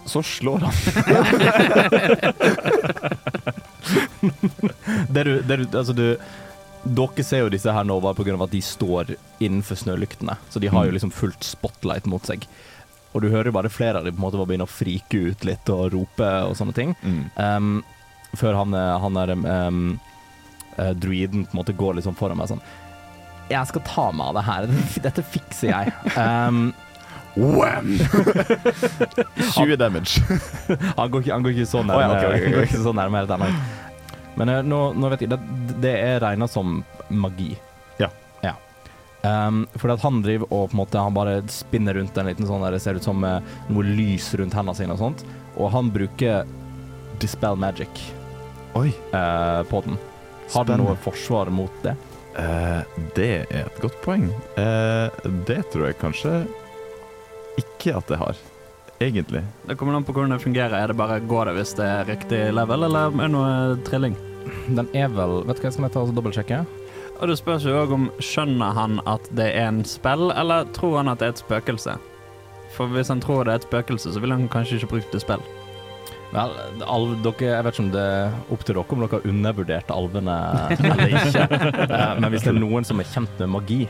så 0.04 0.20
slår 0.24 0.68
han. 0.68 0.76
Det 5.09 5.24
du, 5.24 5.33
det 5.42 5.56
du, 5.56 5.64
altså 5.78 5.92
du 5.96 6.04
dere 6.84 7.24
ser 7.24 7.44
jo 7.44 7.50
disse 7.52 7.72
her 7.72 7.84
nå 7.84 8.00
bare 8.00 8.14
pga. 8.16 8.36
at 8.42 8.50
de 8.50 8.60
står 8.64 9.14
innenfor 9.40 9.76
snølyktene. 9.76 10.36
Så 10.50 10.60
de 10.60 10.68
har 10.68 10.84
jo 10.86 10.90
Mm. 10.90 10.94
liksom 10.98 11.12
fullt 11.12 11.44
spotlight 11.44 12.06
mot 12.06 12.22
seg. 12.26 12.46
Og 13.14 13.22
du 13.22 13.28
hører 13.30 13.46
jo 13.46 13.52
bare 13.52 13.68
flere 13.68 13.98
av 13.98 14.04
dem 14.04 14.14
på 14.14 14.18
en 14.18 14.24
måte 14.30 14.38
bare 14.38 14.46
begynne 14.46 14.66
å 14.68 14.70
frike 14.70 15.30
ut 15.30 15.44
litt 15.44 15.68
og 15.68 15.92
rope 15.92 16.28
og 16.46 16.54
sånne 16.56 16.74
ting. 16.74 16.94
Um, 17.36 17.82
før 18.36 18.54
han, 18.54 18.72
eh, 18.74 18.98
han 19.00 19.16
er 19.16 19.32
um, 19.34 20.00
uh, 20.78 20.92
druiden 20.94 21.44
på 21.46 21.52
en 21.52 21.58
måte 21.64 21.74
går 21.76 21.96
liksom 21.98 22.14
foran 22.16 22.36
meg 22.38 22.46
sånn 22.48 22.60
Jeg 23.50 23.66
skal 23.66 23.82
ta 23.82 24.12
meg 24.12 24.26
av 24.28 24.34
det 24.34 24.44
her. 24.46 24.66
Dette 25.02 25.22
fikser 25.26 25.68
jeg. 25.74 25.92
Um, 26.16 26.72
Wham! 27.36 27.98
20 29.54 29.76
damage. 29.76 30.20
han, 30.96 31.10
går 31.10 31.20
ikke, 31.22 31.32
han 31.32 31.42
går 31.42 31.50
ikke 31.54 31.66
så 31.66 31.82
nærme. 31.82 31.96
Oh, 31.96 32.00
ja, 32.00 32.10
okay, 32.14 32.26
okay, 32.26 32.38
okay. 32.38 32.44
Han 32.44 32.52
går 32.54 32.68
ikke 32.68 32.82
så 32.84 32.92
nærme 32.94 33.18
helt 33.20 33.30
ennå. 33.36 33.50
Men 34.38 34.48
eh, 34.48 34.62
nå, 34.62 34.80
nå 34.94 35.10
vet 35.12 35.24
jeg 35.24 35.32
Det, 35.32 35.40
det 35.82 35.94
er 35.96 36.20
regna 36.22 36.48
som 36.48 36.80
magi. 37.08 37.52
Ja. 38.00 38.10
ja. 38.44 38.54
Um, 39.22 39.64
fordi 39.74 39.96
at 39.96 40.04
han 40.06 40.22
driver 40.24 40.48
og 40.48 40.70
på 40.70 40.76
en 40.76 40.80
måte 40.80 41.02
Han 41.02 41.16
bare 41.16 41.42
spinner 41.52 41.98
rundt 41.98 42.16
en 42.16 42.30
liten 42.30 42.48
sånn 42.48 42.62
der 42.64 42.72
det 42.72 42.82
ser 42.84 42.96
ut 42.96 43.04
som 43.04 43.24
uh, 43.26 43.42
noe 43.68 43.84
lys 43.84 44.30
rundt 44.40 44.56
hendene 44.56 44.78
sine 44.78 44.96
og 44.96 45.02
sånt. 45.02 45.24
Og 45.58 45.72
han 45.74 45.90
bruker 45.94 46.48
dispel 47.20 47.58
magic 47.60 48.06
Oi. 48.78 48.92
Uh, 49.12 49.66
på 49.66 49.82
den. 49.86 49.98
Har 50.54 50.66
du 50.66 50.76
noe 50.78 50.94
forsvar 51.02 51.50
mot 51.54 51.82
det? 51.84 51.96
Uh, 52.36 52.86
det 53.18 53.32
er 53.50 53.66
et 53.66 53.82
godt 53.82 53.98
poeng. 54.04 54.28
Det 54.54 55.58
tror 55.72 55.88
jeg 55.88 55.98
kanskje 55.98 56.34
ikke 57.60 57.98
at 57.98 58.12
jeg 58.14 58.20
har. 58.22 58.38
Egentlig. 59.00 59.40
Det 59.66 59.76
kommer 59.80 59.96
an 59.96 60.04
på 60.04 60.12
hvordan 60.12 60.34
det 60.34 60.42
fungerer. 60.42 60.74
Er 60.76 60.90
det 60.92 60.96
bare 60.98 61.20
går 61.24 61.48
det 61.48 61.54
hvis 61.56 61.72
det 61.78 61.86
er 61.88 62.04
riktig 62.10 62.40
level, 62.52 62.84
eller 62.84 63.08
er 63.08 63.16
det 63.16 63.30
noe 63.32 63.78
trilling? 63.86 64.16
Den 64.76 64.88
er 64.96 65.08
vel 65.12 65.38
Vet 65.48 65.56
du 65.60 65.64
hva, 65.64 65.72
skal 65.72 65.86
jeg 65.86 65.94
ta 65.94 66.02
og 66.04 66.12
dobbeltsjekke? 66.16 66.58
Og 67.20 67.28
det 67.28 67.36
spørs 67.40 67.64
jo 67.68 67.74
òg 67.82 67.90
om 67.96 68.06
skjønner 68.24 68.76
han 68.76 68.98
at 69.08 69.24
det 69.36 69.50
er 69.56 69.68
en 69.70 69.82
spill, 69.88 70.28
eller 70.32 70.68
tror 70.76 70.98
han 71.00 71.10
at 71.12 71.20
det 71.20 71.28
er 71.30 71.34
et 71.34 71.42
spøkelse? 71.42 71.96
For 72.76 72.92
hvis 72.92 73.10
han 73.12 73.20
tror 73.24 73.44
det 73.48 73.52
er 73.54 73.60
et 73.62 73.66
spøkelse, 73.68 74.12
så 74.14 74.20
vil 74.22 74.32
han 74.36 74.46
kanskje 74.52 74.78
ikke 74.78 74.92
bruke 74.94 75.12
det 75.12 75.20
spill. 75.24 75.42
Vel, 76.30 76.52
alv, 76.86 77.16
dere, 77.24 77.48
jeg 77.56 77.64
vet 77.66 77.74
ikke 77.74 77.84
om 77.86 77.90
det 77.96 78.04
er 78.06 78.36
opp 78.54 78.62
til 78.62 78.76
dere 78.76 78.84
om 78.94 79.00
dere 79.02 79.16
har 79.16 79.26
undervurdert 79.32 79.90
alvene 79.96 80.36
eller 80.76 81.16
ikke. 81.16 81.48
Eh, 81.88 82.12
Men 82.20 82.30
hvis 82.30 82.44
det 82.46 82.52
er 82.54 82.60
noen 82.60 82.86
som 82.86 83.00
er 83.02 83.08
kjent 83.10 83.42
med 83.42 83.52
magi, 83.56 83.80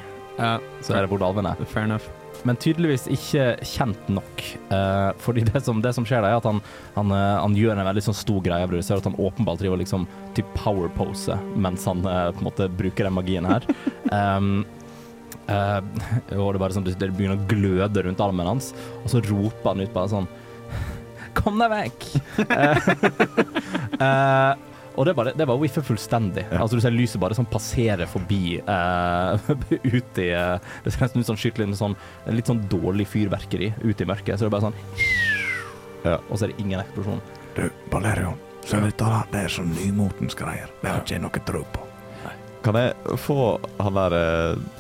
Ja, 0.40 0.57
så 0.81 0.96
er 0.96 1.05
det 1.05 1.12
Vord 1.12 1.22
alvene. 1.26 1.53
fair 1.68 1.85
enough. 1.85 2.09
Men 2.48 2.57
tydeligvis 2.57 3.05
ikke 3.12 3.44
kjent 3.68 4.09
nok. 4.09 4.44
Eh, 4.72 5.11
fordi 5.20 5.44
det 5.44 5.61
som, 5.66 5.83
det 5.85 5.92
som 5.96 6.07
skjer, 6.09 6.22
da, 6.24 6.31
er 6.33 6.40
at 6.40 6.48
han, 6.48 6.62
han, 6.94 7.12
eh, 7.12 7.37
han 7.42 7.57
gjør 7.59 7.76
en 7.76 7.88
veldig 7.90 8.05
sånn 8.09 8.16
stor 8.16 8.40
greie. 8.44 8.64
av 8.64 8.72
det. 8.72 8.81
Du 8.81 8.87
ser 8.87 9.00
at 9.00 9.09
han 9.09 9.18
åpenbart 9.20 9.61
driver 9.61 9.81
liksom 9.81 10.07
typ 10.37 10.48
powerpose 10.57 11.37
mens 11.61 11.85
han 11.88 12.00
eh, 12.07 12.31
på 12.33 12.40
en 12.40 12.48
måte 12.48 12.70
bruker 12.81 13.09
den 13.09 13.18
magien 13.18 13.48
her. 13.48 13.66
Um, 14.11 14.64
eh, 15.46 15.76
og 16.35 16.48
det 16.57 16.59
bare 16.59 16.74
sånn, 16.74 16.83
det 16.83 17.12
begynner 17.14 17.37
å 17.38 17.46
gløde 17.46 18.03
rundt 18.03 18.22
armen 18.24 18.48
hans, 18.48 18.72
og 19.05 19.12
så 19.12 19.20
roper 19.22 19.68
han 19.68 19.85
ut 19.85 19.92
bare 19.94 20.11
sånn 20.11 20.26
Kom 21.38 21.62
deg 21.62 21.70
vekk! 21.70 22.09
Eh, 24.00 24.69
og 24.96 25.07
det 25.07 25.14
bare, 25.14 25.33
det 25.37 25.46
bare 25.46 25.61
wiffer 25.61 25.85
fullstendig. 25.87 26.44
Altså 26.57 26.79
Du 26.79 26.83
ser 26.85 26.94
lyset 26.94 27.20
bare 27.22 27.37
sånn 27.38 27.48
passere 27.50 28.09
forbi 28.11 28.59
uh, 28.66 29.37
ut 29.96 30.20
i 30.20 30.31
eh, 30.35 30.70
Det 30.85 30.92
ser 30.92 31.07
nesten 31.07 31.22
ut 31.22 31.31
som 31.31 31.38
sånn 31.38 31.70
litt 31.70 31.81
sånn, 31.81 31.96
litt 32.35 32.50
sånn 32.50 32.64
dårlig 32.72 33.07
fyrverkeri 33.11 33.72
ute 33.85 34.07
i 34.07 34.11
mørket. 34.11 34.37
Så 34.37 34.46
det 34.46 34.50
er 34.50 34.57
bare 34.57 34.70
sånn 34.70 34.81
Ja. 36.07 36.16
Og 36.31 36.38
så 36.38 36.46
er 36.46 36.55
det 36.55 36.62
ingen 36.62 36.81
eksplosjon. 36.81 37.20
Du, 37.57 37.66
Balerion, 37.92 38.38
så 38.64 38.81
dette 38.81 39.12
det 39.35 39.44
er 39.44 39.53
sånn 39.53 39.74
nymotens 39.76 40.38
greier. 40.38 40.72
Det 40.81 40.90
har 40.90 41.05
ikke 41.05 41.18
jeg 41.18 41.26
noe 41.26 41.46
tro 41.46 41.64
på. 41.74 41.89
Kan 42.64 42.77
jeg 42.77 43.18
få 43.20 43.57
han 43.81 43.96
der 43.96 44.14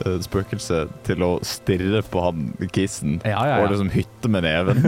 uh, 0.04 0.16
spøkelset 0.20 0.90
til 1.06 1.24
å 1.24 1.30
stirre 1.46 2.02
på 2.04 2.20
han 2.24 2.50
kissen 2.74 3.18
Ja, 3.24 3.40
ja, 3.48 3.56
og 3.62 3.70
liksom 3.72 3.88
hytte 3.94 4.28
med 4.32 4.44
neven? 4.44 4.82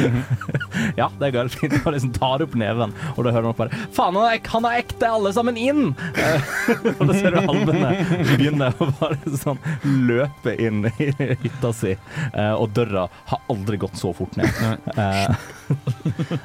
ja, 1.00 1.06
det 1.20 1.30
går 1.30 1.46
helt 1.46 1.58
fint. 1.60 1.76
Han 1.84 1.94
liksom 1.94 2.12
tar 2.16 2.42
opp 2.42 2.56
neven, 2.58 2.94
og 3.14 3.22
da 3.24 3.34
hører 3.34 3.50
man 3.50 3.58
bare 3.58 3.82
Faen, 3.94 4.18
han 4.18 4.26
har, 4.26 4.40
han 4.54 4.68
ekte 4.72 5.10
alle 5.10 5.32
sammen 5.36 5.58
inn! 5.60 5.92
Eh, 6.18 6.50
og 6.98 7.04
da 7.06 7.16
ser 7.16 7.36
du 7.36 7.40
alvene 7.44 7.92
begynne 8.32 8.72
å 8.74 8.90
bare 8.98 9.38
sånn 9.38 9.60
løpe 10.08 10.56
inn 10.58 10.88
i 10.90 11.10
hytta 11.44 11.72
si, 11.76 11.94
og 12.34 12.70
døra 12.74 13.06
har 13.30 13.44
aldri 13.52 13.78
gått 13.80 13.98
så 14.00 14.12
fort 14.16 14.36
ned. 14.38 14.50
Eh, 14.96 15.30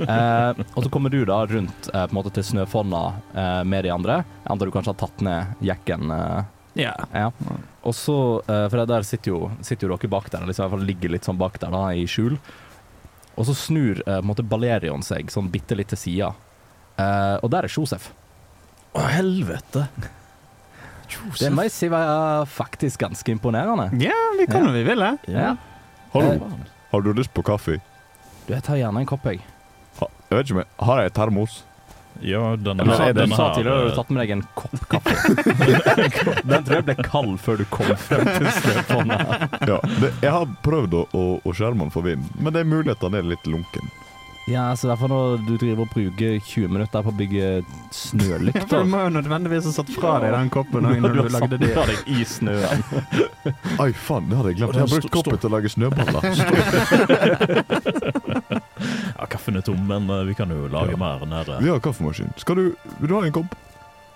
eh, 0.06 0.64
og 0.76 0.86
så 0.86 0.92
kommer 0.94 1.14
du 1.14 1.24
da 1.28 1.42
rundt 1.50 1.90
på 1.90 2.06
en 2.06 2.16
måte 2.16 2.34
til 2.36 2.46
Snøfonna 2.46 3.04
med 3.66 3.86
de 3.88 3.94
andre. 3.94 4.22
Jeg 4.44 4.54
antar 4.54 4.70
du 4.70 4.76
kanskje 4.76 4.94
har 4.94 5.02
tatt 5.02 5.26
ned 5.26 5.55
jekken. 5.64 6.12
Eh, 6.12 6.44
Ja. 6.76 6.92
ja. 7.14 7.30
Og 7.88 7.94
så, 7.96 8.42
eh, 8.52 8.66
for 8.68 8.86
der 8.86 9.04
sitter 9.08 9.32
jo, 9.32 9.52
sitter 9.64 9.88
jo 9.88 9.96
dere 9.96 10.10
bak 10.12 10.30
der, 10.30 10.44
liksom, 10.46 10.66
i 10.66 10.68
hvert 10.68 10.78
fall 10.78 10.88
ligger 10.90 11.10
litt 11.14 11.24
sånn 11.24 11.38
bak 11.40 11.56
der 11.62 11.72
da, 11.72 11.86
i 11.96 12.04
skjul. 12.06 12.36
Og 13.38 13.46
så 13.48 13.56
snur 13.56 14.02
eh, 14.02 14.18
på 14.20 14.24
en 14.24 14.28
måte 14.28 14.44
Balerion 14.44 15.04
seg 15.04 15.32
sånn 15.32 15.48
bitte 15.52 15.76
litt 15.76 15.88
til 15.94 15.98
sida. 16.02 16.34
Eh, 17.00 17.38
og 17.44 17.50
der 17.52 17.68
er 17.68 17.72
Josef. 17.72 18.10
Å, 18.96 19.06
helvete! 19.12 19.88
Det 21.40 21.52
må 21.54 21.64
jeg 21.68 21.72
si 21.72 21.88
var 21.92 22.44
faktisk 22.50 23.00
ganske 23.06 23.32
imponerende. 23.32 23.92
ja, 24.02 24.16
vi 24.40 24.48
kan 24.50 24.66
når 24.66 24.74
vi 24.80 24.84
vil, 24.88 25.04
det. 25.06 25.34
Ja. 25.36 25.54
Hallo, 26.16 26.50
har 26.92 27.02
du 27.06 27.12
lyst 27.14 27.34
på 27.36 27.44
kaffe? 27.46 27.78
Du, 28.48 28.54
jeg 28.54 28.64
tar 28.66 28.80
gjerne 28.80 29.04
en 29.04 29.08
kopp, 29.10 29.24
jeg. 29.30 29.40
Ha, 30.00 30.08
jeg 30.30 30.38
vet 30.38 30.50
ikke 30.50 30.64
jeg 30.64 30.88
Har 30.90 31.02
jeg 31.04 31.14
termos? 31.16 31.64
Ja, 32.24 32.56
denne 32.56 32.84
Du 32.86 32.92
sa, 32.92 33.04
her, 33.04 33.14
du 33.14 33.34
sa 33.36 33.50
tidligere 33.56 33.56
at 33.56 33.66
du 33.66 33.70
eh, 33.70 33.76
hadde 33.82 33.96
tatt 33.98 34.10
med 34.16 34.20
deg 34.24 34.30
en 34.36 34.44
kopp 34.56 34.84
kaffe. 34.94 35.16
Den 36.50 36.64
tror 36.64 36.76
jeg 36.80 36.86
ble 36.88 36.96
kald 37.04 37.36
før 37.44 37.56
du 37.60 37.66
kom 37.74 37.92
frem 38.08 38.26
til 38.32 38.48
Snøfonna. 38.62 39.20
Ja, 39.72 39.78
det, 40.00 40.14
jeg 40.24 40.32
har 40.32 40.46
prøvd 40.66 40.94
å, 41.02 41.04
å, 41.18 41.26
å 41.44 41.54
skjerme 41.56 41.86
den 41.88 41.94
for 41.94 42.06
vind, 42.08 42.24
men 42.40 42.54
det 42.56 42.60
er 42.64 42.70
mulig 42.70 42.92
at 42.96 43.02
den 43.04 43.16
er 43.20 43.26
litt 43.28 43.46
lunken. 43.50 43.86
Ja, 44.46 44.68
så 44.78 44.86
derfor 44.92 45.10
når 45.10 45.40
du 45.48 45.56
driver 45.58 45.88
og 45.88 45.90
bruker 45.90 46.36
20 46.38 46.68
minutter 46.70 47.02
på 47.02 47.10
å 47.10 47.16
bygge 47.18 47.48
snølykter 47.98 48.84
du 48.86 48.92
må 48.92 49.00
jo 49.08 49.10
nødvendigvis 49.16 49.66
ha 49.66 49.72
satt 49.74 49.90
fra 49.96 50.20
deg 50.22 50.36
den 50.36 50.52
koppen 50.54 50.86
Når 50.86 51.00
du, 51.02 51.02
du 51.02 51.08
har 51.24 51.34
lagde 51.34 51.50
satt 51.50 51.56
det. 51.64 51.72
fra 51.74 51.86
deg 51.90 51.98
i 52.14 52.22
snøen. 52.30 52.86
Ai, 53.82 53.90
faen, 53.98 54.30
det 54.30 54.38
hadde 54.38 54.52
jeg 54.54 54.60
glemt. 54.60 54.78
Jeg 54.78 54.86
har 54.86 54.94
brukt 54.94 55.10
koppen 55.18 55.42
til 55.42 55.50
å 55.50 55.54
lage 55.56 55.74
snøballer. 55.74 56.22
Kaffen 59.36 59.60
er 59.60 59.66
tom, 59.68 59.84
men 59.90 60.10
eh, 60.10 60.24
vi 60.32 60.36
kan 60.40 60.50
jo 60.52 60.66
lage 60.72 60.96
Ja. 60.96 61.00
mer 61.04 61.26
nede. 61.30 61.60
Vi 61.62 61.70
har 61.70 61.80
kaffemaskin. 61.84 62.32
Skal 62.42 62.56
du, 62.62 62.66
vil 63.00 63.12
du 63.12 63.16
ha 63.20 63.24
en 63.28 63.36
kopp? 63.36 63.56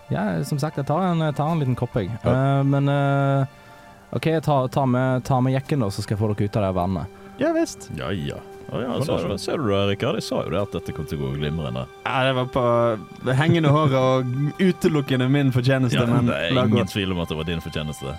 Ja, 0.10 0.24
som 0.48 0.58
sagt, 0.58 0.80
jeg 0.82 0.88
tar 0.90 1.04
en, 1.12 1.20
jeg 1.22 1.36
tar 1.38 1.52
en 1.54 1.60
liten 1.62 1.76
kopp, 1.78 1.94
jeg. 2.00 2.10
Ja. 2.24 2.32
Uh, 2.34 2.64
men 2.66 2.88
uh, 2.90 3.46
OK, 4.18 4.26
jeg 4.32 4.42
tar, 4.48 4.66
tar, 4.74 4.88
med, 4.90 5.22
tar, 5.28 5.44
med 5.46 5.54
jekken, 5.54 5.84
da, 5.86 5.92
så 5.94 6.02
skal 6.02 6.16
jeg 6.18 6.22
få 6.24 6.32
dere 6.32 6.48
ut 6.50 6.56
av 6.58 6.64
det 6.66 6.72
vannet. 6.80 7.20
Ja 7.40 7.52
visst. 7.56 7.86
Ja, 7.96 8.10
ja. 8.12 8.40
Å, 8.74 8.80
ja 8.82 8.96
ser, 9.06 9.28
du, 9.30 9.38
ser 9.42 9.62
du 9.62 9.68
det, 9.70 9.78
Rikard? 9.92 10.18
Jeg 10.20 10.26
sa 10.26 10.42
jo 10.48 10.50
det 10.56 10.60
at 10.64 10.74
dette 10.80 10.96
kom 10.98 11.06
til 11.10 11.20
å 11.22 11.28
gå 11.28 11.30
glimrende. 11.38 11.86
Ja, 12.08 12.16
det 12.28 12.34
var 12.40 12.50
på 12.54 12.64
hengende 13.38 13.70
håret 13.74 13.96
og 14.00 14.34
utelukkende 14.62 15.30
min 15.32 15.54
fortjeneste, 15.56 16.02
Ja, 16.02 16.10
men 16.10 16.28
det 16.30 16.40
er 16.50 16.58
ingen 16.66 16.90
tvil 16.90 17.14
om 17.14 17.22
at 17.24 17.30
det 17.32 17.38
var 17.40 17.48
din 17.50 17.62
fortjeneste. 17.64 18.16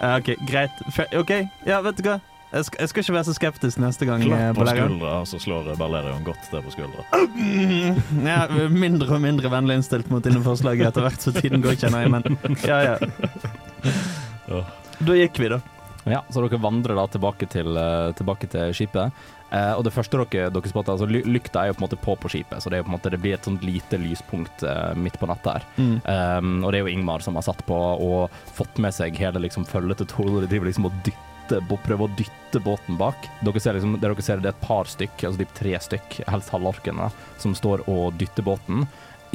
Ja, 0.00 0.16
OK, 0.18 0.32
greit. 0.48 0.80
Fe- 0.92 1.08
OK, 1.20 1.34
ja, 1.68 1.82
vet 1.84 2.00
du 2.00 2.08
hva? 2.10 2.16
Jeg 2.52 2.64
skal, 2.68 2.78
jeg 2.80 2.88
skal 2.88 3.02
ikke 3.02 3.14
være 3.16 3.26
så 3.26 3.34
skeptisk 3.36 3.80
neste 3.82 4.06
gang. 4.08 4.22
Klapp 4.22 4.54
på 4.54 4.62
Balerion. 4.62 4.92
skuldra, 4.94 5.12
og 5.20 5.26
så 5.28 5.40
slår 5.42 5.70
Balerion 5.80 6.24
godt 6.24 6.50
der 6.52 6.62
på 6.62 6.74
skuldra. 6.76 7.04
Mm, 7.36 8.26
Ja, 8.26 8.40
mindre 8.70 9.16
og 9.18 9.22
mindre 9.24 9.50
vennlig 9.52 9.80
innstilt 9.80 10.10
mot 10.12 10.24
dine 10.24 10.40
forslag 10.44 10.80
etter 10.86 11.04
hvert 11.04 11.20
så 11.26 11.34
tiden 11.34 11.64
går, 11.64 11.74
kjenner 11.80 12.06
jeg, 12.06 12.12
men 12.14 12.22
ja, 12.64 12.94
ja. 12.94 14.62
Da 15.02 15.16
gikk 15.18 15.40
vi, 15.42 15.50
da. 15.52 15.60
Ja, 16.06 16.20
Så 16.30 16.38
dere 16.44 16.60
vandrer 16.62 16.94
da 16.94 17.06
tilbake 17.10 17.48
til, 17.50 17.76
eh, 17.76 18.12
tilbake 18.14 18.46
til 18.46 18.70
skipet. 18.78 19.10
Eh, 19.50 19.72
og 19.74 19.82
det 19.86 19.92
første 19.94 20.18
dere, 20.22 20.50
dere 20.54 20.70
spotter, 20.70 20.94
altså 20.94 21.06
ly 21.10 21.24
lykta 21.26 21.64
er 21.64 21.72
jo 21.72 21.76
på 21.76 21.82
en 21.82 21.86
måte 21.88 21.98
på 21.98 22.14
på 22.22 22.30
skipet, 22.30 22.62
så 22.62 22.70
det, 22.70 22.78
er 22.78 22.86
på 22.86 22.92
en 22.92 22.96
måte, 22.96 23.10
det 23.10 23.20
blir 23.22 23.34
et 23.34 23.46
sånt 23.46 23.62
lite 23.66 23.98
lyspunkt 23.98 24.62
eh, 24.62 24.94
midt 24.94 25.18
på 25.18 25.26
natta 25.26 25.58
her. 25.58 25.66
Mm. 25.78 25.96
Um, 26.06 26.52
og 26.64 26.70
det 26.72 26.78
er 26.78 26.86
jo 26.86 26.92
Ingmar 26.94 27.26
som 27.26 27.34
har 27.38 27.46
satt 27.46 27.62
på 27.66 27.74
og 27.74 28.30
fått 28.54 28.78
med 28.82 28.94
seg 28.94 29.18
hele 29.18 29.42
liksom, 29.42 29.66
følget 29.66 29.98
til 30.02 30.10
Thor. 30.14 30.40
De 30.42 30.50
driver 30.50 30.70
liksom 30.70 30.86
og 30.90 30.94
dytter, 31.02 31.32
bo- 31.68 31.78
prøver 31.84 32.08
å 32.08 32.14
dytte 32.18 32.60
båten 32.64 32.98
bak. 33.00 33.26
Dere 33.44 33.60
ser 33.62 33.76
liksom, 33.76 33.96
det 34.00 34.04
dere 34.06 34.24
ser 34.24 34.42
det 34.42 34.50
er 34.52 34.56
et 34.56 34.66
par 34.66 34.88
stykk, 34.90 35.26
altså 35.28 35.42
typ 35.42 35.54
tre 35.56 35.74
stykk, 35.88 36.20
helst 36.28 36.52
halvorkene 36.54 37.10
som 37.42 37.54
står 37.56 37.84
og 37.90 38.14
dytter 38.20 38.46
båten. 38.46 38.86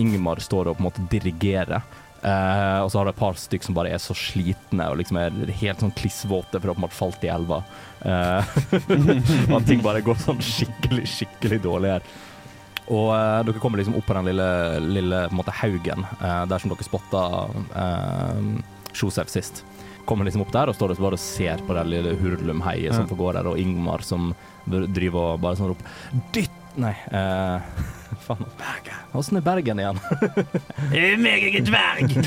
Ingmar 0.02 0.42
står 0.44 0.72
og 0.72 0.78
på 0.80 0.84
en 0.84 0.90
måte 0.90 1.08
dirigerer. 1.12 1.84
Uh, 2.22 2.84
og 2.86 2.92
så 2.94 3.00
har 3.00 3.08
det 3.08 3.16
et 3.16 3.22
par 3.24 3.38
stykk 3.42 3.64
som 3.66 3.74
bare 3.74 3.96
er 3.96 4.02
så 4.02 4.14
slitne 4.14 4.86
og 4.92 5.00
liksom 5.00 5.18
er 5.18 5.40
helt 5.58 5.80
sånn 5.82 5.94
klissvåte 5.98 6.60
for 6.62 6.70
å 6.70 6.76
ha 6.78 6.90
falt 6.94 7.24
i 7.26 7.32
elva. 7.34 7.64
Uh, 8.02 8.42
at 9.54 9.66
ting 9.70 9.84
bare 9.86 10.00
går 10.02 10.18
sånn 10.18 10.40
skikkelig, 10.42 11.04
skikkelig 11.06 11.60
dårlig 11.62 11.92
her. 11.94 12.06
Og 12.90 13.12
uh, 13.14 13.44
dere 13.46 13.62
kommer 13.62 13.78
liksom 13.78 13.94
opp 14.00 14.08
på 14.10 14.16
den 14.18 14.32
lille, 14.32 14.48
lille 14.82 15.20
på 15.30 15.38
måte, 15.38 15.54
haugen 15.60 16.08
der 16.18 16.64
som 16.64 16.74
dere 16.74 16.88
spotta 16.88 17.22
Josef 18.98 19.30
sist. 19.30 19.62
Kommer 20.12 20.28
liksom 20.28 20.44
opp 20.44 20.52
der 20.52 20.68
og 20.72 20.76
står 20.76 20.94
og 20.98 21.04
bare 21.06 21.20
ser 21.22 21.62
på 21.64 21.76
det 21.78 21.86
lille 21.88 22.16
hurlumheiet 22.20 22.92
som 22.92 23.06
får 23.06 23.14
forgår 23.16 23.38
der, 23.40 23.48
og 23.54 23.60
Ingmar 23.62 24.04
som 24.04 24.34
driver 24.68 25.38
og 25.38 25.46
bare 25.46 25.60
sånn 25.60 25.72
roper 25.72 26.28
Dytt 26.36 26.58
Nei, 26.80 26.94
eh, 27.12 27.60
faen. 28.26 28.46
Åssen 29.20 29.40
er 29.40 29.44
Bergen 29.44 29.82
igjen? 29.84 30.00
Meg 31.26 31.48
er 31.50 31.66
dverg! 31.68 32.14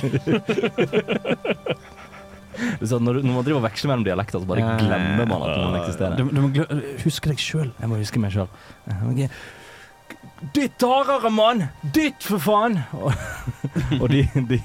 Så 2.54 2.86
sånn, 2.92 3.02
når, 3.02 3.18
når 3.24 3.32
man 3.34 3.46
driver 3.46 3.58
og 3.58 3.64
veksler 3.66 3.90
mellom 3.90 4.04
dialekter, 4.06 4.38
så 4.38 4.46
bare 4.46 4.62
Ja, 4.62 4.66
ja, 4.68 4.74
ja. 4.76 4.84
glemmer 4.86 5.26
man 5.26 5.42
at 5.42 5.56
noen 5.58 5.78
eksisterer. 5.80 6.14
Du, 6.20 6.28
du 6.30 6.40
må 6.44 6.66
huske 7.02 7.32
deg 7.32 7.40
sjøl. 7.42 7.72
Jeg 7.80 7.90
må 7.90 7.98
huske 7.98 8.22
meg 8.22 8.30
sjøl. 8.36 8.50
Dytt 10.54 10.82
hardere, 10.82 11.30
mann! 11.30 11.64
Dytt, 11.94 12.22
for 12.26 12.38
faen! 12.42 12.78
Og, 12.98 13.12
og 14.02 14.08
de, 14.12 14.24
de 14.50 14.58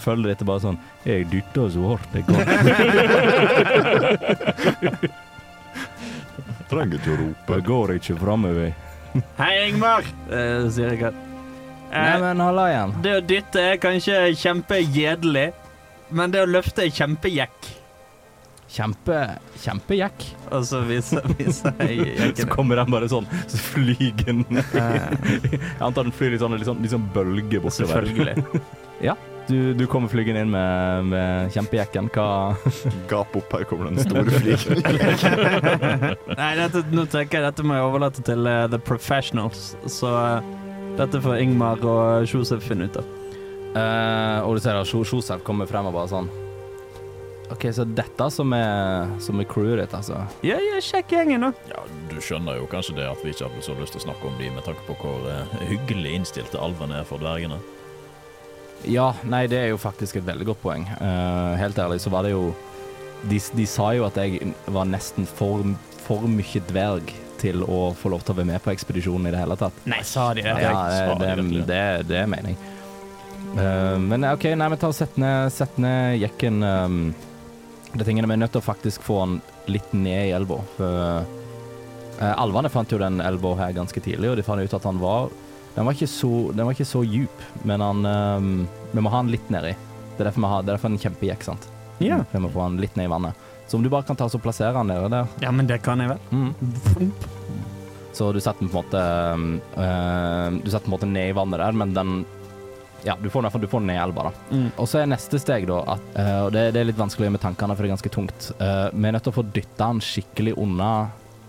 følger 0.00 0.32
etter 0.32 0.46
bare 0.48 0.62
sånn 0.62 0.78
Jeg 1.04 1.26
dytter 1.32 1.68
så 1.74 1.82
hardt 1.90 2.14
jeg 2.14 2.24
kan. 2.28 2.40
Trenger 6.70 6.96
ikke 6.98 7.12
å 7.12 7.20
rope. 7.20 7.50
Det 7.50 7.60
går 7.68 7.94
ikke 7.98 8.16
framover. 8.22 8.72
Hei, 9.38 9.52
Ingmar, 9.68 10.02
eh, 10.32 10.64
sier 10.74 10.96
jeg. 10.96 11.12
Eh, 11.94 12.20
men 12.22 12.40
halla 12.42 12.64
igjen. 12.72 12.94
det 13.04 13.12
å 13.18 13.22
dytte 13.22 13.62
er 13.62 13.76
kanskje 13.82 14.16
kjempegjedelig, 14.40 15.48
men 16.10 16.32
det 16.34 16.42
å 16.42 16.50
løfte 16.50 16.86
er 16.86 16.94
kjempejekk. 16.94 17.68
Kjempe, 18.74 19.18
kjempejekk. 19.62 20.24
Og 20.50 20.64
så 20.66 20.80
viser, 20.88 21.22
viser 21.38 21.76
jeg 21.86 22.32
Så 22.40 22.46
kommer 22.50 22.80
den 22.80 22.90
bare 22.90 23.06
sånn 23.10 23.28
så 23.46 23.60
flygende 23.70 24.64
Eh, 24.74 25.14
Jeg 25.52 25.84
antar 25.84 26.02
den 26.08 26.14
flyr 26.14 26.34
litt 26.34 26.42
sånn, 26.42 26.56
litt 26.58 26.66
sånn, 26.66 26.82
litt 26.82 26.94
sånn 26.94 27.06
bølge 27.14 27.60
bortover. 27.62 28.02
Selvfølgelig. 28.02 29.14
Du, 29.44 29.74
du 29.76 29.82
kommer 29.92 30.08
flygende 30.08 30.40
inn 30.40 30.52
med, 30.54 31.10
med 31.10 31.50
kjempejekken. 31.52 32.06
Hva 32.14 32.54
Gap 33.10 33.34
opp, 33.36 33.52
her 33.52 33.66
kommer 33.68 33.90
den 33.90 34.00
store 34.00 34.24
flygen 34.32 34.80
Nei, 36.38 36.48
dette, 36.56 36.80
nå 36.88 37.04
tenker 37.12 37.42
jeg 37.42 37.44
dette 37.50 37.66
må 37.66 37.76
jeg 37.76 37.84
overlate 37.90 38.24
til 38.24 38.48
uh, 38.48 38.64
the 38.72 38.80
professionals. 38.80 39.74
Så 39.84 40.08
uh, 40.08 40.40
dette 40.96 41.20
får 41.20 41.42
Ingmar 41.42 41.84
og 41.84 42.24
Josef 42.30 42.64
finne 42.64 42.88
ut 42.88 42.96
av. 43.02 43.12
Uh, 43.74 44.38
og 44.46 44.56
du 44.56 44.64
ser 44.64 44.80
at 44.80 44.88
Josef 44.88 45.44
kommer 45.44 45.68
frem 45.68 45.90
og 45.90 45.98
bare 45.98 46.08
sånn 46.14 46.32
OK, 47.52 47.66
så 47.76 47.84
dette 47.84 48.26
som 48.32 48.52
er, 48.56 49.10
som 49.20 49.40
er 49.40 49.48
crewet 49.48 49.82
ditt, 49.82 49.94
altså. 49.96 50.22
Ja, 50.46 50.56
ja, 50.62 50.80
sjekk 50.82 51.12
gjengen, 51.12 51.44
da. 51.44 51.52
Ja, 51.68 51.82
Du 52.10 52.16
skjønner 52.24 52.56
jo 52.56 52.68
kanskje 52.70 52.96
det 52.98 53.08
at 53.10 53.20
vi 53.24 53.34
ikke 53.34 53.50
hadde 53.50 53.64
så 53.66 53.76
lyst 53.78 53.96
til 53.96 54.00
å 54.00 54.06
snakke 54.06 54.30
om 54.30 54.38
de 54.40 54.50
med 54.54 54.64
tanke 54.66 54.84
på 54.88 54.96
hvor 55.02 55.26
eh, 55.28 55.56
hyggelig 55.68 56.14
innstilte 56.18 56.60
alvene 56.60 57.02
er 57.02 57.08
for 57.08 57.20
dvergene. 57.20 57.60
Ja, 58.88 59.10
nei, 59.28 59.44
det 59.48 59.60
er 59.60 59.68
jo 59.72 59.80
faktisk 59.80 60.18
et 60.20 60.26
veldig 60.26 60.48
godt 60.50 60.62
poeng. 60.64 60.86
Eh, 60.88 61.52
helt 61.60 61.78
ærlig 61.80 62.00
så 62.04 62.12
var 62.12 62.26
det 62.26 62.34
jo 62.34 62.48
de, 63.28 63.40
de 63.56 63.66
sa 63.68 63.92
jo 63.96 64.06
at 64.08 64.18
jeg 64.20 64.54
var 64.72 64.88
nesten 64.88 65.28
for, 65.28 65.64
for 66.04 66.24
mye 66.28 66.64
dverg 66.68 67.12
til 67.40 67.64
å 67.64 67.90
få 67.96 68.12
lov 68.12 68.24
til 68.24 68.34
å 68.34 68.38
være 68.40 68.50
med 68.54 68.64
på 68.64 68.72
ekspedisjonen 68.72 69.28
i 69.28 69.34
det 69.34 69.42
hele 69.42 69.56
tatt. 69.60 69.84
Nei, 69.88 70.00
sa 70.06 70.30
de 70.36 70.44
det? 70.44 70.56
Ja, 70.64 70.72
sa 70.88 71.18
det, 71.20 71.34
det, 71.40 71.66
det, 71.68 71.84
det 72.08 72.18
er 72.22 72.30
mening. 72.30 72.56
Uh, 73.54 74.00
men 74.02 74.24
OK, 74.26 74.48
nei, 74.56 74.68
men 74.72 74.80
ta 74.80 74.90
og 74.90 74.96
sett 74.96 75.16
ned, 75.20 75.52
sett 75.54 75.76
ned 75.80 76.18
jekken. 76.22 76.64
Um, 76.64 77.00
det 77.94 78.06
tingene 78.08 78.28
Vi 78.28 78.36
er 78.36 78.42
nødt 78.42 78.54
til 78.54 78.62
å 78.62 78.66
faktisk 78.66 79.04
få 79.06 79.20
den 79.22 79.40
litt 79.70 79.92
ned 79.96 80.28
i 80.28 80.34
elva. 80.36 80.60
For 80.76 81.00
eh, 82.20 82.34
alvene 82.34 82.72
fant 82.72 82.92
jo 82.92 83.00
den 83.00 83.20
elva 83.24 83.54
her 83.62 83.74
ganske 83.76 84.02
tidlig, 84.02 84.30
og 84.30 84.38
de 84.38 84.46
fant 84.46 84.62
ut 84.62 84.78
at 84.78 84.88
han 84.88 85.00
var 85.02 85.30
Den 85.74 85.86
var 85.86 85.96
ikke 85.96 86.10
så, 86.10 86.32
den 86.54 86.66
var 86.66 86.76
ikke 86.76 86.86
så 86.86 87.02
djup, 87.02 87.46
men 87.66 87.82
han 87.82 88.04
um, 88.06 88.50
Vi 88.92 89.02
må 89.02 89.10
ha 89.10 89.22
den 89.24 89.32
litt 89.34 89.48
nedi. 89.50 89.74
Det 90.14 90.22
er 90.22 90.28
derfor 90.30 90.44
vi 90.44 90.50
har, 90.52 90.62
det 90.62 90.70
er 90.70 90.76
derfor 90.76 90.92
en 90.92 91.02
kjempejekk, 91.02 91.46
sant. 91.46 91.70
Ja. 92.02 92.20
Vi 92.30 92.42
må 92.42 92.50
få 92.54 92.68
den 92.68 92.82
litt 92.82 92.94
ned 92.98 93.08
i 93.08 93.10
vannet. 93.10 93.48
Så 93.66 93.78
om 93.78 93.82
du 93.82 93.90
bare 93.90 94.06
kan 94.06 94.18
ta 94.18 94.28
oss 94.28 94.36
og 94.36 94.42
plassere 94.44 94.74
den 94.76 94.92
nede 94.92 95.08
der 95.10 95.30
ja, 95.42 95.50
men 95.50 95.66
det 95.66 95.80
kan 95.82 96.02
jeg 96.02 96.12
vel. 96.12 96.20
Mm. 96.30 97.10
Så 98.14 98.30
du 98.30 98.38
setter 98.38 98.62
den 98.62 98.70
på 98.70 98.78
en 98.78 98.84
måte 98.84 99.00
eh, 99.82 100.58
Du 100.62 100.68
setter 100.70 100.84
den 100.84 100.92
på 100.92 100.92
en 100.92 100.96
måte 100.98 101.10
ned 101.10 101.32
i 101.32 101.36
vannet 101.36 101.62
der, 101.62 101.78
men 101.80 101.94
den 101.96 102.12
Ja, 103.04 103.16
du 103.20 103.28
får 103.30 103.42
den, 103.42 103.60
du 103.60 103.66
får 103.68 103.82
den 103.82 103.90
ned 103.92 103.98
i 103.98 104.02
elva, 104.02 104.22
da. 104.30 104.56
Mm. 104.56 104.68
Og 104.80 104.88
så 104.88 105.02
er 105.02 105.10
neste 105.10 105.38
steg, 105.40 105.66
da, 105.68 105.80
at 105.96 106.16
eh, 106.20 106.38
Og 106.46 106.52
det, 106.54 106.70
det 106.72 106.80
er 106.80 106.88
litt 106.88 107.00
vanskelig 107.00 107.34
med 107.34 107.42
tankene, 107.42 107.76
for 107.76 107.84
det 107.84 107.90
er 107.90 107.96
ganske 107.96 108.12
tungt. 108.14 108.46
Eh, 108.56 108.86
vi 108.94 109.08
er 109.10 109.16
nødt 109.16 109.26
til 109.26 109.34
å 109.34 109.38
få 109.38 109.44
dytta 109.50 109.90
den 109.90 110.00
skikkelig 110.04 110.54
unna 110.60 110.92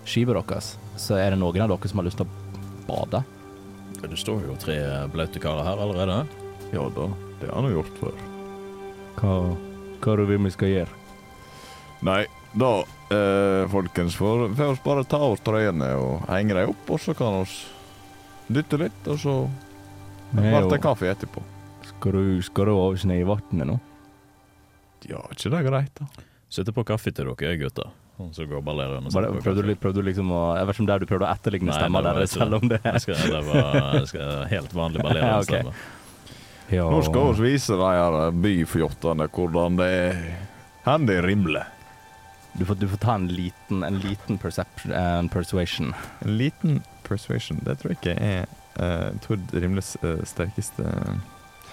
skipet 0.05 0.35
deres. 0.35 0.73
Så 0.99 1.15
er 1.19 1.31
det 1.31 1.39
noen 1.39 1.63
av 1.63 1.71
dere 1.71 1.91
som 1.91 2.01
har 2.01 2.09
lyst 2.09 2.19
til 2.19 2.27
å 2.27 2.89
bade? 2.89 3.23
Det 4.05 4.19
står 4.19 4.43
jo 4.49 4.57
tre 4.59 4.77
blaute 5.13 5.41
karer 5.41 5.65
her 5.65 5.81
allerede. 5.81 6.19
Ja 6.75 6.83
da, 6.93 7.07
det 7.39 7.49
har 7.49 7.55
han 7.57 7.71
jo 7.71 7.79
gjort 7.79 8.01
før. 8.03 8.19
Hva, 9.15 9.35
hva 10.03 10.17
du 10.19 10.25
vil 10.27 10.43
vi 10.43 10.51
skal 10.53 10.73
gjøre? 10.73 11.01
Nei, 12.05 12.25
da, 12.53 12.73
eh, 13.15 13.63
folkens, 13.71 14.17
får 14.19 14.49
vi 14.51 14.67
bare 14.83 15.07
ta 15.07 15.23
av 15.23 15.37
oss 15.37 15.45
trøyene 15.45 15.93
og 15.97 16.27
henge 16.29 16.57
dem 16.59 16.75
opp, 16.75 16.91
og 16.91 17.01
så 17.01 17.15
kan 17.17 17.39
vi 17.41 18.59
dytte 18.59 18.83
litt, 18.83 19.07
og 19.09 19.17
så 19.23 19.37
blir 20.37 20.69
det 20.71 20.81
kaffe 20.83 21.09
etterpå. 21.11 21.43
Skal 21.85 22.15
du, 22.17 22.41
skal 22.45 22.69
du 22.69 22.73
over 22.75 23.05
ned 23.09 23.21
i 23.21 23.27
vannet 23.27 23.69
nå? 23.69 23.75
Ja, 25.05 25.19
er 25.21 25.35
ikke 25.37 25.51
det 25.53 25.61
greit, 25.67 25.99
da? 25.99 26.25
Sitter 26.49 26.73
på 26.75 26.85
kaffe 26.87 27.13
til 27.13 27.29
dere, 27.29 27.57
gutter. 27.59 27.93
Så 28.31 28.45
går 28.47 28.61
ballerene 28.63 29.09
og 29.09 29.13
setter 29.13 29.33
på 29.35 29.43
prøvde, 29.43 29.65
du, 29.65 29.69
kaffe. 29.73 29.81
prøvde 29.83 30.01
du 30.01 30.07
liksom 30.07 30.29
å 30.31 30.41
Jeg 30.55 30.67
vet 30.67 30.77
ikke 30.77 30.83
om 30.83 30.87
det 30.87 30.93
er 30.95 31.03
du 31.03 31.09
prøvde 31.09 31.27
å 31.27 31.33
etterligne 31.35 31.75
stemma 31.75 32.01
deres, 32.05 32.31
selv 32.31 32.57
om 32.61 32.69
det 32.71 32.79
Jeg 32.79 33.03
skal, 33.03 33.21
det 33.27 33.41
var 33.49 33.79
jeg 33.99 34.09
skal, 34.13 34.33
helt 34.53 34.75
vanlig 34.77 35.03
ballerende 35.03 35.41
okay. 35.43 35.71
Ja. 36.71 36.87
Nå 36.89 37.01
skal 37.05 37.35
vi 37.35 37.51
vise 37.51 37.75
de 37.77 37.89
her 37.93 38.37
byfjottene 38.41 39.27
hvordan 39.35 39.75
det 39.77 39.89
er 39.99 40.21
Hen 40.85 41.07
det 41.09 41.17
rimler. 41.25 41.65
Du 42.53 42.61
får, 42.65 42.77
du 42.77 42.85
får 42.87 42.99
ta 43.01 43.15
en 43.17 43.25
liten, 43.27 43.81
en 43.83 43.97
liten 43.99 44.37
perception, 44.37 44.93
en 44.93 45.29
persuasion. 45.33 45.95
En 46.21 46.37
liten 46.37 46.83
persuasion, 47.07 47.57
det 47.65 47.79
tror 47.81 47.95
jeg 47.95 47.97
ikke 47.99 48.13
er 48.21 48.45
uh, 48.79 49.11
Tord 49.25 49.53
Rimles 49.53 49.95
uh, 50.03 50.19
sterkeste 50.27 50.85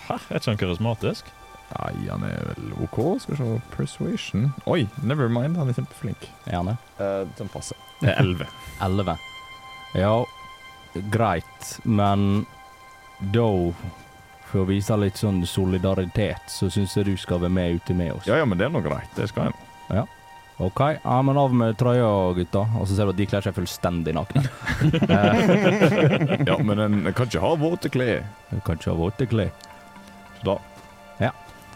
Hæ, 0.08 0.18
er 0.18 0.40
ikke 0.40 0.50
han 0.50 0.60
karismatisk? 0.60 1.30
Nei, 1.72 1.92
han 2.10 2.24
er 2.26 2.50
vel 2.50 2.72
OK. 2.84 2.98
Skal 3.22 3.32
vi 3.32 3.38
se 3.38 3.60
Persuasion. 3.72 4.50
Oi, 4.68 4.82
never 5.02 5.30
mind, 5.32 5.56
han 5.56 5.70
er 5.70 5.78
kjempeflink. 5.78 6.26
Gjerne. 6.44 6.76
Uh, 6.98 7.22
den 7.38 7.48
passer. 7.52 7.78
Det 8.02 8.10
er 8.12 8.20
elleve. 8.20 8.48
Elleve. 8.86 9.16
Ja, 9.94 10.24
greit, 11.14 11.76
men 11.84 12.44
da 13.32 13.48
for 14.52 14.64
å 14.64 14.68
vise 14.68 14.96
litt 15.00 15.20
sånn 15.20 15.40
solidaritet, 15.48 16.50
så 16.52 16.68
syns 16.72 16.96
jeg 16.98 17.08
du 17.08 17.14
skal 17.20 17.40
være 17.40 17.56
med 17.56 17.78
ute 17.80 17.96
med 17.96 18.12
oss. 18.18 18.28
Ja, 18.28 18.40
ja, 18.42 18.48
men 18.48 18.60
det 18.60 18.68
er 18.68 18.74
nå 18.74 18.82
greit. 18.84 19.08
Det 19.16 19.30
skal 19.30 19.48
jeg. 19.48 20.04
OK, 20.62 20.80
ja, 21.02 21.14
men 21.26 21.38
av 21.40 21.54
med 21.58 21.74
trøya, 21.80 22.08
gutta. 22.36 22.62
Og 22.78 22.86
så 22.86 22.94
ser 22.94 23.08
du 23.08 23.14
at 23.14 23.18
de 23.18 23.26
kler 23.26 23.44
seg 23.44 23.56
fullstendig 23.56 24.14
nakne. 24.14 24.44
Ja, 26.48 26.56
men 26.62 26.82
en 26.82 26.98
kan 27.16 27.26
ikke 27.26 27.42
ha 27.42 27.54
våte 27.58 27.90
klær. 27.92 28.22
Du 28.50 28.60
kan 28.66 28.78
ikke 28.78 28.92
ha 28.92 28.98
våte 28.98 29.26
klær. 29.30 29.50
Så 30.38 30.52
da 30.52 30.58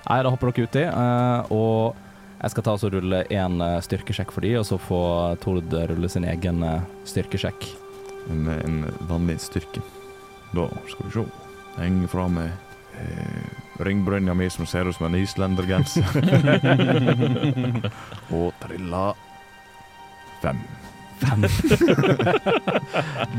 Nei, 0.06 0.20
da 0.22 0.30
hopper 0.30 0.52
dere 0.54 0.68
uti, 0.68 0.82
eh, 0.86 1.48
og 1.50 1.96
jeg 2.38 2.52
skal 2.52 2.64
ta 2.66 2.74
og 2.76 2.92
rulle 2.94 3.24
en 3.34 3.56
eh, 3.64 3.80
styrkesjekk 3.82 4.30
for 4.34 4.46
de, 4.46 4.52
og 4.60 4.66
så 4.68 4.78
får 4.78 5.40
Tord 5.42 5.74
rulle 5.90 6.10
sin 6.12 6.26
egen 6.30 6.62
eh, 6.62 6.84
styrkesjekk. 7.10 7.66
en, 8.30 8.46
en 8.54 8.76
vanlig 9.08 9.40
styrke. 9.42 9.82
Da 10.54 10.68
skal 10.86 11.08
vi 11.08 11.14
se. 11.16 11.26
Henge 11.80 12.10
fra 12.12 12.28
med 12.30 12.54
eh, 13.02 13.65
ringbrynja 13.78 14.34
mi 14.34 14.50
som 14.50 14.66
ser 14.66 14.88
ut 14.88 14.96
som 14.96 15.06
en 15.06 15.14
islendergenser. 15.20 16.06
Og 18.36 18.52
trilla 18.62 19.14
fem. 20.42 20.58
Fem. 21.16 21.44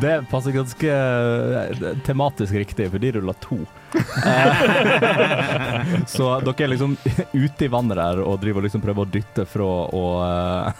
Det 0.01 0.25
passer 0.31 0.51
ganske 0.51 0.89
eh, 0.89 1.97
tematisk 2.05 2.53
riktig, 2.53 2.91
for 2.91 2.99
de 2.99 3.11
ruller 3.11 3.33
to. 3.33 3.57
Så 6.09 6.39
dere 6.41 6.63
er 6.65 6.67
liksom 6.73 6.97
ute 7.33 7.65
i 7.65 7.67
vannet 7.71 7.97
der 7.99 8.19
og 8.23 8.39
driver 8.41 8.61
liksom 8.65 8.81
prøver 8.81 9.01
å 9.05 9.11
dytte 9.13 9.45
fra 9.47 9.67
og 9.93 10.25
eh, 10.25 10.73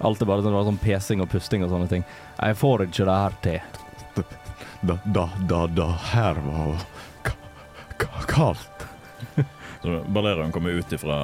Alt 0.00 0.22
er 0.24 0.30
bare 0.30 0.42
sånn, 0.44 0.64
sånn 0.70 0.80
pesing 0.80 1.20
og 1.24 1.30
pusting 1.32 1.64
og 1.66 1.70
sånne 1.74 1.88
ting. 1.92 2.04
Jeg 2.40 2.56
får 2.62 2.76
ikke 2.88 3.04
det 3.10 3.18
her 3.20 3.32
til. 3.44 3.60
Da, 4.86 4.94
da, 5.04 5.24
da, 5.48 5.60
da 5.72 5.88
her 6.12 6.34
var 6.48 6.74
kaldt. 7.98 8.86
Så 9.82 10.00
Balerion 10.10 10.50
kommer 10.52 10.70
ut 10.70 10.92
ifra 10.92 11.16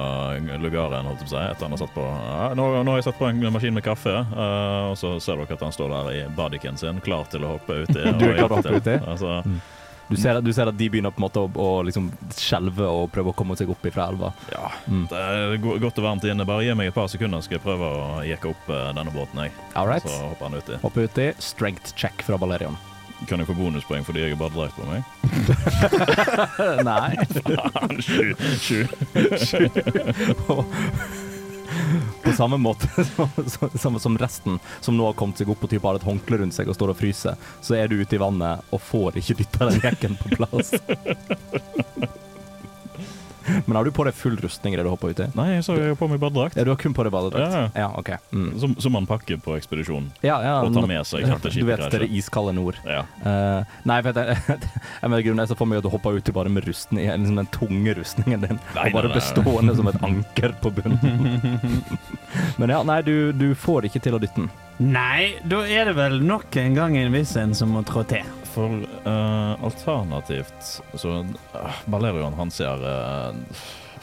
lugaren 0.61 1.05
holdt 1.09 1.25
seg, 1.27 1.41
etter 1.51 1.65
han 1.65 1.73
har 1.73 1.79
satt 1.81 1.91
på 1.95 2.03
ja, 2.05 2.53
nå, 2.55 2.67
nå 2.85 2.93
har 2.93 2.99
jeg 3.01 3.07
satt 3.09 3.17
på 3.19 3.25
en 3.27 3.41
maskin 3.51 3.73
med 3.75 3.83
kaffe, 3.83 4.13
uh, 4.13 4.91
og 4.91 4.97
så 5.01 5.15
ser 5.19 5.41
dere 5.41 5.57
at 5.57 5.63
han 5.65 5.73
står 5.73 5.89
der 5.91 6.11
i 6.13 6.21
bodyken 6.37 6.77
sin, 6.79 7.01
klar 7.03 7.25
til 7.33 7.43
å 7.43 7.55
hoppe 7.57 7.81
uti. 7.83 7.97
Du 8.21 8.27
er 8.29 8.37
klar 8.37 8.53
til 8.53 8.53
å 8.53 8.59
hoppe 8.61 8.77
uti? 8.77 8.95
Altså, 9.09 9.41
Du 10.07 10.15
ser, 10.19 10.39
du 10.45 10.51
ser 10.53 10.69
at 10.69 10.77
de 10.77 10.87
begynner 10.93 11.11
på 11.15 11.19
en 11.23 11.25
måte 11.25 11.41
å, 11.41 11.49
å 11.49 11.81
liksom 11.87 12.11
skjelve 12.37 12.85
og 12.87 13.09
prøve 13.11 13.33
å 13.33 13.35
komme 13.41 13.57
seg 13.59 13.71
opp 13.73 13.83
ifra 13.89 14.07
elva. 14.13 14.31
ja, 14.53 14.69
Mm. 14.87 15.05
det 15.09 15.19
er 15.19 15.57
godt 15.81 15.99
og 15.99 16.03
varmt 16.05 16.23
inne. 16.29 16.45
Bare 16.47 16.63
gi 16.67 16.75
meg 16.77 16.91
et 16.91 16.95
par 16.95 17.07
sekunder, 17.11 17.41
skal 17.41 17.57
jeg 17.57 17.65
prøve 17.65 17.89
å 17.89 18.23
jekke 18.27 18.51
opp 18.53 18.69
eh, 18.69 18.89
denne 18.93 19.11
båten. 19.15 19.43
jeg. 19.47 19.51
All 19.75 19.87
right. 19.89 20.03
Så 20.05 20.29
hopper 20.29 20.49
han 20.51 20.59
uti. 20.61 20.79
Hoppe 20.83 21.07
uti. 21.09 21.29
Strength 21.41 21.95
check 21.99 22.21
fra 22.27 22.37
Balerion. 22.37 22.77
Kan 23.27 23.39
jeg 23.39 23.47
få 23.47 23.55
bonuspoeng 23.57 24.03
fordi 24.07 24.25
jeg 24.25 24.35
har 24.35 24.41
badedrakt 24.41 24.75
på 24.77 24.85
meg? 24.87 25.01
Nei. 26.89 27.13
Faen, 27.47 28.01
sju. 28.03 28.33
sju. 29.39 29.63
På 32.23 32.31
samme 32.37 32.57
måte 32.57 32.87
som, 33.05 33.29
som, 33.47 33.69
som, 33.79 33.99
som 33.99 34.17
resten, 34.17 34.59
som 34.81 34.97
nå 34.97 35.05
har 35.09 35.17
kommet 35.17 35.39
seg 35.41 35.49
opp 35.51 35.63
og 35.65 35.71
typ 35.71 35.83
har 35.87 35.97
et 35.99 36.07
håndkle 36.07 36.41
rundt 36.43 36.55
seg 36.55 36.69
og 36.69 36.77
står 36.77 36.93
og 36.93 36.99
fryser, 36.99 37.39
så 37.63 37.77
er 37.79 37.89
du 37.89 37.97
ute 38.01 38.17
i 38.17 38.21
vannet 38.21 38.73
og 38.73 38.81
får 38.83 39.19
ikke 39.21 39.39
dytta 39.41 39.69
den 39.71 39.81
jekken 39.83 40.19
på 40.19 40.35
plass. 40.37 40.73
Men 43.67 43.75
har 43.75 43.85
du 43.87 43.91
på 43.95 44.05
deg 44.07 44.15
full 44.17 44.37
rustning 44.41 44.75
idet 44.75 44.85
du 44.87 44.91
hopper 44.91 45.13
uti? 45.13 45.27
Nei, 45.37 45.49
så 45.61 45.73
så 45.73 45.79
jeg 45.81 45.93
har 45.93 45.97
på 45.97 46.07
meg 46.11 46.19
badedrakt. 46.21 46.57
Ja, 46.57 46.65
du 46.67 46.69
har 46.73 46.77
kun 46.79 46.93
på 46.93 47.05
deg 47.05 47.13
badedrakt? 47.13 47.53
Ja. 47.53 47.63
Ja, 47.83 47.89
OK. 47.97 48.11
Mm. 48.31 48.49
Som, 48.61 48.75
som 48.81 48.93
man 48.93 49.07
pakker 49.09 49.39
på 49.41 49.55
ekspedisjon 49.57 50.11
Ja, 50.21 50.37
ja, 50.45 50.55
og 50.61 50.73
tar 50.75 50.87
med 50.89 51.07
seg 51.09 51.25
Du 51.25 51.65
vet, 51.65 51.81
det 51.81 51.99
er 51.99 52.05
det 52.05 52.11
iskalde 52.13 52.53
nord. 52.55 52.77
Ja. 52.85 53.03
Uh, 53.25 53.75
nei, 53.89 53.99
vet 54.05 54.19
jeg, 54.21 54.37
jeg 55.01 55.09
mener 55.09 55.25
grunnen 55.25 55.43
er 55.45 55.49
så 55.49 55.57
for 55.57 55.69
meg 55.69 55.81
at 55.81 55.87
du 55.87 55.91
hopper 55.93 56.19
uti 56.19 56.35
bare 56.35 56.51
med 56.53 56.67
rustning, 56.69 57.09
liksom 57.09 57.41
den 57.41 57.49
tunge 57.53 57.95
rustningen 57.97 58.45
din, 58.45 58.61
Nei, 58.75 58.87
og 58.89 58.97
bare 58.99 59.09
nei, 59.09 59.15
nei. 59.15 59.19
bestående 59.19 59.77
som 59.79 59.89
et 59.91 59.99
anker 60.09 60.55
på 60.63 60.73
bunnen. 60.77 61.81
Men 62.61 62.75
ja, 62.75 62.83
nei, 62.87 63.01
du, 63.05 63.15
du 63.33 63.49
får 63.57 63.89
ikke 63.89 64.03
til 64.03 64.17
å 64.17 64.21
dytte 64.21 64.43
den. 64.45 64.51
Nei, 64.93 65.35
da 65.49 65.61
er 65.69 65.89
det 65.89 65.97
vel 65.97 66.21
nok 66.25 66.55
en 66.61 66.77
gang 66.77 66.97
en 66.97 67.13
viss 67.13 67.35
en 67.39 67.53
som 67.57 67.73
må 67.73 67.83
trå 67.87 68.05
til. 68.09 68.25
For 68.53 68.83
uh, 69.07 69.63
alternativt 69.65 70.75
så 70.99 71.13
uh, 71.23 71.79
Balerion, 71.89 72.35
han 72.37 72.51
ser 72.53 72.83
uh, 72.85 73.33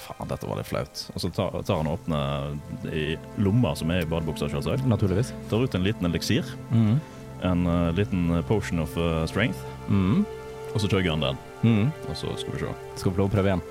Faen, 0.00 0.26
dette 0.30 0.48
var 0.48 0.58
litt 0.58 0.70
flaut. 0.70 1.04
Og 1.14 1.22
så 1.22 1.30
tar, 1.34 1.54
tar 1.66 1.82
han 1.82 1.90
og 1.90 2.00
åpner 2.00 2.90
i 2.96 3.04
lomma 3.38 3.76
som 3.78 3.92
er 3.94 4.02
i 4.02 4.08
badebuksa, 4.10 4.48
selvsagt. 4.50 4.88
Naturligvis. 4.90 5.34
Tar 5.52 5.62
ut 5.62 5.76
en 5.76 5.86
liten 5.86 6.08
eliksir. 6.08 6.48
Mm. 6.72 6.98
En 7.46 7.62
uh, 7.68 7.90
liten 7.94 8.40
potion 8.48 8.82
of 8.82 8.96
strength. 9.30 9.62
Mm. 9.88 10.24
Og 10.72 10.82
så 10.82 10.90
chugger 10.90 11.14
han 11.14 11.24
den. 11.24 11.40
Mm. 11.62 11.94
Og 12.08 12.16
så 12.16 12.34
skal 12.40 12.56
vi 12.56 12.64
se. 12.64 12.74
Skal 12.96 13.12
vi 13.12 13.16
få 13.16 13.22
lov 13.22 13.30
å 13.30 13.34
prøve 13.36 13.52
igjen? 13.52 13.64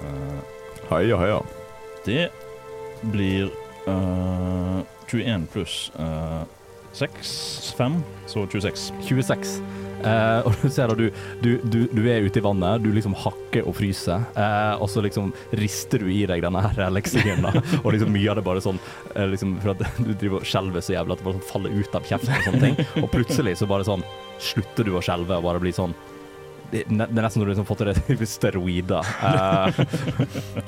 Uh, 0.00 0.58
Heia, 0.92 1.16
heia. 1.16 1.40
det 2.04 2.28
blir 3.02 3.48
eh, 3.88 4.80
21 5.08 5.46
pluss 5.52 5.92
uh, 5.96 6.42
6 6.92 7.74
5, 7.78 7.96
så 8.26 8.46
26. 8.46 8.92
26. 9.08 9.62
Eh, 10.02 10.38
og 10.46 10.56
du 10.62 10.68
ser 10.72 10.92
at 10.92 10.98
du, 10.98 11.08
du, 11.42 11.50
du, 11.62 11.78
du 11.92 12.02
er 12.10 12.26
ute 12.26 12.40
i 12.40 12.44
vannet, 12.44 12.82
du 12.84 12.90
liksom 12.94 13.16
hakker 13.18 13.66
og 13.68 13.76
fryser, 13.78 14.24
eh, 14.34 14.74
og 14.82 14.90
så 14.90 15.04
liksom 15.04 15.32
rister 15.60 16.02
du 16.02 16.10
i 16.12 16.22
deg 16.28 16.44
denne 16.44 16.62
her 16.64 16.82
leksingen. 16.92 17.48
Og 17.82 17.92
liksom 17.94 18.12
mye 18.14 18.30
av 18.32 18.40
det 18.40 18.46
bare 18.46 18.64
sånn 18.64 18.80
eh, 19.14 19.28
liksom, 19.32 19.58
For 19.62 19.74
at 19.74 19.84
du 20.06 20.12
driver 20.12 20.40
og 20.40 20.48
skjelver 20.48 20.84
så 20.84 20.96
jævlig 20.96 21.16
at 21.16 21.22
det 21.22 21.28
bare 21.28 21.38
sånn 21.40 21.50
faller 21.50 21.76
ut 21.76 21.98
av 21.98 22.08
kjeften 22.08 22.38
og 22.38 22.48
sånne 22.48 22.64
ting. 22.64 23.04
Og 23.04 23.12
plutselig 23.12 23.58
så 23.60 23.68
bare 23.70 23.86
sånn 23.88 24.06
slutter 24.42 24.88
du 24.88 24.96
å 24.98 25.04
skjelve 25.04 25.38
og 25.38 25.46
bare 25.46 25.62
blir 25.62 25.76
sånn 25.76 25.94
det 26.72 26.86
det 26.88 27.04
er 27.04 27.20
nesten 27.20 27.34
som 27.36 27.42
du 27.44 27.50
liksom 27.50 27.66
fått 27.68 27.82
i 27.84 27.90
deg 27.90 28.22
steroider. 28.30 29.08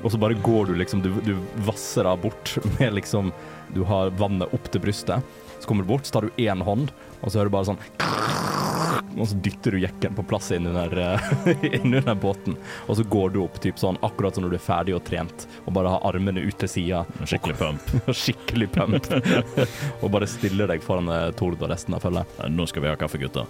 Og 0.02 0.10
så 0.12 0.20
bare 0.20 0.36
går 0.44 0.68
du 0.68 0.74
liksom 0.76 1.00
Du, 1.00 1.08
du 1.24 1.32
vasser 1.64 2.04
av 2.04 2.20
bort 2.20 2.58
med 2.76 2.92
liksom 2.98 3.32
Du 3.72 3.80
har 3.88 4.12
vannet 4.20 4.52
opp 4.52 4.68
til 4.68 4.84
brystet. 4.84 5.24
Så 5.58 5.70
kommer 5.70 5.86
du 5.86 5.88
bort, 5.88 6.04
så 6.04 6.18
tar 6.18 6.26
du 6.28 6.42
én 6.44 6.60
hånd, 6.60 6.90
og 7.24 7.32
så 7.32 7.40
hører 7.40 7.50
du 7.50 7.56
bare 7.56 7.70
sånn 7.72 7.82
Og 9.20 9.28
så 9.30 9.36
dytter 9.38 9.76
du 9.76 9.82
jekken 9.82 10.14
på 10.16 10.24
plass 10.26 10.50
innunder 10.54 10.94
uh, 10.98 11.28
under 11.84 12.14
båten. 12.18 12.56
Og 12.90 12.98
så 12.98 13.04
går 13.06 13.34
du 13.34 13.40
opp 13.44 13.60
typ 13.62 13.78
sånn 13.78 13.98
akkurat 14.02 14.34
som 14.34 14.42
når 14.42 14.56
du 14.56 14.58
er 14.58 14.64
ferdig 14.64 14.96
og 14.96 15.04
trent, 15.06 15.46
og 15.64 15.76
bare 15.76 15.92
har 15.94 16.06
armene 16.08 16.42
ut 16.42 16.58
til 16.58 16.70
sida. 16.70 17.04
Skikkelig 17.22 17.54
pump. 17.60 17.92
Skikkelig 18.24 18.72
pump. 18.74 19.06
og 20.00 20.08
bare 20.16 20.26
stiller 20.30 20.74
deg 20.74 20.82
foran 20.82 21.12
uh, 21.12 21.28
Tord 21.38 21.62
og 21.62 21.70
resten 21.70 21.94
av 21.94 22.02
følget. 22.02 22.42
Nå 22.50 22.66
skal 22.70 22.82
vi 22.86 22.90
ha 22.90 22.98
kaffe, 22.98 23.22
gutter. 23.22 23.46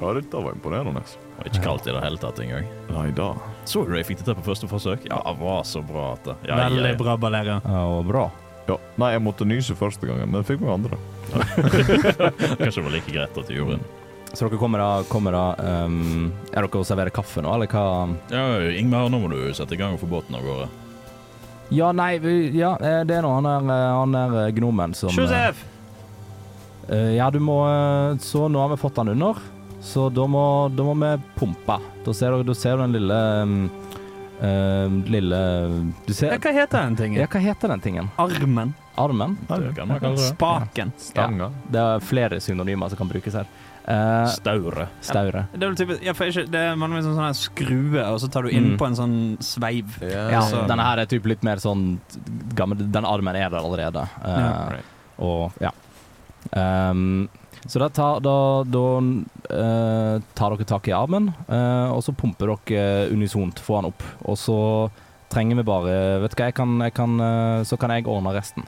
Ja, 0.00 0.12
dette 0.12 0.36
var 0.36 0.52
imponerende. 0.52 1.00
Og 1.38 1.48
ikke 1.48 1.62
kaldt 1.64 1.86
i 1.88 1.94
det 1.96 2.02
hele 2.04 2.20
tatt 2.20 2.40
engang. 2.44 2.68
Nei 2.92 3.08
da. 3.16 3.30
Så 3.68 3.86
du 3.88 3.94
jeg 3.96 4.08
fikk 4.10 4.20
det 4.20 4.28
til 4.28 4.36
på 4.36 4.44
første 4.50 4.68
forsøk? 4.68 5.06
Ja, 5.08 5.22
det 5.24 5.38
var 5.40 5.64
så 5.68 5.80
bra 5.84 6.10
at 6.18 6.26
det 6.28 6.36
ja, 6.50 6.58
Veldig 6.66 6.96
bra, 7.00 7.16
Balera. 7.20 7.60
Ja, 7.64 7.84
og 7.96 8.04
bra. 8.10 8.28
Ja. 8.68 8.76
Nei, 9.00 9.14
jeg 9.14 9.24
måtte 9.24 9.48
nyse 9.48 9.76
første 9.78 10.08
gangen, 10.08 10.28
men 10.28 10.42
det 10.42 10.48
fikk 10.50 10.60
meg 10.64 10.74
andre. 10.74 11.00
Kanskje 12.60 12.80
det 12.80 12.84
var 12.86 12.92
like 12.94 13.12
greit 13.12 13.38
at 13.38 13.48
du 13.48 13.54
gjorde 13.56 13.78
det. 13.78 13.92
Så 14.36 14.44
dere 14.48 14.58
kommer 14.60 14.82
da, 14.82 14.88
kommer 15.08 15.32
da 15.32 15.44
um, 15.86 16.32
Er 16.50 16.66
dere 16.66 16.80
og 16.80 16.84
serverer 16.88 17.12
kaffe 17.14 17.40
nå, 17.44 17.52
eller 17.54 17.70
hva? 17.70 17.84
Ja, 18.32 18.42
Ingmar, 18.76 19.06
nå 19.12 19.20
må 19.22 19.30
du 19.32 19.38
sette 19.56 19.76
i 19.76 19.80
gang 19.80 19.94
og 19.96 20.02
få 20.02 20.08
båten 20.10 20.36
av 20.36 20.44
gårde. 20.44 20.66
Ja, 21.74 21.88
nei, 21.96 22.18
vi- 22.22 22.50
ja, 22.54 22.74
eh, 22.78 23.00
det 23.08 23.16
er 23.16 23.24
nå 23.26 23.30
han 23.38 23.46
er, 23.50 23.64
eh, 23.74 23.94
han 23.96 24.14
er 24.18 24.34
eh, 24.44 24.52
gnomen 24.54 24.92
som 24.94 25.10
eh, 25.10 25.16
Josef! 25.22 25.64
eh, 26.90 27.14
Ja, 27.16 27.30
du 27.34 27.40
må 27.42 27.56
eh, 27.66 28.18
Så 28.22 28.44
nå 28.50 28.60
har 28.62 28.68
vi 28.74 28.78
fått 28.82 29.00
han 29.02 29.08
under, 29.14 29.40
så 29.82 30.08
da 30.14 30.26
må, 30.30 30.44
da 30.74 30.82
må 30.86 30.94
vi 31.00 31.10
pumpe. 31.38 31.80
Da 32.06 32.12
ser 32.14 32.34
du, 32.36 32.44
da 32.46 32.54
ser 32.54 32.76
du 32.78 32.84
den 32.84 32.94
lille 33.00 33.18
um, 33.42 33.56
eh, 34.40 34.88
Lille 35.10 35.40
Du 36.06 36.12
Ja, 36.12 36.14
ser 36.14 36.38
hva 36.38 36.52
heter 36.52 36.82
den 36.84 36.96
tingen? 36.96 37.20
Ja, 37.20 37.26
hva 37.26 37.40
heter 37.40 37.68
den 37.68 37.80
tingen? 37.80 38.10
Armen? 38.18 38.74
Armen? 38.96 39.36
Armen. 39.50 40.16
Spaken? 40.18 40.92
Stanga. 40.98 41.50
Det 41.70 41.80
er 41.80 42.00
flere 42.00 42.40
synonymer 42.40 42.88
som 42.88 42.98
kan 42.98 43.08
brukes 43.08 43.34
her. 43.34 43.46
Eh, 43.86 44.26
Staure. 44.34 44.88
staure. 45.00 45.44
Det 45.52 45.62
er 45.62 45.68
vel 45.68 45.76
typisk, 45.78 46.02
ja, 46.02 46.12
for 46.12 46.26
ikke, 46.26 46.46
det 46.50 46.58
er 46.58 46.74
vanligvis 46.80 47.06
en 47.06 47.14
sånn 47.20 47.36
skrue, 47.38 48.02
og 48.02 48.18
så 48.18 48.28
tar 48.32 48.42
du 48.42 48.48
inn 48.50 48.72
Mm. 48.72 48.78
på 48.80 48.86
en 48.88 48.96
sånn 48.98 49.38
sveiv. 49.38 50.00
Ja, 50.02 50.40
så- 50.42 50.66
denne 50.66 50.82
her 50.82 50.98
er 50.98 51.06
typ 51.06 51.24
litt 51.26 51.44
mer 51.44 51.56
sånn 51.56 51.98
gammel 52.54 52.90
Den 52.90 53.04
armen 53.04 53.36
er 53.36 53.48
der 53.50 53.58
allerede. 53.60 54.08
Uh, 54.24 54.28
yeah, 54.28 54.70
right. 54.72 54.84
Og 55.18 55.52
ja. 55.60 55.70
Ehm, 56.52 57.28
så 57.68 57.78
da, 57.78 57.88
tar, 57.88 58.20
da, 58.20 58.36
da 58.64 58.84
eh, 59.50 60.22
tar 60.34 60.54
dere 60.54 60.68
tak 60.68 60.88
i 60.88 60.94
armen, 60.94 61.32
eh, 61.48 61.90
og 61.92 62.04
så 62.04 62.14
pumper 62.14 62.52
dere 62.66 63.10
unisont, 63.14 63.60
få 63.62 63.80
han 63.80 63.90
opp. 63.90 64.04
Og 64.24 64.38
så 64.38 64.58
trenger 65.32 65.58
vi 65.58 65.66
bare 65.66 65.94
Vet 66.22 66.32
du 66.32 66.38
hva, 66.38 66.48
jeg 66.50 66.56
kan, 66.56 66.78
jeg 66.84 66.94
kan, 66.96 67.20
eh, 67.20 67.60
så 67.66 67.78
kan 67.80 67.94
jeg 67.94 68.06
ordne 68.10 68.34
resten. 68.36 68.66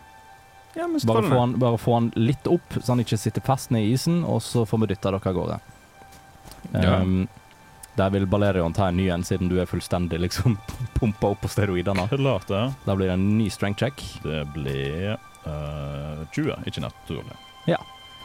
Ja, 0.76 0.86
men 0.86 1.00
Bare 1.06 1.24
få, 1.24 1.38
han, 1.38 1.56
bare 1.58 1.78
få 1.80 1.96
han 1.96 2.12
litt 2.18 2.46
opp, 2.46 2.78
så 2.78 2.92
han 2.92 3.02
ikke 3.02 3.18
sitter 3.18 3.42
fast 3.42 3.72
ned 3.74 3.86
i 3.86 3.96
isen, 3.96 4.22
og 4.26 4.42
så 4.44 4.66
får 4.68 4.84
vi 4.84 4.92
dytta 4.92 5.10
dere 5.10 5.32
av 5.32 5.36
gårde. 5.38 5.58
Ja. 6.72 6.98
Ehm, 6.98 7.26
der 7.98 8.12
vil 8.14 8.28
Balerion 8.30 8.74
ta 8.76 8.88
en 8.88 8.98
ny 9.00 9.08
en, 9.10 9.24
siden 9.26 9.50
du 9.50 9.56
er 9.58 9.66
fullstendig 9.66 10.20
liksom 10.22 10.54
pumpa 10.98 11.32
opp 11.32 11.42
på 11.42 11.50
steroidene. 11.50 12.06
Klart 12.12 12.46
det. 12.52 12.64
Da 12.84 12.94
blir 12.94 13.10
det 13.10 13.18
en 13.18 13.30
ny 13.40 13.48
strength 13.50 13.82
check. 13.82 14.04
Det 14.22 14.44
blir 14.54 15.16
uh, 15.16 16.22
20, 16.30 16.62
ikke 16.70 16.84
naturlig. 16.86 17.38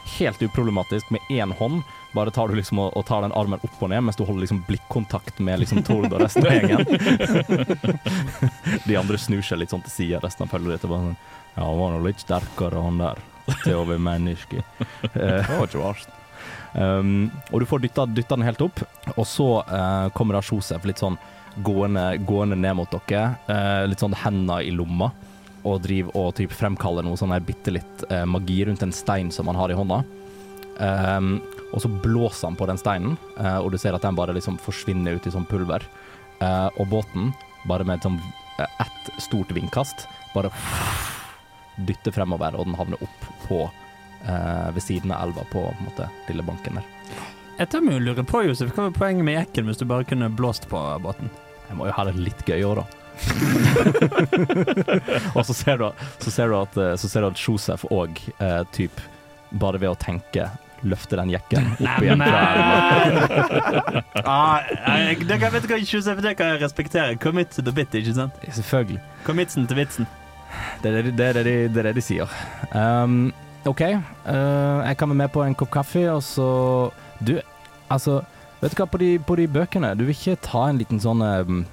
Helt 0.04 0.42
uproblematisk 0.42 1.10
med 1.10 1.20
én 1.32 1.52
hånd. 1.52 1.82
Bare 2.14 2.30
tar 2.30 2.48
du 2.48 2.54
liksom 2.54 2.78
og, 2.78 2.92
og 2.96 3.06
tar 3.08 3.24
den 3.24 3.34
armen 3.34 3.62
opp 3.64 3.82
og 3.82 3.90
ned 3.90 4.04
mens 4.06 4.18
du 4.18 4.24
holder 4.24 4.44
liksom 4.44 4.62
blikkontakt 4.68 5.40
med 5.42 5.62
liksom 5.62 5.82
Tord 5.86 6.12
og 6.12 6.20
resten 6.22 6.46
av 6.46 6.54
gjengen. 6.54 6.84
De 8.88 8.98
andre 9.00 9.18
snur 9.18 9.42
seg 9.42 9.62
litt 9.62 9.74
sånn 9.74 9.82
til 9.86 9.94
sida, 9.94 10.20
resten 10.22 10.46
av 10.46 10.52
følget 10.52 10.76
ditt 10.76 10.86
og 10.88 10.94
bare 10.94 11.08
sånn 11.08 11.16
Ja, 11.54 11.64
han 11.64 11.80
var 11.80 11.94
nå 11.94 12.02
litt 12.04 12.22
sterkere, 12.22 12.84
han 12.84 13.00
der, 13.00 13.22
til 13.62 13.80
å 13.80 13.86
bli 13.88 13.98
menneske. 14.02 14.62
Det 15.14 15.40
var 15.48 15.66
ikke 15.66 15.82
verst. 15.82 16.14
Um, 16.74 17.30
og 17.52 17.62
du 17.62 17.68
får 17.70 17.84
dytta, 17.84 18.06
dytta 18.10 18.34
den 18.34 18.46
helt 18.48 18.62
opp, 18.64 18.82
og 19.14 19.26
så 19.30 19.48
uh, 19.68 20.10
kommer 20.16 20.34
da 20.34 20.42
Josef 20.42 20.86
litt 20.88 20.98
sånn 20.98 21.18
gående, 21.62 22.16
gående 22.26 22.58
ned 22.58 22.74
mot 22.80 22.90
dere, 22.90 23.36
uh, 23.46 23.84
litt 23.86 24.02
sånn 24.02 24.16
henda 24.24 24.58
i 24.62 24.72
lomma, 24.74 25.12
og 25.64 25.80
driver 25.84 26.16
og 26.20 26.34
typ 26.38 26.52
fremkaller 26.52 27.04
noe 27.06 27.18
sånn 27.18 27.32
her 27.32 27.44
bitte 27.44 27.72
litt 27.72 28.04
eh, 28.10 28.24
magi 28.28 28.60
rundt 28.68 28.84
en 28.84 28.92
stein 28.92 29.32
som 29.32 29.48
han 29.48 29.58
har 29.58 29.72
i 29.72 29.78
hånda. 29.78 30.02
Um, 30.74 31.36
og 31.74 31.82
så 31.82 31.88
blåser 31.88 32.48
han 32.48 32.56
på 32.58 32.66
den 32.66 32.78
steinen, 32.78 33.16
uh, 33.38 33.60
og 33.62 33.72
du 33.72 33.78
ser 33.78 33.94
at 33.94 34.02
den 34.02 34.16
bare 34.18 34.34
liksom 34.34 34.58
forsvinner 34.62 35.16
ut 35.16 35.26
i 35.26 35.32
sånn 35.34 35.46
pulver. 35.48 35.86
Uh, 36.40 36.68
og 36.82 36.88
båten, 36.90 37.30
bare 37.68 37.86
med 37.86 37.98
et 37.98 38.06
sånn 38.06 38.18
eh, 38.60 38.80
ett 38.82 39.12
stort 39.22 39.52
vindkast, 39.54 40.06
bare 40.34 40.50
dytter 41.88 42.14
fremover, 42.14 42.58
og 42.58 42.68
den 42.68 42.76
havner 42.78 43.00
opp 43.02 43.28
på 43.46 43.62
uh, 43.64 44.68
ved 44.74 44.82
siden 44.84 45.14
av 45.14 45.28
elva 45.28 45.46
på, 45.52 45.64
på 45.70 45.86
måte, 45.86 46.10
lille 46.28 46.44
banken 46.46 46.80
der. 46.80 46.90
Jeg 47.54 47.70
tar 47.70 47.86
meg 47.86 48.00
å 48.00 48.02
lure 48.02 48.26
på, 48.26 48.42
Josef, 48.48 48.74
hva 48.74 48.88
var 48.88 48.98
poenget 48.98 49.26
med 49.26 49.38
jekken 49.38 49.70
hvis 49.70 49.80
du 49.80 49.86
bare 49.88 50.06
kunne 50.10 50.30
blåst 50.30 50.66
på 50.70 50.82
båten? 51.02 51.30
Jeg 51.68 51.78
må 51.78 51.88
jo 51.88 51.96
ha 51.96 52.06
det 52.08 52.18
litt 52.18 52.42
gøy 52.46 52.66
òg, 52.66 52.82
da. 52.82 53.03
og 55.36 55.46
så 55.46 55.54
ser 55.54 55.78
du, 55.80 55.88
så 56.22 56.30
ser 56.30 56.50
du 56.50 56.56
at, 56.58 56.76
eh, 56.80 56.94
så 57.00 57.10
ser 57.10 57.24
du 57.24 57.30
at 57.30 57.40
Josef 57.40 57.86
òg, 57.94 58.20
eh, 58.38 58.62
typ, 58.74 59.00
bare 59.54 59.80
ved 59.82 59.90
å 59.92 59.98
tenke, 59.98 60.48
løfter 60.84 61.16
den 61.22 61.30
jekken 61.32 61.64
opp 61.78 62.02
igjen 62.04 62.20
Nei 62.20 62.28
elva. 62.28 64.02
ah, 64.28 64.58
jeg, 65.00 65.24
det 65.28 65.36
kan, 65.40 65.52
vet 65.54 65.64
du 65.64 65.68
hva, 65.72 65.78
Josef, 65.80 66.20
det 66.24 66.34
kan 66.38 66.46
jeg 66.52 66.58
respektere. 66.64 67.16
Commit 67.20 67.48
to 67.54 67.60
the 67.64 67.72
bit, 67.74 67.94
ikke 67.96 68.14
sant? 68.16 68.34
Selvfølgelig. 68.44 69.00
Commitsen 69.24 69.68
til 69.70 69.76
vitsen. 69.80 70.04
Det 70.82 70.90
er 70.90 70.94
det, 71.02 71.12
det, 71.16 71.26
er 71.30 71.34
det, 71.38 71.44
de, 71.46 71.54
det, 71.72 71.80
er 71.80 71.86
det 71.88 71.94
de 71.98 72.04
sier. 72.04 72.28
Um, 72.76 73.32
OK, 73.66 73.80
uh, 73.80 74.78
jeg 74.84 74.96
kan 75.00 75.10
være 75.10 75.22
med 75.24 75.30
på 75.34 75.40
en 75.44 75.56
kopp 75.56 75.72
kaffe, 75.74 76.04
og 76.12 76.22
så 76.22 76.48
Du, 77.24 77.38
altså 77.88 78.20
Vet 78.60 78.72
du 78.72 78.76
hva, 78.80 78.86
på 78.88 78.98
de, 79.00 79.18
på 79.20 79.34
de 79.36 79.46
bøkene, 79.50 79.90
du 79.98 80.06
vil 80.06 80.14
ikke 80.14 80.38
ta 80.40 80.68
en 80.70 80.78
liten 80.80 81.00
sånn 81.02 81.20
um, 81.20 81.64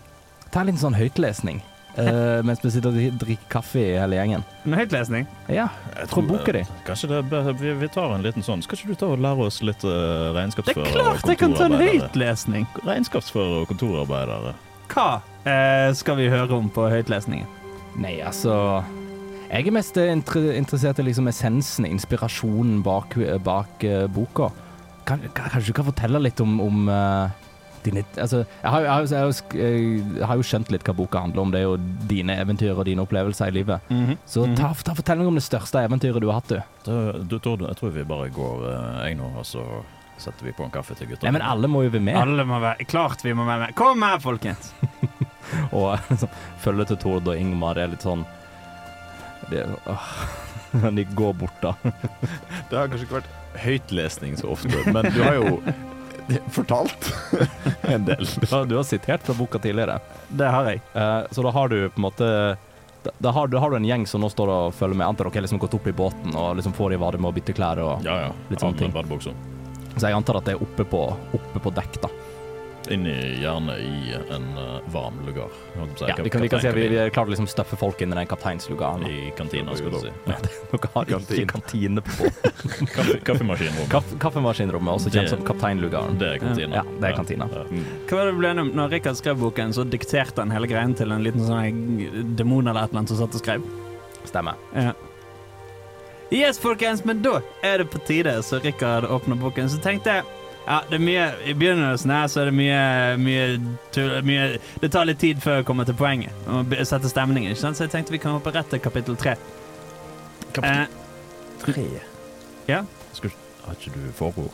Ta 0.51 0.61
en 0.61 0.67
liten 0.71 0.81
sånn 0.81 0.97
høytlesning 0.97 1.61
eh, 1.95 2.39
mens 2.47 2.63
vi 2.63 2.71
sitter 2.73 2.91
og 2.91 3.19
drikker 3.21 3.47
kaffe 3.51 3.79
i 3.79 3.93
hele 3.99 4.17
gjengen. 4.19 4.43
En 4.67 4.75
høytlesning. 4.75 5.27
Ja, 5.51 5.69
Jeg 5.97 6.09
tror 6.11 6.27
boka 6.27 6.55
di. 6.55 6.63
Kanskje 6.87 7.11
det, 7.13 7.21
vi, 7.61 7.73
vi 7.81 7.91
tar 7.91 8.15
en 8.15 8.25
liten 8.25 8.45
sånn 8.45 8.63
Skal 8.65 8.79
ikke 8.79 8.93
du 8.93 8.99
ta 8.99 9.11
og 9.15 9.23
lære 9.23 9.47
oss 9.47 9.61
litt 9.65 9.85
uh, 9.87 9.91
Det 9.91 10.27
er 10.31 10.35
regnskapsfører 10.39 10.91
klart 10.95 11.31
jeg 11.31 11.39
kan 11.41 11.55
ta 11.57 11.69
en 11.69 11.79
høytlesning. 11.79 12.67
Regnskapsfører 12.83 13.63
og 13.63 13.71
kontorarbeidere. 13.71 14.55
Hva 14.91 15.09
eh, 15.47 15.89
skal 15.95 16.17
vi 16.19 16.27
høre 16.31 16.57
om 16.57 16.67
på 16.73 16.89
høytlesningen? 16.91 17.47
Nei, 18.01 18.17
altså 18.23 18.83
Jeg 19.51 19.67
er 19.67 19.75
mest 19.75 19.97
eh, 19.99 20.11
inter 20.11 20.51
interessert 20.55 20.99
i 20.99 21.05
liksom 21.07 21.29
essensen, 21.31 21.87
inspirasjonen 21.87 22.81
bak, 22.85 23.15
bak 23.43 23.85
eh, 23.87 24.07
boka. 24.11 24.51
Kan, 25.07 25.23
kan, 25.35 25.49
kanskje 25.51 25.71
du 25.71 25.77
kan 25.79 25.87
fortelle 25.87 26.21
litt 26.23 26.39
om, 26.43 26.59
om 26.63 26.91
eh, 26.91 27.47
dine 27.85 28.03
Altså, 28.15 28.43
jeg 28.43 28.73
har, 28.73 28.85
jeg, 28.85 28.91
har, 29.11 29.33
jeg, 29.57 30.25
har 30.27 30.39
jo 30.39 30.47
skjønt 30.47 30.71
litt 30.73 30.85
hva 30.87 30.95
boka 30.97 31.23
handler 31.25 31.45
om. 31.45 31.53
Det 31.53 31.61
er 31.61 31.67
jo 31.67 31.77
dine 32.09 32.35
eventyr 32.41 32.75
og 32.75 32.85
dine 32.89 33.05
opplevelser 33.05 33.51
i 33.51 33.57
livet. 33.61 33.91
Så 34.29 34.45
ta, 34.57 34.73
ta 34.73 34.95
Fortell 34.97 35.21
meg 35.21 35.31
om 35.31 35.39
det 35.39 35.45
største 35.45 35.83
eventyret 35.85 36.21
du 36.23 36.29
har 36.29 36.41
hatt, 36.41 36.51
du. 36.51 36.77
Da, 36.85 36.99
du, 37.21 37.37
du 37.37 37.65
jeg 37.67 37.79
tror 37.79 37.95
vi 37.95 38.05
bare 38.07 38.29
går 38.33 38.67
uh, 38.67 39.01
jeg 39.05 39.17
nå, 39.19 39.31
og 39.41 39.47
så 39.47 39.65
setter 40.21 40.45
vi 40.45 40.53
på 40.53 40.65
en 40.65 40.73
kaffe 40.73 40.95
til 40.97 41.09
gutta. 41.09 41.25
Nei, 41.25 41.33
men 41.37 41.45
alle 41.45 41.69
må 41.71 41.85
jo 41.85 41.93
være 41.93 42.05
med. 42.05 42.19
Alle 42.19 42.45
må 42.47 42.61
være 42.61 42.85
Klart 42.89 43.25
vi 43.25 43.33
må 43.37 43.47
være 43.47 43.67
med. 43.67 43.75
Kom 43.77 44.05
her, 44.05 44.21
folkens! 44.21 44.73
Og 45.77 45.97
liksom, 46.09 46.29
følget 46.63 46.93
til 46.93 47.01
Tord 47.01 47.27
og 47.27 47.35
Ingmar 47.35 47.79
er 47.81 47.91
litt 47.91 48.05
sånn 48.05 48.21
det, 49.49 49.65
åh, 49.89 50.11
De 50.97 51.03
går 51.03 51.33
bort, 51.33 51.57
da. 51.61 51.73
Det 52.69 52.77
har 52.77 52.87
kanskje 52.87 53.07
ikke 53.07 53.17
vært 53.19 53.31
høytlesning 53.61 54.37
så 54.39 54.53
ofte, 54.53 54.83
men 54.93 55.09
du 55.11 55.19
har 55.25 55.39
jo 55.39 55.57
fortalt 56.57 57.11
en 57.81 58.05
del. 58.05 58.25
Du 58.25 58.47
har, 58.55 58.65
du 58.65 58.75
har 58.75 58.83
sitert 58.87 59.23
fra 59.27 59.33
boka 59.37 59.59
tidligere. 59.59 59.99
Det 60.29 60.49
har 60.51 60.69
jeg. 60.71 60.81
Eh, 60.93 61.21
så 61.31 61.45
da 61.45 61.53
har 61.55 61.71
du 61.71 61.77
på 61.89 62.01
en 62.01 62.07
måte 62.07 62.29
da, 63.03 63.11
da, 63.17 63.31
har, 63.33 63.47
da 63.49 63.59
har 63.59 63.71
du 63.73 63.79
en 63.79 63.85
gjeng 63.87 64.03
som 64.07 64.21
nå 64.21 64.29
står 64.29 64.49
og 64.53 64.75
følger 64.77 64.99
med. 64.99 65.07
Antar 65.07 65.25
dere 65.29 65.39
har 65.41 65.47
liksom 65.47 65.61
gått 65.63 65.73
opp 65.73 65.87
i 65.89 65.93
båten 65.95 66.35
og 66.37 66.55
liksom 66.59 66.75
får 66.77 66.93
i 66.93 66.99
vare 67.01 67.17
med 67.17 67.31
å 67.31 67.33
bytte 67.33 67.55
klær. 67.57 67.81
Og, 67.81 68.05
Ja, 68.05 68.19
ja. 68.27 68.33
Litt 68.51 68.61
sånne 68.61 68.77
ting. 68.77 68.93
Så 69.97 70.07
jeg 70.07 70.15
antar 70.15 70.37
at 70.39 70.45
det 70.47 70.53
er 70.55 70.61
oppe 70.63 70.85
på, 70.87 71.01
oppe 71.35 71.63
på 71.63 71.73
dekk, 71.75 71.97
da. 72.05 72.11
Inni, 72.89 73.13
gjerne 73.41 73.75
i 73.77 74.13
en 74.33 74.45
uh, 74.57 74.79
varm 74.89 75.19
lugar. 75.25 75.51
si. 75.95 76.05
Ja, 76.07 76.15
vi 76.23 76.29
kan, 76.29 76.41
vi 76.41 76.49
kan 76.49 76.59
si 76.63 76.67
at 76.67 76.75
vi, 76.75 76.87
vi 76.89 76.97
er 76.97 77.11
å 77.13 77.25
liksom 77.29 77.45
støffe 77.47 77.77
folk 77.77 78.01
inn 78.01 78.11
i 78.13 78.17
den 78.17 78.25
kapteinslugaren. 78.27 79.05
I 79.05 79.31
kantina, 79.37 79.75
skulle 79.77 79.99
du 79.99 80.07
si. 80.07 80.13
Ja. 80.31 80.37
Dere 80.71 80.89
har 80.95 81.11
ikke 81.13 81.45
kantine 81.51 82.01
på 82.01 82.31
kaffemaskinrommet. 83.27 83.89
Kaff, 83.91 84.09
Kaffemaskinrommet, 84.23 84.93
også 84.97 85.11
kjent 85.13 85.29
Det- 85.29 85.35
som 85.35 85.45
kapteinlugaren. 85.45 86.17
Det 86.17 86.31
er 86.33 86.41
kantina. 86.41 86.81
Ja, 86.81 86.83
det 86.99 87.11
er 87.11 87.15
kantina. 87.19 87.49
Ja. 87.53 87.63
Hva 88.09 88.17
var 88.17 88.31
det 88.31 88.35
ble 88.39 88.49
enige 88.55 88.65
om? 88.65 88.73
Når 88.81 88.91
Rikard 88.97 89.21
skrev 89.21 89.37
boken, 89.45 89.73
så 89.77 89.85
dikterte 89.85 90.41
han 90.41 90.51
hele 90.51 90.67
greien 90.71 90.97
til 90.97 91.11
en 91.13 91.23
liten 91.23 91.45
sånn 91.45 92.35
demon 92.35 92.67
eller 92.67 92.81
et 92.87 92.89
eller 92.91 93.03
annet 93.03 93.13
som 93.13 93.21
satt 93.21 93.37
og 93.37 93.45
skrev. 93.45 93.69
Stemmer. 94.25 94.57
Ja. 94.75 94.93
Yes, 96.31 96.57
folkens, 96.63 97.05
men 97.05 97.21
da 97.21 97.41
er 97.61 97.81
det 97.83 97.89
på 97.91 97.99
tide, 98.07 98.37
så 98.47 98.57
Rikard 98.63 99.03
åpner 99.05 99.35
boken. 99.37 99.69
Så 99.69 99.81
tenkte 99.83 100.17
jeg 100.17 100.23
ja, 100.67 100.79
det 100.89 100.97
er 100.97 101.03
mye 101.03 101.23
I 101.49 101.53
begynnelsen 101.57 102.11
her 102.13 102.27
så 102.29 102.41
er 102.43 102.51
det 102.51 102.55
mye, 102.55 102.81
mye, 103.17 104.21
mye 104.27 104.43
Det 104.81 104.91
tar 104.93 105.07
litt 105.09 105.19
tid 105.23 105.41
før 105.41 105.59
jeg 105.59 105.67
kommer 105.67 105.87
til 105.89 105.97
poenget. 105.97 106.33
Og 106.47 106.65
setter 106.69 106.89
sette 106.93 107.11
stemningen, 107.13 107.51
ikke 107.51 107.63
sant? 107.63 107.79
Så 107.79 107.87
jeg 107.87 107.93
tenkte 107.95 108.15
vi 108.15 108.21
kan 108.21 108.37
hoppe 108.37 108.53
rett 108.55 108.69
til 108.69 108.81
kapittel 108.83 109.17
tre. 109.19 109.37
Eh, 110.61 110.83
Tre? 111.61 111.85
Ja. 112.67 112.83
Skal, 113.13 113.31
har 113.65 113.77
ikke 113.77 113.93
du 113.95 114.11
forord? 114.17 114.51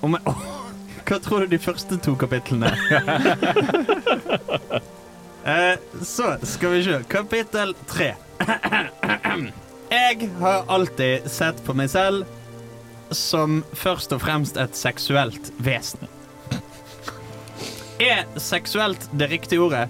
om 0.00 0.16
jeg, 0.16 0.34
hva 1.10 1.18
tror 1.20 1.44
du 1.44 1.50
de 1.52 1.58
første 1.60 1.98
to 2.00 2.14
kapitlene 2.16 2.70
eh, 5.44 5.74
Så 6.06 6.36
skal 6.48 6.76
vi 6.76 6.84
se. 6.86 7.00
Kapittel 7.10 7.74
tre. 7.90 8.14
Jeg 9.90 10.28
har 10.38 10.64
alltid 10.70 11.26
sett 11.26 11.58
på 11.66 11.74
meg 11.74 11.90
selv 11.90 12.28
som 13.10 13.64
først 13.72 14.12
og 14.12 14.20
fremst 14.22 14.56
et 14.56 14.76
seksuelt 14.76 15.52
vesen. 15.58 16.08
Er 18.00 18.24
seksuelt 18.40 19.10
det 19.18 19.30
riktige 19.30 19.60
ordet? 19.60 19.88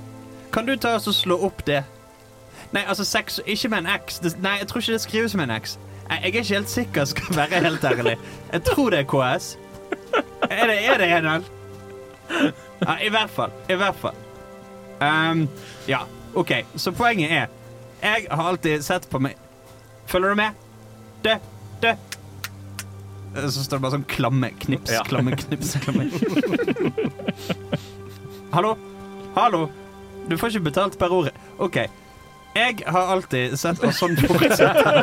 Kan 0.52 0.66
du 0.66 0.74
ta 0.76 0.96
oss 0.98 1.06
og 1.06 1.14
slå 1.14 1.36
opp 1.46 1.62
det? 1.66 1.84
Nei, 2.72 2.82
altså 2.86 3.04
sex 3.04 3.40
Ikke 3.46 3.68
med 3.68 3.84
en 3.84 3.92
X. 4.00 4.20
Nei, 4.38 4.56
jeg 4.58 4.68
tror 4.68 4.82
ikke 4.82 4.92
det 4.92 5.00
skrives 5.00 5.34
med 5.34 5.50
en 5.50 5.62
X. 5.62 5.78
Jeg 6.10 6.18
er 6.18 6.26
ikke 6.26 6.42
helt 6.42 6.70
sikker, 6.70 7.04
skal 7.04 7.36
være 7.36 7.60
helt 7.62 7.84
ærlig. 7.84 8.16
Jeg 8.52 8.62
tror 8.66 8.90
det 8.90 8.98
er 8.98 9.08
KS. 9.10 9.56
Er 10.50 10.66
det 10.66 10.78
er 10.88 10.98
det 10.98 11.08
Enel? 11.18 11.44
Ja, 12.86 12.96
i 13.02 13.08
hvert 13.08 13.30
fall. 13.30 13.52
I 13.68 13.74
hvert 13.74 13.94
fall. 13.94 14.14
Um, 15.00 15.48
ja, 15.88 15.98
OK. 16.34 16.52
Så 16.76 16.90
poenget 16.90 17.32
er 17.32 17.46
Jeg 18.02 18.26
har 18.30 18.48
alltid 18.48 18.82
sett 18.82 19.08
på 19.10 19.18
meg 19.18 19.36
Følger 20.06 20.28
du 20.28 20.34
med? 20.34 20.50
Det, 21.24 21.38
det 21.82 21.96
Så 23.34 23.62
står 23.64 23.78
det 23.78 23.82
bare 23.84 23.94
sånn 23.98 24.06
klamme, 24.10 24.50
knips, 24.58 24.90
Ja. 24.92 25.02
klamme, 25.06 25.36
knips, 25.38 25.74
klamme. 25.84 26.10
Hallo? 28.52 28.76
Hallo? 29.36 29.68
Du 30.28 30.36
får 30.38 30.50
ikke 30.54 30.64
betalt 30.70 30.98
per 30.98 31.12
ord. 31.14 31.30
OK. 31.58 31.76
Jeg 32.50 32.82
har 32.82 33.12
alltid 33.14 33.52
sett 33.58 33.78
Og 33.86 33.92
sånn 33.94 34.16
fortsetter 34.18 34.96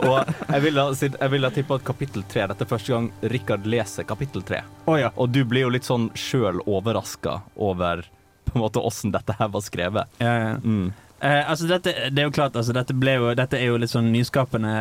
Og 0.00 0.30
jeg 0.48 0.62
vil 0.64 0.80
ha, 0.80 0.86
jeg 0.96 1.28
vil 1.34 1.44
da 1.44 1.50
tippa 1.52 1.76
at 1.76 1.84
kapittel 1.84 2.24
tre 2.32 2.46
Dette 2.48 2.64
er 2.64 2.70
første 2.70 2.94
gang 2.94 3.10
Rikard 3.34 3.68
leser 3.68 4.06
kapittel 4.08 4.40
tre. 4.48 4.62
Oh, 4.88 4.96
ja. 4.96 5.10
Og 5.20 5.28
du 5.32 5.42
blir 5.44 5.66
jo 5.66 5.72
litt 5.76 5.84
sånn 5.84 6.08
sjøl 6.16 6.62
overraska 6.64 7.42
over 7.60 8.06
på 8.48 8.56
en 8.56 8.64
måte 8.64 8.80
åssen 8.84 9.12
dette 9.14 9.36
her 9.38 9.48
var 9.52 9.62
skrevet. 9.64 10.08
ja, 10.20 10.32
ja. 10.40 10.56
Mm. 10.64 10.88
Eh, 11.22 11.50
altså 11.50 11.68
dette, 11.70 11.92
det 12.10 12.18
er 12.18 12.26
jo 12.26 12.34
klart, 12.34 12.56
altså 12.58 12.74
dette, 12.74 12.94
jo, 12.98 13.28
dette 13.38 13.58
er 13.58 13.68
jo 13.68 13.76
litt 13.78 13.92
sånn 13.92 14.08
nyskapende 14.10 14.72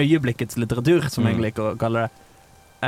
øyeblikkets 0.00 0.56
litteratur, 0.56 1.08
som 1.12 1.26
jeg 1.28 1.36
Mm. 1.36 1.42
liker 1.44 1.62
å 1.74 1.78
kalle 1.78 2.06
det. 2.06 2.10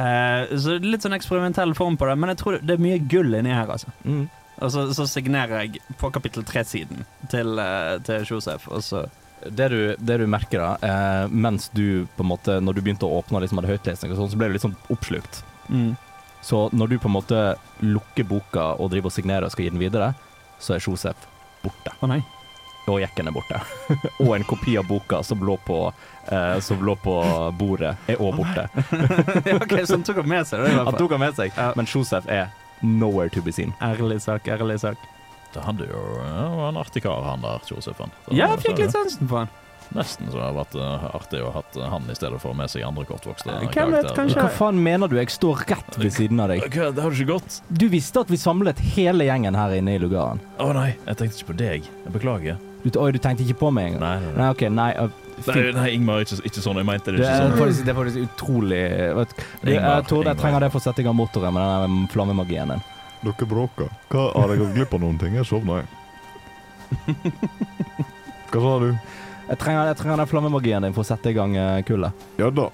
Eh, 0.01 0.57
så 0.57 0.79
litt 0.81 1.03
sånn 1.05 1.17
eksperimentell 1.17 1.75
form 1.75 1.97
på 1.97 2.07
det, 2.09 2.17
men 2.19 2.31
jeg 2.33 2.39
tror 2.39 2.59
det 2.63 2.75
er 2.79 2.83
mye 2.83 2.99
gull 3.09 3.35
inni 3.35 3.53
her, 3.53 3.67
altså. 3.69 3.89
Mm. 4.05 4.29
Og 4.63 4.71
så, 4.73 4.87
så 4.97 5.05
signerer 5.07 5.67
jeg 5.67 5.81
på 6.01 6.11
kapittel 6.13 6.43
tre-siden 6.49 7.05
til, 7.29 7.59
uh, 7.61 7.99
til 8.01 8.25
Josef, 8.25 8.69
og 8.73 8.81
så 8.83 9.07
Det, 9.47 9.69
du, 9.69 9.95
det 10.01 10.17
du 10.19 10.27
merker 10.27 10.59
da, 10.59 10.69
eh, 10.81 11.29
mens 11.29 11.69
du 11.69 12.07
på 12.17 12.25
en 12.25 12.31
måte 12.31 12.55
Når 12.65 12.75
du 12.75 12.81
begynte 12.81 13.05
å 13.05 13.19
åpne 13.21 13.43
liksom, 13.45 13.61
høytlesning, 13.69 14.13
og 14.13 14.17
sånn, 14.17 14.31
så 14.33 14.39
ble 14.41 14.49
du 14.49 14.55
litt 14.57 14.65
sånn 14.65 14.77
oppslukt. 14.89 15.43
mm. 15.69 15.95
Så 16.41 16.71
når 16.73 16.89
du 16.89 16.99
på 16.99 17.09
en 17.11 17.17
måte 17.19 17.57
lukker 17.83 18.25
boka 18.25 18.81
og 18.81 18.91
driver 18.91 19.11
og 19.11 19.13
signerer 19.13 19.45
og 19.45 19.53
skal 19.53 19.65
gi 19.67 19.71
den 19.71 19.81
videre, 19.83 20.15
så 20.59 20.75
er 20.77 20.81
Josef 20.81 21.17
borte. 21.63 21.93
Å 22.01 22.09
nei. 22.09 22.23
Og 22.87 23.01
jekken 23.03 23.27
er 23.27 23.35
borte. 23.35 23.59
og 24.23 24.29
en 24.37 24.45
kopi 24.47 24.77
av 24.79 24.87
boka 24.87 25.19
som 25.27 25.41
lå 25.43 25.57
på, 25.67 25.79
eh, 26.31 26.59
som 26.63 26.85
lå 26.87 26.95
på 27.03 27.17
bordet, 27.59 27.97
er 28.07 28.21
òg 28.23 28.37
borte. 28.39 28.69
Ja, 29.49 29.57
OK, 29.59 29.75
så 29.87 29.97
han 29.97 30.07
tok 30.07 30.21
han 30.23 30.29
med 30.31 30.47
seg 30.47 30.63
det, 30.63 30.71
Han 30.77 30.95
tok 30.95 31.17
han 31.17 31.21
med 31.25 31.35
seg, 31.39 31.51
Ja. 31.57 31.73
men 31.77 31.89
Josef 31.91 32.29
er 32.31 32.49
nowhere 32.87 33.29
to 33.35 33.43
be 33.43 33.53
seen. 33.53 33.75
Ærlig 33.83 34.21
sak, 34.23 34.47
ærlig 34.49 34.79
sak. 34.85 35.03
Det 35.55 35.63
hadde 35.65 35.87
jo 35.89 36.01
ja, 36.21 36.47
var 36.53 36.69
en 36.69 36.77
artig 36.83 37.03
kar, 37.03 37.23
han 37.25 37.43
der, 37.43 37.63
Josefen. 37.71 38.13
Ja, 38.31 38.51
jeg 38.55 38.63
fikk 38.67 38.83
litt 38.85 38.93
sansen 38.95 39.27
på 39.31 39.39
han. 39.43 39.51
Nesten 39.95 40.27
så 40.33 40.37
det 40.41 40.43
hadde 40.43 40.59
vært 40.59 40.75
eh, 40.83 41.05
artig 41.15 41.41
å 41.47 41.51
ha 41.55 41.63
han 41.93 42.09
i 42.11 42.15
stedet 42.19 42.41
for 42.43 42.55
med 42.59 42.69
seg 42.73 42.83
andre 42.85 43.05
kortvokste 43.07 43.47
Hvem 43.53 43.61
vet, 43.69 43.73
karakterer. 43.77 44.17
kanskje- 44.17 44.43
Hva 44.43 44.49
faen 44.51 44.81
mener 44.83 45.09
du? 45.09 45.15
Jeg 45.17 45.31
står 45.31 45.63
rett 45.71 45.99
ved 46.03 46.13
siden 46.13 46.41
av 46.43 46.49
deg. 46.51 46.65
Hva, 46.75 46.89
det 46.93 47.03
har 47.05 47.11
du 47.11 47.17
ikke 47.23 47.33
gått? 47.39 47.61
Du 47.71 47.87
visste 47.89 48.21
at 48.21 48.29
vi 48.33 48.37
samlet 48.37 48.79
hele 48.97 49.25
gjengen 49.29 49.55
her 49.55 49.71
inne 49.79 49.95
i 49.95 49.99
lugaren. 50.03 50.41
Å 50.59 50.73
nei, 50.75 50.97
jeg 51.07 51.17
tenkte 51.17 51.39
ikke 51.39 51.53
på 51.53 51.57
deg. 51.63 51.87
Jeg 52.05 52.13
beklager. 52.13 52.59
Du, 52.87 52.99
oi, 53.01 53.11
du 53.15 53.19
tenkte 53.19 53.43
ikke 53.47 53.59
på 53.63 53.71
meg 53.75 53.93
engang? 53.95 54.03
Nei, 54.03 54.19
nei, 54.21 54.33
nei. 54.33 54.37
Nei, 54.43 54.51
OK, 54.51 54.67
nei. 54.71 54.91
uh, 54.99 55.23
Nei, 55.47 55.73
nei 55.77 55.89
Ingmar, 55.93 56.21
ikke, 56.25 56.39
ikke 56.49 56.63
sånn. 56.65 56.79
Jeg 56.81 56.87
mente 56.89 57.13
det 57.13 57.19
Det 57.21 57.27
ikke 57.27 57.33
er, 57.35 57.43
sånn. 57.51 57.59
faktisk, 57.61 57.85
det 57.85 57.93
er 57.93 57.97
faktisk 57.99 58.21
utrolig 58.27 58.83
vet, 59.19 59.35
du, 59.37 59.71
Ingvar, 59.73 59.97
Jeg 60.01 60.07
tror 60.09 60.25
jeg 60.31 60.39
trenger 60.41 60.61
det 60.65 60.71
for 60.73 60.79
å 60.81 60.85
sette 60.87 61.03
i 61.03 61.05
gang 61.05 61.17
motoren 61.19 61.53
med 61.53 61.83
den 61.87 62.09
flammemagien 62.09 62.69
din. 62.73 62.83
Dere 63.27 63.49
bråker. 63.51 63.91
Hva, 64.13 64.27
har 64.37 64.49
jeg 64.55 64.59
gått 64.63 64.75
glipp 64.79 64.95
av 64.97 65.01
noen 65.03 65.19
ting? 65.21 65.35
Jeg 65.37 65.45
sovna, 65.51 65.83
jeg. 65.83 65.87
Hva 68.51 68.61
sa 68.63 68.75
du? 68.81 68.91
Jeg 69.47 69.61
trenger, 69.63 69.87
jeg 69.87 69.99
trenger 70.01 70.19
den 70.19 70.31
flammemagien 70.31 70.83
din 70.83 70.95
for 70.97 71.05
å 71.05 71.07
sette 71.07 71.31
i 71.31 71.37
gang 71.37 71.55
eh, 71.55 71.83
kullet. 71.87 72.27
Ja 72.41 72.51
da. 72.51 72.67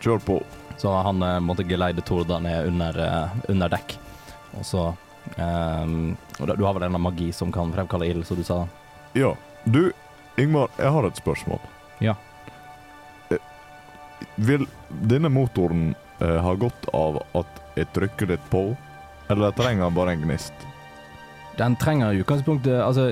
Kjør 0.00 0.22
på. 0.24 0.38
Så 0.80 0.92
han 0.94 1.22
eh, 1.22 1.40
måtte 1.44 1.66
geleide 1.68 2.04
Torda 2.06 2.38
ned 2.40 2.70
under, 2.70 3.00
eh, 3.04 3.36
under 3.52 3.72
dekk. 3.72 3.98
Og 4.56 4.64
så 4.64 4.84
um, 5.36 6.16
Du 6.38 6.64
har 6.64 6.72
vel 6.78 6.86
en 6.86 7.00
magi 7.02 7.28
som 7.36 7.52
kan 7.52 7.72
fremkalle 7.74 8.08
ild, 8.08 8.24
som 8.26 8.38
du 8.38 8.44
sa? 8.46 8.62
Ja. 9.12 9.34
Du, 9.64 9.90
Ingmar, 10.40 10.72
jeg 10.78 10.94
har 10.94 11.08
et 11.08 11.20
spørsmål. 11.20 11.60
Ja. 12.00 12.14
Vil 14.38 14.66
denne 14.88 15.28
motoren 15.28 15.92
eh, 16.22 16.38
ha 16.40 16.54
godt 16.54 16.88
av 16.94 17.20
at 17.36 17.62
jeg 17.76 17.90
trykker 17.94 18.32
litt 18.32 18.50
på, 18.50 18.70
eller 19.28 19.52
trenger 19.58 19.88
han 19.88 19.98
bare 19.98 20.14
en 20.14 20.24
gnist? 20.24 20.67
Den 21.58 21.74
trenger 21.76 22.12
i 22.14 22.20
utgangspunktet 22.22 22.78
Altså, 22.84 23.08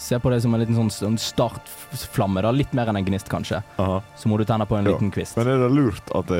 se 0.00 0.16
på 0.18 0.30
det 0.32 0.38
som 0.42 0.54
en 0.56 0.60
liten 0.62 0.74
sånn, 0.78 0.88
sånn 0.90 1.18
startflamme. 1.20 2.40
da 2.42 2.50
Litt 2.56 2.72
mer 2.74 2.88
enn 2.88 2.96
en 2.96 3.04
gnist, 3.04 3.28
kanskje. 3.28 3.62
Aha. 3.78 4.00
Så 4.16 4.28
må 4.32 4.38
du 4.40 4.44
tenne 4.48 4.64
på 4.66 4.78
en 4.78 4.86
Ja. 4.86 4.92
liten 4.94 5.10
kvist. 5.12 5.36
Men 5.36 5.48
er 5.48 5.58
det 5.60 5.70
lurt 5.76 6.10
at 6.16 6.32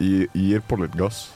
jeg 0.00 0.28
gir 0.34 0.60
på 0.66 0.80
litt 0.80 0.96
gass? 0.98 1.28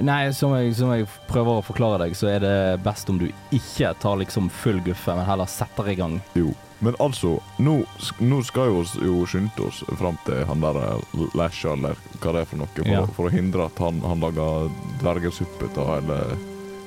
Nei, 0.00 0.30
som 0.32 0.54
jeg, 0.56 0.74
som 0.74 0.88
jeg 0.94 1.06
prøver 1.28 1.58
å 1.60 1.64
forklare 1.64 1.98
deg, 1.98 2.14
så 2.16 2.26
er 2.32 2.38
det 2.40 2.82
best 2.82 3.10
om 3.10 3.18
du 3.18 3.26
ikke 3.52 3.92
tar 4.00 4.16
liksom 4.16 4.48
full 4.50 4.80
guffe, 4.80 5.14
men 5.14 5.26
heller 5.26 5.44
setter 5.44 5.90
i 5.92 5.94
gang. 5.94 6.22
Jo. 6.34 6.54
Men 6.80 6.94
altså, 6.98 7.34
nå, 7.60 7.84
nå 8.18 8.38
skal 8.42 8.70
vi 8.72 9.04
jo 9.04 9.26
skynde 9.28 9.66
oss 9.68 9.82
fram 10.00 10.16
til 10.24 10.40
han 10.48 10.60
der 10.64 10.98
Lasha, 11.36 11.74
eller 11.76 11.94
hva 12.22 12.32
det 12.32 12.40
er 12.40 12.44
for 12.46 12.56
noe, 12.56 12.72
for, 12.74 12.88
Ja. 12.88 13.04
for 13.06 13.28
å 13.28 13.30
hindre 13.30 13.66
at 13.66 13.78
han, 13.78 14.00
han 14.00 14.18
lager 14.24 14.70
dvergesuppe 14.98 15.68
av 15.76 15.92
hele 16.00 16.38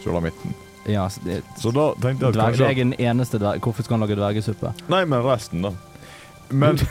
sulamitten. 0.04 0.54
Ja, 0.86 1.10
så 1.10 1.22
det, 1.26 1.42
Så 1.58 1.72
da 1.74 1.94
tenkte 2.02 2.30
jeg 2.30 2.34
dverg, 2.38 2.62
er 2.62 2.74
den 2.78 2.94
eneste 3.02 3.40
dverg. 3.42 3.60
Hvorfor 3.64 3.84
skal 3.86 3.98
han 3.98 4.06
lage 4.06 4.18
dvergesuppe? 4.20 4.74
Nei, 4.92 5.02
men 5.10 5.24
resten, 5.26 5.66
da. 5.66 5.74
Men 6.50 6.78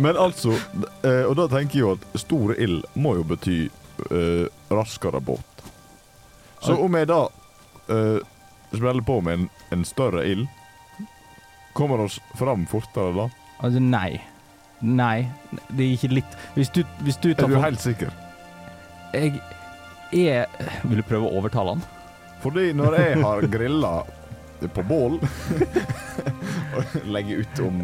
Men 0.00 0.16
altså 0.16 0.54
eh, 1.04 1.24
Og 1.28 1.36
da 1.36 1.44
tenker 1.52 1.76
jeg 1.76 1.82
jo 1.82 1.90
at 1.98 2.20
store 2.22 2.56
ild 2.56 2.80
må 2.96 3.12
jo 3.18 3.26
bety 3.28 3.58
uh, 4.08 4.46
raskere 4.72 5.20
båt. 5.20 5.64
Så 6.64 6.72
om 6.80 6.96
jeg 6.96 7.10
da 7.10 7.26
uh, 7.28 8.18
smeller 8.72 9.04
på 9.04 9.20
med 9.20 9.34
en, 9.34 9.48
en 9.76 9.84
større 9.84 10.24
ild, 10.26 10.46
kommer 11.76 12.00
oss 12.06 12.20
fram 12.38 12.64
fortere 12.70 13.12
da? 13.16 13.28
Altså, 13.60 13.82
nei. 13.84 14.20
Nei, 14.82 15.28
det 15.70 15.84
er 15.84 15.92
ikke 15.94 16.08
litt 16.10 16.32
Hvis 16.56 16.72
du, 16.74 16.80
hvis 17.06 17.20
du 17.22 17.28
tar 17.38 17.46
Er 17.46 17.52
du 17.52 17.60
helt 17.62 17.82
sikker? 17.84 18.08
Jeg 19.14 19.36
Vil 20.12 21.00
du 21.00 21.04
prøve 21.08 21.28
å 21.28 21.38
overtale 21.40 21.76
han? 21.76 21.84
Fordi 22.42 22.72
når 22.76 22.96
jeg 22.98 23.22
har 23.22 23.46
grilla 23.52 23.92
på 24.74 24.82
bål 24.86 25.16
og 25.18 26.92
legger 27.14 27.42
ut 27.42 27.60
om 27.64 27.80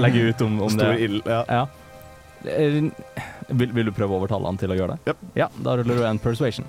legger 0.00 0.30
ut 0.32 0.42
om, 0.44 0.58
om 0.66 0.72
stor 0.74 0.92
det. 0.92 1.06
ild 1.06 1.28
ja. 1.30 1.40
Ja. 1.48 1.62
Eh, 2.50 2.90
Vil, 3.48 3.72
vil 3.72 3.88
du 3.88 3.92
prøve 3.96 4.14
å 4.14 4.20
overtale 4.20 4.48
han 4.50 4.60
til 4.60 4.72
å 4.72 4.76
gjøre 4.78 4.96
det? 4.96 5.12
Yep. 5.12 5.24
Ja, 5.40 5.48
da 5.64 5.78
ruller 5.80 6.00
du 6.00 6.04
en 6.08 6.20
persuasion. 6.22 6.66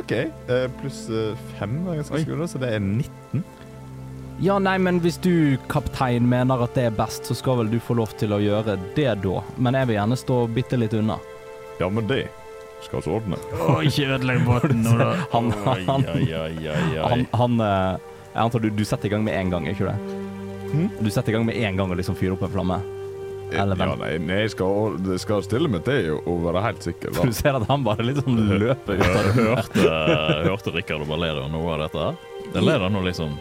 OK. 0.00 0.12
Eh, 0.16 0.66
pluss 0.80 1.04
eh, 1.12 1.38
fem 1.58 1.78
så 2.50 2.60
det 2.62 2.74
er 2.76 2.82
19. 2.82 3.44
Ja, 4.40 4.56
nei, 4.62 4.78
men 4.80 5.02
hvis 5.04 5.18
du, 5.20 5.58
kaptein, 5.68 6.24
mener 6.28 6.62
at 6.64 6.72
det 6.76 6.86
er 6.88 6.94
best, 6.96 7.26
så 7.28 7.34
skal 7.36 7.58
vel 7.60 7.70
du 7.72 7.76
få 7.84 7.98
lov 7.98 8.14
til 8.20 8.32
å 8.32 8.38
gjøre 8.40 8.78
det 8.96 9.10
da. 9.20 9.42
Men 9.60 9.76
jeg 9.76 9.90
vil 9.90 9.98
gjerne 9.98 10.16
stå 10.16 10.38
bitte 10.56 10.78
litt 10.80 10.96
unna. 10.96 11.18
Ja, 11.80 11.90
men 11.92 12.08
det 12.08 12.22
skal 12.86 13.02
vi 13.04 13.12
ordne. 13.14 13.40
Å, 13.56 13.80
ikke 13.86 14.08
ødelegg 14.16 14.46
båten 14.46 14.84
nå, 14.84 14.94
da. 15.00 15.10
Han, 15.34 15.50
han, 15.66 15.84
han, 15.88 17.26
han 17.32 17.60
eh, 17.66 18.14
Jeg 18.30 18.40
antar 18.44 18.64
du, 18.64 18.70
du 18.74 18.84
setter 18.86 19.10
i 19.10 19.12
gang 19.14 19.26
med 19.26 19.36
en 19.36 19.52
gang, 19.52 19.68
ikke 19.70 19.90
det? 19.90 20.16
Hm? 20.70 20.88
Du 21.02 21.10
setter 21.10 21.32
i 21.32 21.36
gang 21.38 21.46
med 21.48 21.58
en 21.58 21.78
gang 21.80 21.92
og 21.92 21.98
liksom 21.98 22.18
fyrer 22.18 22.36
opp 22.36 22.46
en 22.46 22.54
flamme. 22.54 22.80
Eller 23.50 23.74
ja, 23.82 23.94
nei, 23.98 24.10
nei, 24.22 24.36
jeg 24.44 24.52
skal, 24.52 24.98
jeg 25.10 25.22
skal 25.24 25.42
stille 25.42 25.70
meg 25.70 25.82
til 25.86 26.20
å 26.22 26.36
være 26.44 26.62
helt 26.68 26.84
sikker. 26.86 27.10
Da. 27.16 27.24
du 27.26 27.34
ser 27.34 27.56
at 27.58 27.64
han 27.66 27.82
bare 27.86 28.14
sånn 28.20 28.38
løper 28.62 29.00
ut 29.00 29.06
av 29.08 29.24
rommet. 29.26 29.72
Hørte, 29.80 29.94
hørte 30.46 30.74
Rikard 30.76 31.02
og 31.02 31.10
Valeria 31.10 31.48
noe 31.50 31.74
av 31.74 31.82
dette? 31.88 32.04
Eller 32.54 32.76
er 32.78 32.86
Det 32.86 32.92
nå 32.94 33.02
liksom 33.08 33.34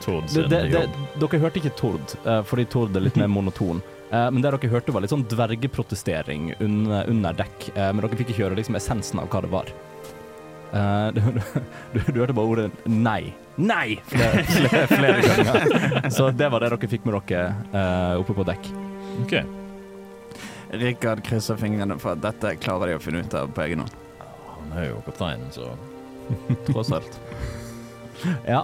Tord 0.00 0.30
sin 0.32 0.48
det, 0.48 0.62
det, 0.72 0.80
jobb. 0.86 1.00
dere 1.20 1.40
hørte 1.42 1.60
ikke 1.60 1.74
Tord, 1.76 2.14
eh, 2.24 2.40
fordi 2.48 2.64
Tord 2.72 2.96
er 2.96 3.04
litt 3.04 3.18
mer 3.20 3.28
monoton. 3.28 3.82
Eh, 4.10 4.30
Men 4.30 4.42
det 4.42 4.50
dere 4.50 4.70
hørte 4.72 4.92
var 4.94 5.04
litt 5.04 5.12
sånn 5.12 5.26
dvergeprotestering 5.30 6.54
under, 6.60 7.06
under 7.10 7.36
dekk, 7.38 7.68
eh, 7.76 7.92
men 7.92 8.02
dere 8.04 8.18
fikk 8.18 8.32
ikke 8.34 8.44
høre 8.44 8.58
liksom 8.58 8.78
essensen 8.80 9.20
av 9.22 9.28
hva 9.30 9.42
det 9.44 9.52
var. 9.52 9.70
Eh, 10.72 11.10
Du, 11.16 11.20
du, 11.94 12.12
du 12.14 12.18
hørte 12.20 12.34
bare 12.36 12.46
ordet 12.54 12.68
'nei'. 12.86 13.32
Nei! 13.60 13.98
Flere, 14.08 14.44
flere, 14.46 14.86
flere 14.88 15.22
ganger. 15.28 16.10
Så 16.14 16.30
det 16.32 16.48
var 16.50 16.62
det 16.62 16.70
dere 16.72 16.88
fikk 16.90 17.04
med 17.04 17.18
dere 17.28 17.54
eh, 17.74 18.20
oppe 18.22 18.34
på 18.38 18.46
dekk. 18.48 18.70
Ok. 19.24 19.34
Rikard 20.80 21.24
krysser 21.26 21.58
fingrene 21.58 21.96
for 21.98 22.14
at 22.14 22.22
dette 22.22 22.54
klarer 22.62 22.92
de 22.92 22.98
å 22.98 23.02
finne 23.02 23.24
ut 23.26 23.34
av 23.34 23.50
på 23.52 23.64
egen 23.66 23.82
hånd. 23.82 23.96
Han 24.54 24.76
er 24.78 24.90
jo 24.92 25.00
kapteinen, 25.06 25.50
så 25.50 25.72
Tross 26.68 26.92
alt. 26.94 27.18
Ja. 28.46 28.62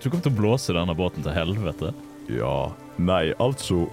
Du 0.00 0.08
kommer 0.08 0.22
til 0.24 0.32
å 0.32 0.38
blåse 0.38 0.72
denne 0.72 0.94
båten 0.96 1.22
til 1.26 1.34
helvete. 1.36 1.92
Ja, 2.32 2.70
nei, 2.96 3.34
altså 3.42 3.84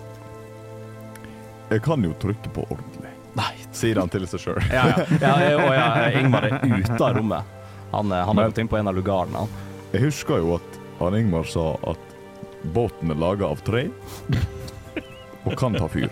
Jeg 1.69 1.81
kan 1.85 2.03
jo 2.05 2.13
trykke 2.21 2.51
på 2.53 2.65
ordentlig, 2.69 3.11
Nei. 3.37 3.51
sier 3.73 3.99
han 3.99 4.11
til 4.13 4.27
seg 4.29 4.43
sjøl. 4.43 4.59
Ja, 4.69 4.85
ja. 4.91 5.05
ja, 5.21 5.35
og 5.57 5.71
ja, 5.73 5.87
Ingmar 6.19 6.45
er 6.49 6.59
ute 6.61 6.99
av 6.99 7.15
rommet. 7.17 7.55
Han, 7.91 8.11
eh, 8.11 8.25
han 8.27 8.37
har 8.37 8.51
gått 8.51 8.61
inn 8.61 8.69
på 8.69 8.77
en 8.77 8.91
av 8.91 8.97
lugarene. 8.97 9.45
Jeg 9.93 10.05
husker 10.07 10.43
jo 10.43 10.57
at 10.59 10.79
han 10.99 11.17
Ingmar 11.17 11.47
sa 11.49 11.73
at 11.89 12.13
båten 12.75 13.13
er 13.13 13.19
laga 13.21 13.49
av 13.49 13.61
tre 13.65 13.87
og 15.45 15.57
kan 15.57 15.75
ta 15.77 15.87
fyr. 15.91 16.09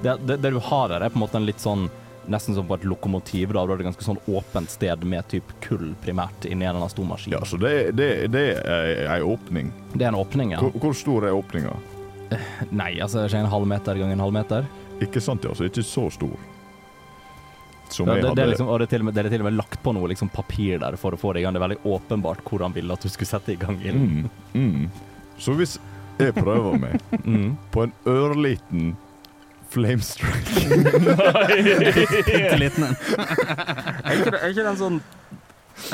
Det, 0.00 0.16
det, 0.24 0.36
det 0.40 0.50
du 0.50 0.58
har 0.58 0.88
her, 0.88 1.00
er 1.00 1.12
på 1.12 1.20
en 1.20 1.26
måte 1.26 1.36
en 1.40 1.48
litt 1.48 1.60
sånn 1.60 1.90
Nesten 2.30 2.54
som 2.54 2.66
på 2.68 2.76
et 2.76 2.84
lokomotiv. 2.86 3.50
Da 3.56 3.64
Du 3.64 3.72
har 3.72 3.80
et 3.80 3.86
ganske 3.88 4.04
sånn 4.04 4.18
åpent 4.30 4.70
sted 4.70 5.02
med 5.08 5.26
typ 5.32 5.48
kull 5.64 5.94
primært 6.04 6.44
inni 6.46 6.68
en 6.68 6.84
stor 6.92 7.08
maskin. 7.08 7.32
Ja, 7.34 7.40
så 7.48 7.58
det, 7.58 7.96
det, 7.98 8.10
det 8.30 8.44
er 8.60 9.00
ei 9.16 9.22
åpning. 9.24 9.72
Det 9.94 10.04
er 10.04 10.12
en 10.12 10.20
åpning, 10.20 10.52
ja. 10.54 10.60
Hvor, 10.62 10.76
hvor 10.84 10.94
stor 10.94 11.26
er 11.26 11.34
åpninga? 11.34 11.72
Nei, 12.70 12.92
altså 13.02 13.24
ikke 13.26 13.40
en 13.42 13.50
halv 13.52 13.66
meter 13.70 13.98
ganger 14.00 14.12
en 14.16 14.24
halv 14.26 14.34
meter. 14.36 14.66
Ikke 15.02 15.20
sant, 15.24 15.44
ja, 15.48 15.54
så 15.56 15.66
ikke 15.68 15.82
så 15.86 16.06
stor. 16.14 16.36
Som 17.90 18.06
Ja, 18.06 18.14
jeg 18.20 18.24
hadde 18.28 18.36
det, 18.38 18.42
er 18.44 18.50
liksom, 18.52 18.68
og 18.70 18.78
det 18.78 18.86
er, 18.86 18.90
til 18.92 19.02
og 19.02 19.06
med, 19.08 19.14
det 19.16 19.24
er 19.24 19.30
til 19.34 19.42
og 19.42 19.48
med 19.48 19.56
lagt 19.58 19.80
på 19.82 19.92
noe 19.96 20.08
liksom, 20.12 20.28
papir 20.30 20.78
der 20.78 20.94
for 21.00 21.16
å 21.16 21.18
få 21.18 21.32
det 21.34 21.40
i 21.40 21.44
gang. 21.46 21.56
Det 21.56 21.62
er 21.62 21.66
veldig 21.68 21.80
åpenbart 21.96 22.44
hvor 22.46 22.62
han 22.62 22.74
ville 22.76 22.94
at 22.94 23.02
du 23.02 23.10
skulle 23.10 23.30
sette 23.32 23.54
i 23.54 23.58
gang 23.58 23.80
ilden. 23.82 24.28
mm, 24.54 24.60
mm. 24.60 24.90
Så 25.40 25.56
hvis 25.58 25.78
jeg 26.20 26.34
prøver 26.36 26.76
meg 26.78 27.00
Mm. 27.24 27.56
på 27.72 27.82
en 27.86 27.92
ørliten 28.06 28.92
flamestrike 29.70 30.66
Bitte 32.26 32.56
liten 32.62 32.84
en. 32.88 32.96
Er, 34.04 34.14
ikke, 34.18 34.34
er 34.36 34.48
ikke 34.52 34.64
den 34.66 34.78
sånn 34.80 34.98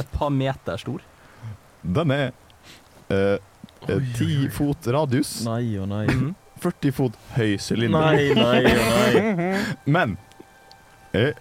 et 0.00 0.08
par 0.14 0.30
meter 0.34 0.80
stor? 0.80 1.04
Den 1.86 2.10
er 2.14 2.24
eh, 2.28 3.16
eh, 3.16 3.36
10 3.86 4.50
fot 4.54 4.86
radius, 4.86 5.38
Nei 5.46 5.76
og 5.80 5.88
nei. 5.90 6.06
Mm. 6.10 6.34
40 6.62 6.94
fot 6.96 7.16
høy 7.36 7.56
sylinder. 7.60 8.16
Nei, 8.16 8.30
nei 8.34 8.62
og 8.72 9.42
nei. 9.42 9.50
Men 9.96 10.16
jeg 11.12 11.34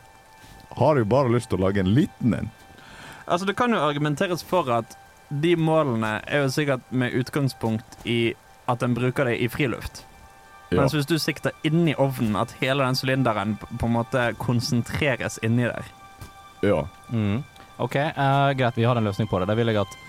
har 0.76 1.00
jo 1.00 1.08
bare 1.08 1.32
lyst 1.32 1.50
til 1.52 1.60
å 1.60 1.68
lage 1.68 1.84
en 1.84 1.93
liten 1.96 2.36
en. 2.36 2.52
Altså, 3.26 3.48
det 3.48 3.56
kan 3.58 3.74
jo 3.74 3.80
argumenteres 3.82 4.43
for 4.46 4.70
at 4.74 4.98
de 5.30 5.56
målene 5.58 6.20
er 6.28 6.43
jo 6.43 6.52
sikkert 6.54 6.91
med 6.93 7.16
utgangspunkt 7.18 7.98
i 8.06 8.36
at 8.70 8.84
en 8.86 8.93
bruker 8.98 9.32
det 9.32 9.39
i 9.41 9.50
friluft. 9.50 10.04
Ja. 10.70 10.82
Mens 10.82 10.93
hvis 10.98 11.10
du 11.10 11.18
sikter 11.22 11.54
inni 11.66 11.96
ovnen, 12.02 12.36
at 12.38 12.54
hele 12.60 12.86
den 12.86 12.98
sylinderen 12.98 13.56
på 13.62 13.88
en 13.88 13.96
måte 13.96 14.32
konsentreres 14.41 15.39
inni 15.46 15.70
der. 15.70 15.91
ja. 16.66 16.86
Mm. 17.10 17.43
OK, 17.78 17.96
uh, 17.96 18.52
greit, 18.56 18.78
vi 18.78 18.86
har 18.88 18.96
en 18.96 19.04
løsning 19.04 19.28
på 19.28 19.39
det. 19.39 19.50
Da 19.50 19.56
vil 19.58 19.68
jeg 19.68 19.82
at 19.82 19.96
eh, 20.00 20.05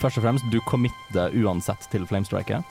først 0.00 0.18
og 0.18 0.24
fremst 0.26 0.50
du 0.52 0.60
committer 0.66 1.34
uansett 1.42 1.88
til 1.90 2.06
flamestriket. 2.06 2.64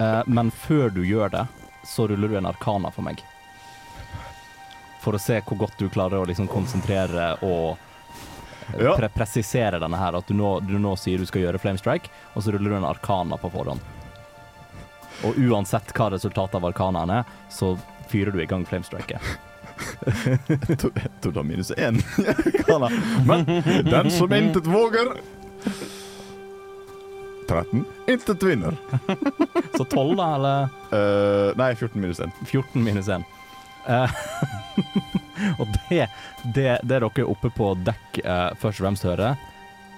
uh, 0.00 0.22
men 0.26 0.50
før 0.50 0.90
du 0.94 1.02
gjør 1.04 1.28
det, 1.34 1.46
så 1.86 2.06
ruller 2.08 2.28
du 2.28 2.36
en 2.38 2.46
arkana 2.46 2.90
for 2.90 3.02
meg. 3.06 3.22
For 5.00 5.14
å 5.14 5.20
se 5.22 5.40
hvor 5.46 5.56
godt 5.64 5.78
du 5.78 5.88
klarer 5.88 6.18
å 6.20 6.26
liksom 6.26 6.48
konsentrere 6.50 7.36
og 7.46 7.76
eh, 8.74 8.82
Ja. 8.82 8.96
pre 8.98 9.08
presisere 9.08 9.78
denne 9.80 9.96
her. 9.96 10.18
At 10.18 10.26
du 10.28 10.34
nå, 10.34 10.60
du 10.60 10.74
nå 10.78 10.96
sier 11.00 11.18
du 11.18 11.26
skal 11.26 11.46
gjøre 11.46 11.58
flamestrike, 11.62 12.10
og 12.34 12.42
så 12.42 12.52
ruller 12.52 12.70
du 12.74 12.76
en 12.76 12.84
arkana 12.88 13.38
på 13.40 13.48
forhånd. 13.54 13.80
Og 15.24 15.38
uansett 15.48 15.94
hva 15.96 16.10
resultatet 16.12 16.58
av 16.58 16.66
arkanaen 16.68 17.10
er, 17.10 17.24
så 17.50 17.72
fyrer 18.10 18.34
du 18.34 18.42
i 18.42 18.46
gang 18.50 18.66
flamestriket. 18.68 19.22
Jeg 20.58 21.10
tror 21.22 21.32
det 21.32 21.40
er 21.40 21.46
minus 21.46 21.70
én. 21.78 22.02
Men 23.30 23.46
den 23.86 24.10
som 24.10 24.32
intet 24.34 24.66
våger 24.66 25.14
13. 27.48 27.84
Intet 28.12 28.42
vinner. 28.42 28.76
Så 29.76 29.84
12, 29.84 30.16
da, 30.18 30.28
eller? 30.36 30.68
Uh, 30.92 31.56
nei, 31.58 31.72
14 31.74 32.00
minus 32.00 32.20
1. 32.20 32.32
14 32.46 32.84
minus 32.84 33.08
1. 33.08 33.24
Uh, 33.88 34.10
og 35.60 35.66
det, 35.72 36.08
det, 36.44 36.54
det 36.54 36.70
dere 36.84 37.08
er 37.08 37.24
oppe 37.24 37.50
på 37.54 37.72
dekk 37.86 38.20
uh, 38.24 38.50
først 38.60 38.82
og 38.82 38.84
fremst 38.84 39.08
hører, 39.08 39.38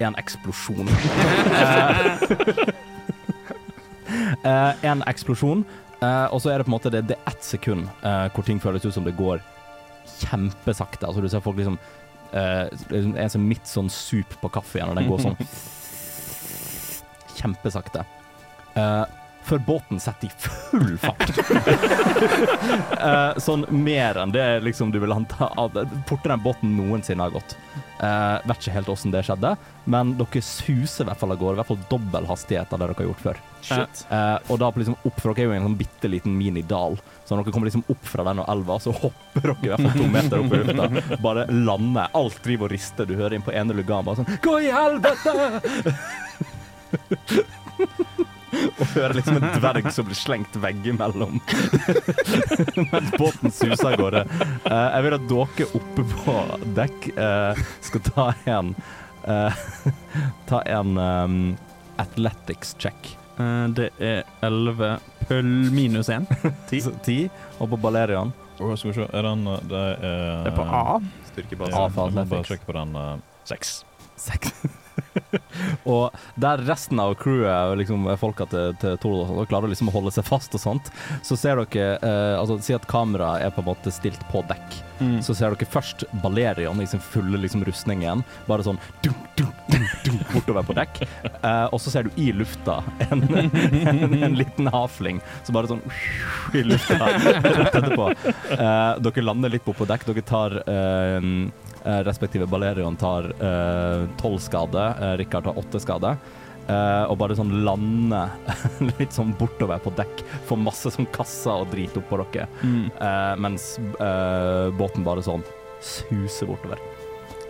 er 0.01 0.11
en 0.11 0.21
eksplosjon. 0.21 0.89
Eh, 4.11 4.51
eh, 4.51 4.85
en 4.91 5.03
eksplosjon, 5.07 5.65
eh, 6.01 6.27
og 6.35 6.41
så 6.43 6.51
er 6.51 6.59
det 6.59 6.67
på 6.67 6.73
en 6.73 6.75
måte 6.75 6.91
det, 6.91 7.05
det 7.11 7.17
er 7.19 7.31
ett 7.31 7.45
sekund 7.47 7.87
eh, 8.03 8.27
hvor 8.35 8.47
ting 8.47 8.61
føles 8.63 8.85
ut 8.85 8.95
som 8.95 9.07
det 9.07 9.15
går 9.19 9.39
kjempesakte. 10.19 11.07
Altså 11.07 11.23
du 11.23 11.29
ser 11.31 11.45
folk 11.45 11.61
liksom 11.61 11.79
eh, 12.33 12.67
liksom 12.91 13.15
En 13.15 13.31
som 13.31 13.47
midt 13.47 13.71
sånn 13.71 13.91
sup 13.93 14.35
på 14.43 14.51
kaffe 14.53 14.81
igjen, 14.81 14.91
og 14.91 14.99
den 14.99 15.11
går 15.11 15.23
sånn 15.29 15.39
kjempesakte. 17.41 18.05
Uh, 18.77 19.05
før 19.51 19.59
båten 19.67 20.01
setter 20.01 20.29
i 20.29 20.33
full 20.39 20.97
fart. 21.01 21.31
uh, 23.01 23.39
sånn 23.47 23.65
mer 23.73 24.21
enn 24.21 24.35
det 24.35 24.47
liksom 24.67 24.93
du 24.95 25.01
vil 25.03 25.15
anta. 25.15 25.51
Fortere 26.09 26.37
enn 26.37 26.45
båten 26.45 26.77
noensinne 26.77 27.25
har 27.27 27.35
gått. 27.35 27.57
Uh, 28.01 28.39
vet 28.49 28.61
ikke 28.61 28.75
helt 28.79 28.91
åssen 28.93 29.13
det 29.13 29.25
skjedde, 29.27 29.55
men 29.91 30.15
dere 30.17 30.43
suser 30.45 31.05
i 31.05 31.09
hvert 31.11 31.21
fall 31.21 31.35
av 31.35 31.41
gårde. 31.41 31.57
I 31.57 31.61
hvert 31.63 31.73
fall 31.73 31.83
dobbel 31.91 32.29
hastighet 32.31 32.73
av 32.73 32.81
det 32.81 32.91
dere 32.91 33.01
har 33.01 33.09
gjort 33.11 33.25
før. 33.25 33.41
Shit. 33.61 34.05
Eh, 34.09 34.37
og 34.49 34.57
da 34.63 34.71
liksom 34.73 34.97
opp, 34.97 35.19
for 35.21 35.35
dere 35.35 35.43
er 35.43 35.51
jo 35.51 35.53
i 35.53 35.59
en 35.59 35.67
sånn 35.69 35.77
bitte 35.77 36.09
liten 36.09 36.33
minidal, 36.33 36.97
så 37.29 37.37
når 37.37 37.45
dere 37.45 37.55
kommer 37.57 37.69
liksom 37.69 37.85
opp 37.93 38.07
fra 38.09 38.25
den 38.31 38.41
og 38.41 38.49
elva, 38.55 38.79
så 38.81 38.95
hopper 38.97 39.51
dere 39.51 39.67
i 39.67 39.73
hvert 39.73 39.85
fall 39.85 39.99
to 40.01 40.09
meter 40.15 40.41
opp 40.41 40.55
i 40.57 40.63
lufta. 40.63 41.19
Bare 41.27 41.45
lander. 41.53 42.09
Alt 42.17 42.41
driver 42.47 42.71
og 42.71 42.73
rister. 42.73 43.09
Du 43.09 43.19
hører 43.19 43.37
inn 43.37 43.45
på 43.45 43.53
ene 43.53 43.77
lugan 43.77 44.07
bare 44.07 44.23
sånn 44.23 44.41
Gå 44.45 44.57
i 44.65 44.73
helvete! 44.73 46.57
Og 48.81 48.87
hører 48.97 49.15
liksom 49.15 49.37
en 49.39 49.53
dverg 49.61 49.87
som 49.95 50.07
blir 50.09 50.19
slengt 50.19 50.57
veggimellom 50.63 51.37
mens 52.91 53.13
båten 53.19 53.53
suser 53.55 53.93
av 53.93 53.97
gårde. 54.01 54.23
Eh, 54.67 54.89
jeg 54.97 55.05
vil 55.07 55.17
at 55.17 55.29
dere 55.31 55.69
oppe 55.79 56.05
på 56.11 56.35
dekk 56.79 57.07
eh, 57.15 57.63
skal 57.87 58.03
ta 58.11 58.27
en 58.51 58.73
eh, 59.31 59.63
Ta 60.51 60.63
en 60.67 60.97
um, 60.99 61.39
athletics 62.01 62.75
check. 62.83 63.13
Eh, 63.39 63.67
det 63.77 63.91
er 64.03 64.25
11 64.47 64.97
pøll 65.29 65.53
minus 65.75 66.11
1. 66.11 66.27
Ti. 66.71 66.81
Ti. 67.07 67.19
Og 67.61 67.71
på 67.71 67.79
Balerian. 67.87 68.33
oh, 68.59 68.75
skal 68.75 68.91
vi 68.91 68.97
se. 68.99 69.07
Er 69.15 69.29
den 69.31 69.47
eh, 69.47 69.63
Det 69.71 69.85
er, 69.95 69.97
Det 70.49 70.53
er 70.53 70.57
på 70.59 70.67
A. 70.67 70.99
Styrkebase. 71.31 71.71
Ja, 71.77 71.85
A 71.87 71.89
for 71.95 72.11
athletics. 72.11 72.17
jeg 72.19 72.27
må 72.27 72.35
bare 72.35 72.51
sjekke 72.51 72.67
på 72.73 72.79
den. 72.81 72.97
eh, 72.99 73.45
Seks. 73.55 73.77
Seks. 74.21 74.51
og 75.95 76.17
der 76.41 76.63
resten 76.69 77.01
av 77.03 77.15
crewet, 77.21 77.79
liksom 77.81 78.07
folka 78.21 78.47
til, 78.51 78.75
til 78.83 78.97
Tord 79.03 79.33
klarer 79.51 79.71
liksom 79.71 79.91
å 79.91 79.95
holde 79.95 80.13
seg 80.15 80.27
fast 80.27 80.55
og 80.57 80.63
sånt, 80.63 80.93
så 81.27 81.39
ser 81.39 81.61
dere 81.61 81.97
eh, 81.99 82.37
Altså, 82.41 82.57
si 82.65 82.75
at 82.75 82.87
kameraet 82.89 83.45
er 83.45 83.53
på 83.55 83.63
en 83.63 83.69
måte 83.71 83.93
stilt 83.93 84.21
på 84.31 84.43
dekk. 84.49 84.77
Mm. 85.01 85.19
Så 85.25 85.35
ser 85.37 85.55
dere 85.55 85.69
først 85.69 86.05
Balerion 86.23 86.81
i 86.83 86.87
sin 86.89 87.03
fulle 87.03 87.41
liksom, 87.41 87.65
rustning 87.67 88.05
igjen, 88.05 88.25
bare 88.49 88.65
sånn 88.67 88.81
dum, 89.05 89.17
dum, 89.39 89.51
dum, 89.71 89.87
dum, 90.07 90.19
bortover 90.35 90.67
på 90.71 90.77
dekk. 90.81 91.03
Eh, 91.41 91.67
og 91.73 91.81
så 91.81 91.89
ser 91.93 92.05
du 92.05 92.17
i 92.21 92.27
lufta 92.37 92.81
en, 93.07 93.23
en, 93.33 94.13
en 94.13 94.35
liten 94.37 94.67
havfling 94.69 95.23
som 95.47 95.57
bare 95.57 95.71
sånn 95.71 95.81
i 96.59 96.63
lufta 96.67 96.99
rett 97.01 97.79
etterpå. 97.79 98.11
Eh, 98.57 99.01
dere 99.07 99.25
lander 99.25 99.53
litt 99.55 99.65
på 99.65 99.89
dekk. 99.89 100.05
Dere 100.11 100.25
tar 100.29 100.59
eh, 100.61 101.31
respektive 102.05 102.47
Balerion 102.47 102.97
tar 102.97 103.31
tolv 104.21 104.39
skade, 104.39 104.83
eh, 105.01 105.17
Rikard 105.17 105.45
tar 105.45 105.59
åtte 105.59 105.81
skade. 105.81 106.17
eh, 106.71 107.05
og 107.11 107.17
bare 107.19 107.35
sånn 107.35 107.65
lande 107.65 108.21
litt 109.01 109.13
sånn 109.17 109.33
bortover 109.39 109.81
på 109.83 109.91
dekk. 109.97 110.21
Får 110.47 110.61
masse 110.61 110.91
sånn 110.95 111.09
kasser 111.11 111.65
og 111.65 111.71
drit 111.73 111.97
oppå 111.99 112.21
dere, 112.31 112.47
Mm. 112.63 112.91
eh, 113.01 113.35
mens 113.43 113.79
eh, 113.99 114.71
båten 114.79 115.03
bare 115.03 115.23
sånn 115.25 115.43
suser 115.81 116.47
bortover. 116.47 116.79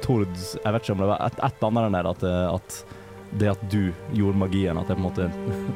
Tord, 0.00 0.28
jeg 0.32 0.72
vet 0.72 0.82
ikke 0.82 0.92
om 0.94 1.02
det 1.02 1.10
var 1.10 1.20
et, 1.26 1.36
et 1.36 1.52
eller 1.60 1.68
annet 1.68 1.82
der 1.84 1.94
nede 1.98 2.10
at, 2.14 2.22
eh, 2.22 2.54
at 2.54 2.84
det 3.40 3.50
at 3.52 3.68
du 3.70 3.92
gjorde 4.16 4.38
magien, 4.40 4.78
at 4.80 4.88
det 4.88 4.96
på 4.96 5.02
en 5.02 5.08
måte 5.10 5.28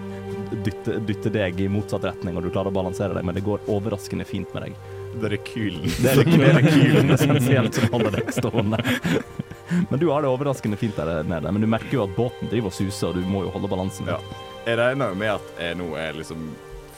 dytter, 0.65 0.99
dytter 1.07 1.31
deg 1.35 1.61
i 1.61 1.69
motsatt 1.69 2.05
retning, 2.09 2.37
og 2.39 2.43
du 2.47 2.51
klarer 2.55 2.73
å 2.73 2.75
balansere 2.79 3.15
deg, 3.15 3.25
men 3.29 3.35
det 3.37 3.45
går 3.45 3.67
overraskende 3.69 4.25
fint 4.27 4.49
med 4.55 4.69
deg. 4.71 4.75
Det 5.21 5.29
er 5.31 5.35
rekylen. 5.37 5.85
Det 6.03 6.11
er 6.11 6.59
rekylen 6.59 7.15
essensielt 7.15 7.75
som 7.79 7.89
holder 7.95 8.17
deg 8.19 8.31
stående. 8.35 8.79
Men 9.91 9.99
du 10.03 10.09
har 10.11 10.23
det 10.25 10.29
overraskende 10.31 10.77
fint 10.81 10.97
der 10.99 11.23
nede. 11.27 11.51
Men 11.55 11.63
du 11.65 11.69
merker 11.71 11.97
jo 11.99 12.05
at 12.05 12.15
båten 12.17 12.51
driver 12.53 12.71
og 12.73 12.77
suser, 12.77 13.09
og 13.11 13.15
du 13.19 13.25
må 13.31 13.45
jo 13.47 13.53
holde 13.55 13.71
balansen. 13.73 14.07
Ja. 14.11 14.19
Jeg 14.67 14.79
regner 14.81 15.13
jo 15.13 15.19
med 15.21 15.33
at 15.37 15.51
jeg 15.61 15.77
nå 15.81 15.91
er 16.01 16.17
liksom 16.19 16.47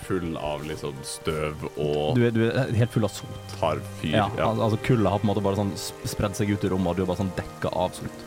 full 0.06 0.36
av 0.38 0.62
liksom 0.62 0.94
støv 1.02 1.64
og 1.82 2.14
Du, 2.14 2.20
er, 2.28 2.30
du 2.30 2.44
er 2.46 2.68
helt 2.78 2.92
full 2.94 3.02
av 3.08 3.10
sot. 3.10 3.56
tar 3.58 3.80
fyr. 4.00 4.12
Ja, 4.14 4.28
Ja. 4.38 4.50
al- 4.52 4.60
altså 4.62 4.78
Kullet 4.86 5.10
har 5.10 5.18
på 5.18 5.26
en 5.26 5.32
måte 5.34 5.42
bare 5.42 5.58
sånn 5.58 5.72
sp- 5.74 6.06
spredd 6.06 6.36
seg 6.38 6.52
ut 6.54 6.62
i 6.62 6.68
rommet, 6.70 6.92
og 6.92 6.96
du 6.96 7.02
er 7.02 7.08
bare 7.10 7.18
sånn 7.24 7.32
dekka 7.34 7.72
av 7.74 7.90
sot. 7.96 8.22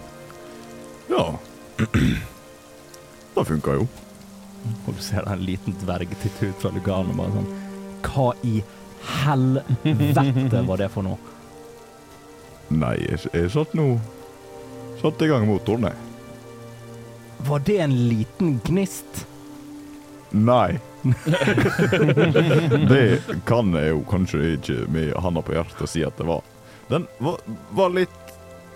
ja. 1.09 1.23
Det 3.35 3.45
funka 3.47 3.75
jo. 3.79 3.87
Og 4.87 4.95
du 4.97 5.01
ser 5.03 5.23
en 5.31 5.39
liten 5.45 5.75
dverg 5.85 6.11
titte 6.19 6.49
ut 6.51 6.59
fra 6.59 6.71
luganen 6.75 7.13
og 7.13 7.21
bare 7.21 7.37
sånn 7.37 7.51
Hva 8.03 8.25
i 8.43 8.57
helvete 9.23 10.63
var 10.67 10.81
det 10.81 10.89
for 10.93 11.05
noe? 11.05 11.17
Nei, 12.69 12.95
jeg, 13.01 13.25
jeg 13.33 13.49
satt 13.53 13.73
nå 13.77 13.95
Satt 14.99 15.21
i 15.23 15.29
gang 15.29 15.45
motoren, 15.47 15.85
jeg. 15.87 15.95
Var 17.47 17.61
det 17.63 17.77
en 17.85 17.93
liten 18.09 18.57
gnist? 18.67 19.21
Nei. 20.35 20.75
det 22.91 23.21
kan 23.47 23.71
jeg 23.79 23.93
jo 23.93 24.01
kanskje 24.09 24.41
ikke 24.57 24.75
med 24.91 25.13
handa 25.23 25.39
på 25.45 25.55
hjertet 25.55 25.87
si 25.87 26.03
at 26.03 26.19
det 26.19 26.27
var. 26.27 26.43
Den 26.91 27.07
var, 27.23 27.39
var 27.71 27.95
litt 27.95 28.25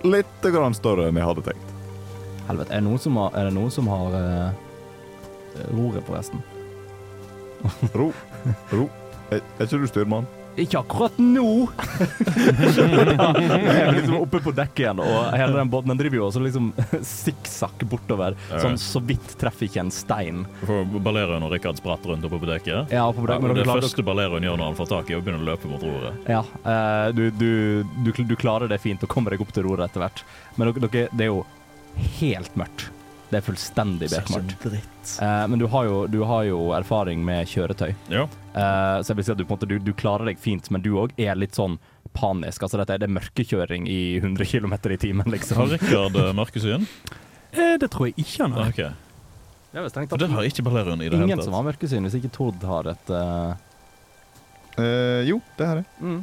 Litt 0.04 0.44
grann 0.52 0.74
større 0.76 1.06
enn 1.08 1.16
jeg 1.16 1.24
hadde 1.24 1.44
tenkt. 1.46 1.70
Helvete, 2.50 2.74
er 2.76 2.82
det 2.82 2.88
noen 2.90 3.00
som 3.00 3.16
har, 3.22 3.36
er 3.40 3.54
noen 3.56 3.72
som 3.72 3.88
har 3.88 4.18
uh, 4.20 4.50
roret, 5.72 6.04
forresten? 6.04 6.42
Ro. 7.96 8.10
Ro. 8.74 8.90
Er, 9.32 9.44
ikke 9.64 9.80
du 9.80 9.88
styrmann? 9.88 10.28
Ikke 10.60 10.78
akkurat 10.84 11.16
nå! 11.18 11.66
jeg 12.78 13.80
er 13.82 13.96
liksom 13.96 14.20
oppe 14.20 14.42
på 14.44 14.52
dekket 14.54 14.84
igjen, 14.84 15.00
og 15.02 15.34
hele 15.34 15.56
den 15.58 15.72
båten 15.74 15.90
den 15.90 16.02
driver 16.02 16.20
jo 16.20 16.28
også 16.28 16.44
liksom 16.46 16.68
sikksakk 17.10 17.86
bortover. 17.90 18.38
Sånn 18.52 18.78
så 18.82 19.02
vidt 19.02 19.34
treffer 19.42 19.66
ikke 19.66 19.82
en 19.82 19.94
stein. 19.94 20.44
For 20.68 20.86
og 20.86 21.50
Rikard 21.56 21.82
spratter 21.82 22.14
rundt 22.14 22.30
oppe 22.30 22.38
på 22.44 22.52
dekket. 22.52 22.94
Ja, 22.94 23.08
på 23.10 23.26
dekket, 23.26 23.48
men 23.48 23.58
det 23.58 23.66
klarer, 23.66 23.88
første 23.88 24.06
Balerion 24.06 24.46
gjør 24.46 24.62
når 24.62 24.72
han 24.72 24.78
får 24.78 24.92
tak 24.94 25.10
i, 25.10 25.16
er 25.16 25.24
å 25.24 25.26
begynne 25.26 25.42
å 25.42 25.50
løpe 25.50 25.72
mot 25.72 25.88
roret. 25.90 26.30
ja, 26.30 26.44
eh, 26.62 27.08
du, 27.18 27.26
du, 27.34 27.52
du, 28.06 28.14
du 28.22 28.36
klarer 28.38 28.70
det 28.70 28.82
fint 28.84 29.02
og 29.02 29.10
kommer 29.10 29.34
deg 29.34 29.42
opp 29.42 29.54
til 29.56 29.66
roret 29.66 29.90
etter 29.90 30.06
hvert. 30.06 30.26
Men 30.60 30.76
dere, 30.78 31.08
det 31.10 31.26
er 31.26 31.34
jo 31.34 31.42
helt 32.20 32.54
mørkt. 32.60 32.92
Det 33.34 33.40
er 33.42 33.46
fullstendig 33.46 34.12
bekmørkt. 34.14 34.68
Uh, 35.18 35.46
men 35.50 35.58
du 35.62 35.66
har, 35.74 35.88
jo, 35.90 36.04
du 36.12 36.22
har 36.30 36.46
jo 36.48 36.60
erfaring 36.78 37.24
med 37.26 37.50
kjøretøy. 37.50 37.92
Ja. 38.14 38.28
uh, 38.54 39.00
så 39.02 39.12
jeg 39.12 39.20
vil 39.20 39.28
si 39.28 39.34
at 39.34 39.42
du, 39.42 39.48
på 39.48 39.56
en 39.56 39.58
måte, 39.58 39.70
du, 39.72 39.80
du 39.82 39.94
klarer 39.98 40.30
deg 40.30 40.42
fint, 40.42 40.70
men 40.74 40.86
du 40.86 40.94
òg 41.02 41.16
er 41.18 41.36
litt 41.40 41.58
sånn 41.58 41.80
panisk. 42.14 42.64
Altså, 42.64 42.80
dette 42.82 42.96
er 42.96 43.04
det 43.04 43.12
mørkekjøring 43.12 43.88
i 43.90 44.18
100 44.22 44.46
km 44.50 44.76
i 44.78 45.00
timen, 45.02 45.30
liksom. 45.34 45.64
Har. 45.64 45.74
Rikard 45.74 46.18
eh, 46.20 46.32
mørkesyn? 46.38 46.88
Eh, 47.52 47.76
det 47.82 47.90
tror 47.94 48.10
jeg 48.10 48.18
ikke 48.24 48.46
han 48.46 48.58
har. 48.58 48.74
Okay. 48.74 48.92
Det 49.74 49.82
er 49.82 50.18
det 50.22 50.30
har 50.30 50.46
ikke 50.46 50.64
Balerion 50.68 51.02
i 51.02 51.08
det 51.10 51.18
hele 51.18 51.26
tatt. 51.26 51.32
ingen 51.32 51.48
som 51.48 51.56
har 51.58 51.66
mørkesyn, 51.66 52.06
hvis 52.06 52.20
ikke 52.20 52.30
Tord 52.36 52.66
har 52.70 52.92
et 52.92 53.10
uh... 53.10 53.56
Eh, 54.78 55.26
jo, 55.26 55.40
det 55.58 55.70
har 55.70 55.82
jeg. 55.82 55.88
mm. 56.02 56.20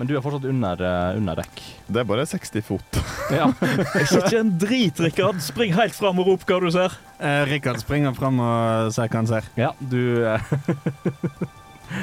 Men 0.00 0.08
du 0.08 0.14
er 0.16 0.22
fortsatt 0.24 0.46
under, 0.48 0.80
uh, 0.80 1.16
under 1.18 1.36
dekk. 1.42 1.62
Det 1.92 2.00
er 2.00 2.06
bare 2.08 2.24
60 2.28 2.64
fot. 2.64 3.00
Ja. 3.32 3.46
Jeg 3.62 4.08
ser 4.10 4.26
ikke 4.26 4.40
en 4.42 4.50
drit, 4.60 4.98
Rikard. 5.00 5.38
Spring 5.40 5.70
helt 5.72 5.94
fram 5.96 6.18
og 6.20 6.26
rop 6.28 6.42
hva 6.44 6.58
du 6.60 6.66
ser. 6.74 6.92
Eh, 7.16 7.44
Rikard 7.48 7.80
springer 7.80 8.12
fram 8.16 8.40
og 8.44 8.90
ser 8.92 9.08
hva 9.08 9.22
han 9.22 9.30
ser. 9.30 9.48
ja, 9.56 9.70
du 9.80 10.26
uh, 10.26 10.36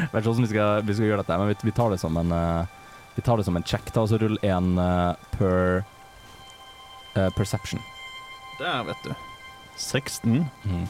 Vet 0.10 0.22
ikke 0.22 0.26
hvordan 0.26 0.48
vi 0.48 0.50
skal, 0.50 0.82
vi 0.88 0.96
skal 0.98 1.10
gjøre 1.12 1.22
dette, 1.22 1.38
men 1.38 1.52
vi, 1.52 1.58
vi 1.70 1.76
tar 1.78 1.94
det 1.94 2.00
som 2.02 2.18
en 2.18 2.34
uh, 2.34 2.66
Vi 3.14 3.26
tar 3.26 3.38
det 3.38 3.46
som 3.46 3.58
en 3.60 3.68
check. 3.68 3.94
Ta 3.94 4.06
og 4.06 4.10
så 4.10 4.18
Rull 4.22 4.40
én 4.42 4.74
eh, 4.80 5.30
per 5.38 5.84
perception. 7.36 7.82
Der, 8.62 8.86
vet 8.88 9.02
du. 9.04 9.12
16 9.80 10.46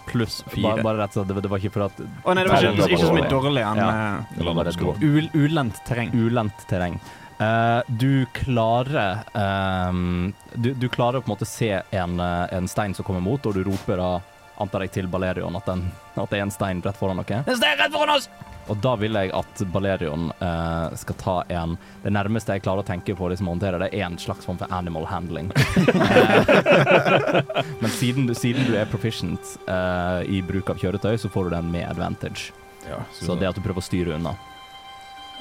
pluss 0.09 0.41
Bare, 0.49 0.79
4. 0.79 0.83
bare 0.83 0.97
rett 1.03 1.13
og 1.15 1.21
slett, 1.21 1.29
det, 1.31 1.43
det 1.45 1.51
var 1.53 1.61
ikke 1.61 1.73
for 1.75 1.85
at 1.85 2.01
Å 2.01 2.33
nei, 2.35 2.43
det 2.43 2.51
var 2.51 2.67
ikke, 2.71 2.89
ikke 2.89 3.01
så 3.05 3.13
mye 3.15 3.29
dårlig. 3.31 3.63
enn 3.69 3.81
Ja. 3.83 3.89
eh, 4.33 4.53
bare 4.57 4.73
ul, 5.05 5.29
ulendt 5.37 5.81
terreng. 5.87 6.11
ulendt 6.17 6.65
terreng. 6.71 6.99
Uh, 7.39 7.79
du 7.87 8.25
klarer 8.35 9.21
um, 9.31 10.33
du, 10.55 10.73
du 10.75 10.89
klarer 10.91 11.21
å 11.21 11.23
på 11.23 11.29
en 11.29 11.35
måte 11.37 11.47
se 11.47 11.69
en, 11.95 12.19
en 12.19 12.67
stein 12.67 12.91
som 12.97 13.05
kommer 13.07 13.23
mot, 13.23 13.45
og 13.47 13.55
du 13.55 13.61
roper 13.63 14.01
da, 14.01 14.09
antar 14.59 14.81
jeg, 14.85 14.91
til 14.99 15.07
Balerion 15.11 15.55
at, 15.55 15.65
den, 15.69 15.85
at 16.15 16.29
det 16.29 16.39
er 16.39 16.43
en 16.45 16.51
stein 16.53 16.81
rett 16.85 16.97
foran 16.99 17.21
dere. 17.23 17.43
En 17.47 17.57
stein 17.59 17.77
rett 17.79 17.93
foran 17.95 18.15
oss! 18.17 18.29
Og 18.69 18.77
da 18.83 18.91
vil 19.01 19.15
jeg 19.17 19.31
at 19.33 19.61
Balerion 19.73 20.27
eh, 20.45 20.95
skal 21.01 21.15
ta 21.17 21.35
en 21.49 21.71
Det 22.03 22.11
nærmeste 22.13 22.53
jeg 22.53 22.61
klarer 22.61 22.83
å 22.83 22.85
tenke 22.85 23.15
på 23.17 23.25
liksom, 23.31 23.47
å 23.49 23.55
håndtere 23.55 23.79
det, 23.81 23.87
er 23.97 24.03
en 24.05 24.19
slags 24.21 24.45
form 24.45 24.59
for 24.61 24.69
animal 24.75 25.07
handling. 25.09 25.49
Men 27.81 27.89
siden 27.89 28.27
du, 28.29 28.35
siden 28.37 28.67
du 28.69 28.75
er 28.77 28.85
proficient 28.91 29.55
eh, 29.65 30.21
i 30.37 30.41
bruk 30.45 30.69
av 30.69 30.77
kjøretøy, 30.81 31.15
så 31.21 31.31
får 31.33 31.49
du 31.49 31.55
den 31.57 31.71
med 31.73 31.85
advantage. 31.89 32.51
Ja, 32.87 32.97
Så 33.13 33.35
det 33.39 33.47
at 33.49 33.57
du 33.57 33.61
prøver 33.65 33.81
å 33.81 33.85
styre 33.89 34.15
unna. 34.19 34.33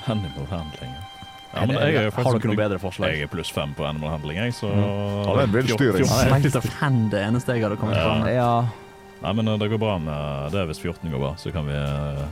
Animal 0.08 0.46
handling. 0.50 0.92
Ja, 0.96 1.04
Ja, 1.48 1.62
men 1.64 1.78
jeg 1.80 1.94
er 1.96 2.02
jo 2.04 2.10
har 2.10 2.12
faktisk 2.16 2.42
dere 2.42 2.50
noe 2.52 2.58
bedre 2.60 2.78
forslag? 2.82 3.08
Jeg 3.16 3.24
er 3.24 3.30
pluss 3.32 3.48
fem 3.52 3.70
på 3.76 3.82
animal 3.88 4.10
handling, 4.18 4.36
jeg, 4.36 4.52
så 4.58 4.68
Ja, 4.68 4.74
det 4.82 5.38
er 5.38 5.42
en 5.46 5.54
villstyring. 5.54 6.04
Fjort- 6.04 6.28
Sleight 6.28 6.56
of 6.60 6.66
hand 6.80 7.00
det 7.14 7.22
eneste 7.24 7.48
jeg 7.56 7.62
hadde 7.64 7.78
kommet 7.80 7.96
Ja. 7.96 8.02
fram 8.04 8.18
med. 8.26 8.34
Ja, 8.36 8.52
Nei, 9.22 9.32
men 9.34 9.48
eh, 9.48 9.58
det 9.58 9.68
går 9.72 9.80
bra 9.82 9.96
med 10.02 10.52
det 10.54 10.66
hvis 10.70 10.82
14 10.82 11.10
går 11.10 11.22
bra, 11.22 11.32
så 11.40 11.52
kan 11.54 11.66
vi 11.66 11.74
eh, 11.74 12.26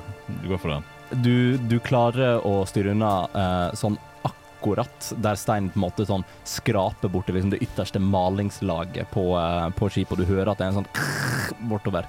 gå 0.48 0.58
for 0.58 0.74
den. 0.76 0.84
du, 1.10 1.56
du 1.70 1.78
klarer 1.80 2.42
å 2.46 2.60
styre 2.66 2.94
unna 2.94 3.14
eh, 3.30 3.74
sånn 3.78 3.98
akkurat 4.26 5.12
der 5.22 5.34
steinen 5.38 5.70
på 5.70 5.78
en 5.78 5.84
måte 5.84 6.06
sånn 6.08 6.24
skraper 6.44 7.10
borti 7.12 7.34
liksom 7.34 7.52
det 7.52 7.62
ytterste 7.62 8.00
malingslaget 8.02 9.10
på, 9.12 9.28
eh, 9.38 9.68
på 9.76 9.90
skipet, 9.90 10.16
og 10.16 10.22
du 10.22 10.30
hører 10.30 10.52
at 10.52 10.62
det 10.62 10.66
er 10.66 10.72
en 10.74 10.80
sånn 10.80 11.68
bortover. 11.70 12.08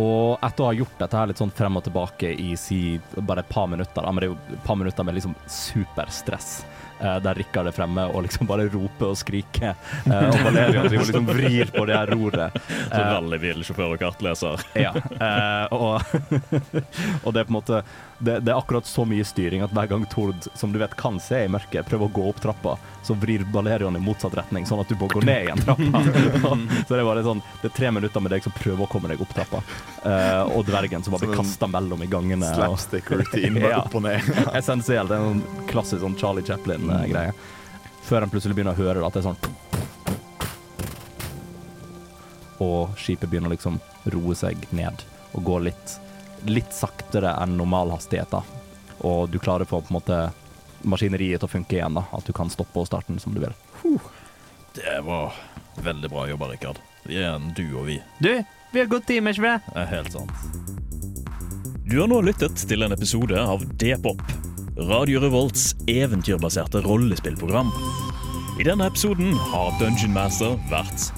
Og 0.00 0.38
etter 0.46 0.64
å 0.64 0.68
ha 0.70 0.76
gjort 0.76 1.00
dette 1.00 1.18
her 1.18 1.28
litt 1.28 1.40
sånn 1.40 1.52
frem 1.52 1.76
og 1.76 1.84
tilbake 1.84 2.30
i 2.32 2.54
si 2.56 2.98
bare 3.16 3.42
et 3.44 3.50
par 3.50 3.66
minutter, 3.68 4.00
da, 4.00 4.12
men 4.12 4.22
det 4.22 4.28
er 4.28 4.32
jo 4.32 4.38
et 4.56 4.62
par 4.64 4.78
minutter 4.80 5.04
med 5.04 5.18
liksom 5.18 5.34
superstress, 5.50 6.52
eh, 6.64 6.89
der 7.24 7.38
Rikard 7.40 7.70
er 7.70 7.76
fremme 7.76 8.06
og 8.10 8.24
liksom 8.26 8.48
bare 8.50 8.68
roper 8.72 9.12
og 9.12 9.18
skriker, 9.18 9.74
eh, 10.04 10.28
og 10.28 10.38
Valerian 10.44 10.88
driver 10.88 11.06
liksom 11.08 11.30
vrir 11.30 11.72
på 11.74 11.86
det 11.88 11.96
her 11.96 12.12
roret. 12.14 12.60
Så 12.60 13.00
rallybilsjåfør 13.00 13.10
rallybil, 13.14 13.64
sjåfør 13.66 13.94
og 13.96 14.02
kartleser. 14.02 14.64
ja, 14.86 14.94
eh, 14.96 15.66
og, 15.72 16.00
og 17.24 17.34
det 17.34 17.42
er 17.42 17.48
på 17.48 17.50
en 17.50 17.58
måte 17.58 17.82
det, 18.20 18.40
det 18.44 18.52
er 18.52 18.58
akkurat 18.60 18.86
så 18.86 19.04
mye 19.08 19.24
styring 19.24 19.62
at 19.64 19.72
hver 19.72 19.86
gang 19.88 20.02
Tord, 20.12 20.46
som 20.54 20.72
du 20.72 20.78
vet 20.78 20.92
kan 21.00 21.16
se 21.20 21.38
i 21.44 21.48
mørket, 21.48 21.86
prøver 21.88 22.04
å 22.10 22.12
gå 22.18 22.24
opp 22.28 22.40
trappa, 22.44 22.74
så 23.06 23.14
vrir 23.16 23.46
Balerion 23.48 23.96
i 23.96 24.02
motsatt 24.04 24.34
retning, 24.36 24.66
sånn 24.68 24.82
at 24.82 24.90
du 24.92 24.96
må 25.00 25.08
gå 25.08 25.22
ned 25.24 25.46
igjen 25.46 25.62
trappa. 25.64 26.02
så 26.86 26.92
det 26.94 26.98
er 27.00 27.06
bare 27.08 27.24
sånn 27.24 27.40
Det 27.62 27.70
er 27.70 27.76
tre 27.78 27.92
minutter 27.96 28.20
med 28.24 28.34
deg 28.34 28.44
som 28.44 28.52
prøver 28.56 28.84
å 28.84 28.88
komme 28.92 29.08
deg 29.12 29.22
opp 29.24 29.32
trappa, 29.36 29.62
uh, 30.04 30.42
og 30.52 30.66
dvergen 30.68 31.04
som 31.06 31.16
bare 31.16 31.24
blir 31.24 31.32
Som 31.40 31.46
kasta 31.48 31.70
mellom 31.72 32.04
i 32.04 32.10
gangene. 32.12 32.52
Slapstick 32.54 33.08
routine, 33.14 33.56
bare 33.64 33.72
Ja. 33.72 33.80
opp 33.86 33.96
og 33.96 34.04
ned. 34.04 34.28
Essensielt. 34.60 35.08
Det 35.08 35.16
er 35.16 35.24
en 35.24 35.40
sånn 35.40 35.66
klassisk 35.72 36.04
sånn 36.04 36.18
Charlie 36.20 36.44
Chaplin-greie. 36.44 37.32
Før 38.04 38.24
han 38.26 38.32
plutselig 38.32 38.56
begynner 38.58 38.76
å 38.76 38.80
høre 38.84 39.06
at 39.06 39.16
det 39.16 39.22
er 39.22 39.30
sånn 39.30 39.40
Og 42.60 42.92
skipet 43.00 43.30
begynner 43.32 43.52
liksom 43.54 43.78
roe 44.12 44.34
seg 44.36 44.66
ned 44.76 45.04
og 45.32 45.44
gå 45.46 45.58
litt, 45.70 45.92
litt 46.48 46.72
saktere 46.74 47.34
enn 47.42 47.56
normal 47.58 47.92
hastighet. 47.94 48.34
Og 49.06 49.30
du 49.32 49.38
klarer 49.42 49.66
å 49.66 49.70
få 49.70 49.82
på 49.82 49.92
en 49.92 49.98
måte 49.98 50.20
maskineriet 50.82 51.42
til 51.42 51.48
å 51.48 51.52
funke 51.52 51.76
igjen. 51.78 51.98
da. 51.98 52.06
At 52.16 52.26
du 52.26 52.32
kan 52.36 52.50
stoppe 52.52 52.80
og 52.80 52.88
starte 52.88 53.12
den 53.12 53.20
som 53.22 53.34
du 53.34 53.40
vil. 53.42 53.54
Det 54.76 55.00
var 55.04 55.34
veldig 55.82 56.10
bra 56.12 56.28
jobba, 56.30 56.52
Rikard. 56.52 56.78
Vi 57.04 57.16
er 57.16 57.34
en 57.34 57.52
du 57.56 57.64
og 57.74 57.88
vi. 57.88 58.00
Du, 58.20 58.32
vi 58.72 58.82
har 58.82 58.90
gått 58.90 59.08
time, 59.08 59.32
ikke 59.32 59.46
vi? 59.46 59.54
Det 59.72 59.82
er 59.82 59.90
helt 59.94 60.12
sant. 60.14 60.30
Du 61.90 61.96
har 61.98 62.10
nå 62.10 62.20
lyttet 62.22 62.60
til 62.70 62.84
en 62.86 62.94
episode 62.94 63.34
av 63.34 63.64
D-pop, 63.80 64.20
Radio 64.90 65.18
Revolts 65.24 65.72
eventyrbaserte 65.90 66.84
rollespillprogram. 66.84 67.72
I 68.60 68.66
denne 68.68 68.86
episoden 68.86 69.32
har 69.50 69.72
Dungeon 69.80 70.14
Master 70.14 70.54
vært 70.70 71.08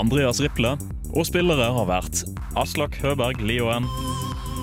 Andreas 0.00 0.40
Riple, 0.40 0.76
og 1.12 1.26
spillere 1.28 1.68
har 1.76 1.88
vært 1.90 2.22
Aslak 2.56 2.96
Høberg 3.02 3.42
Lioen, 3.44 3.84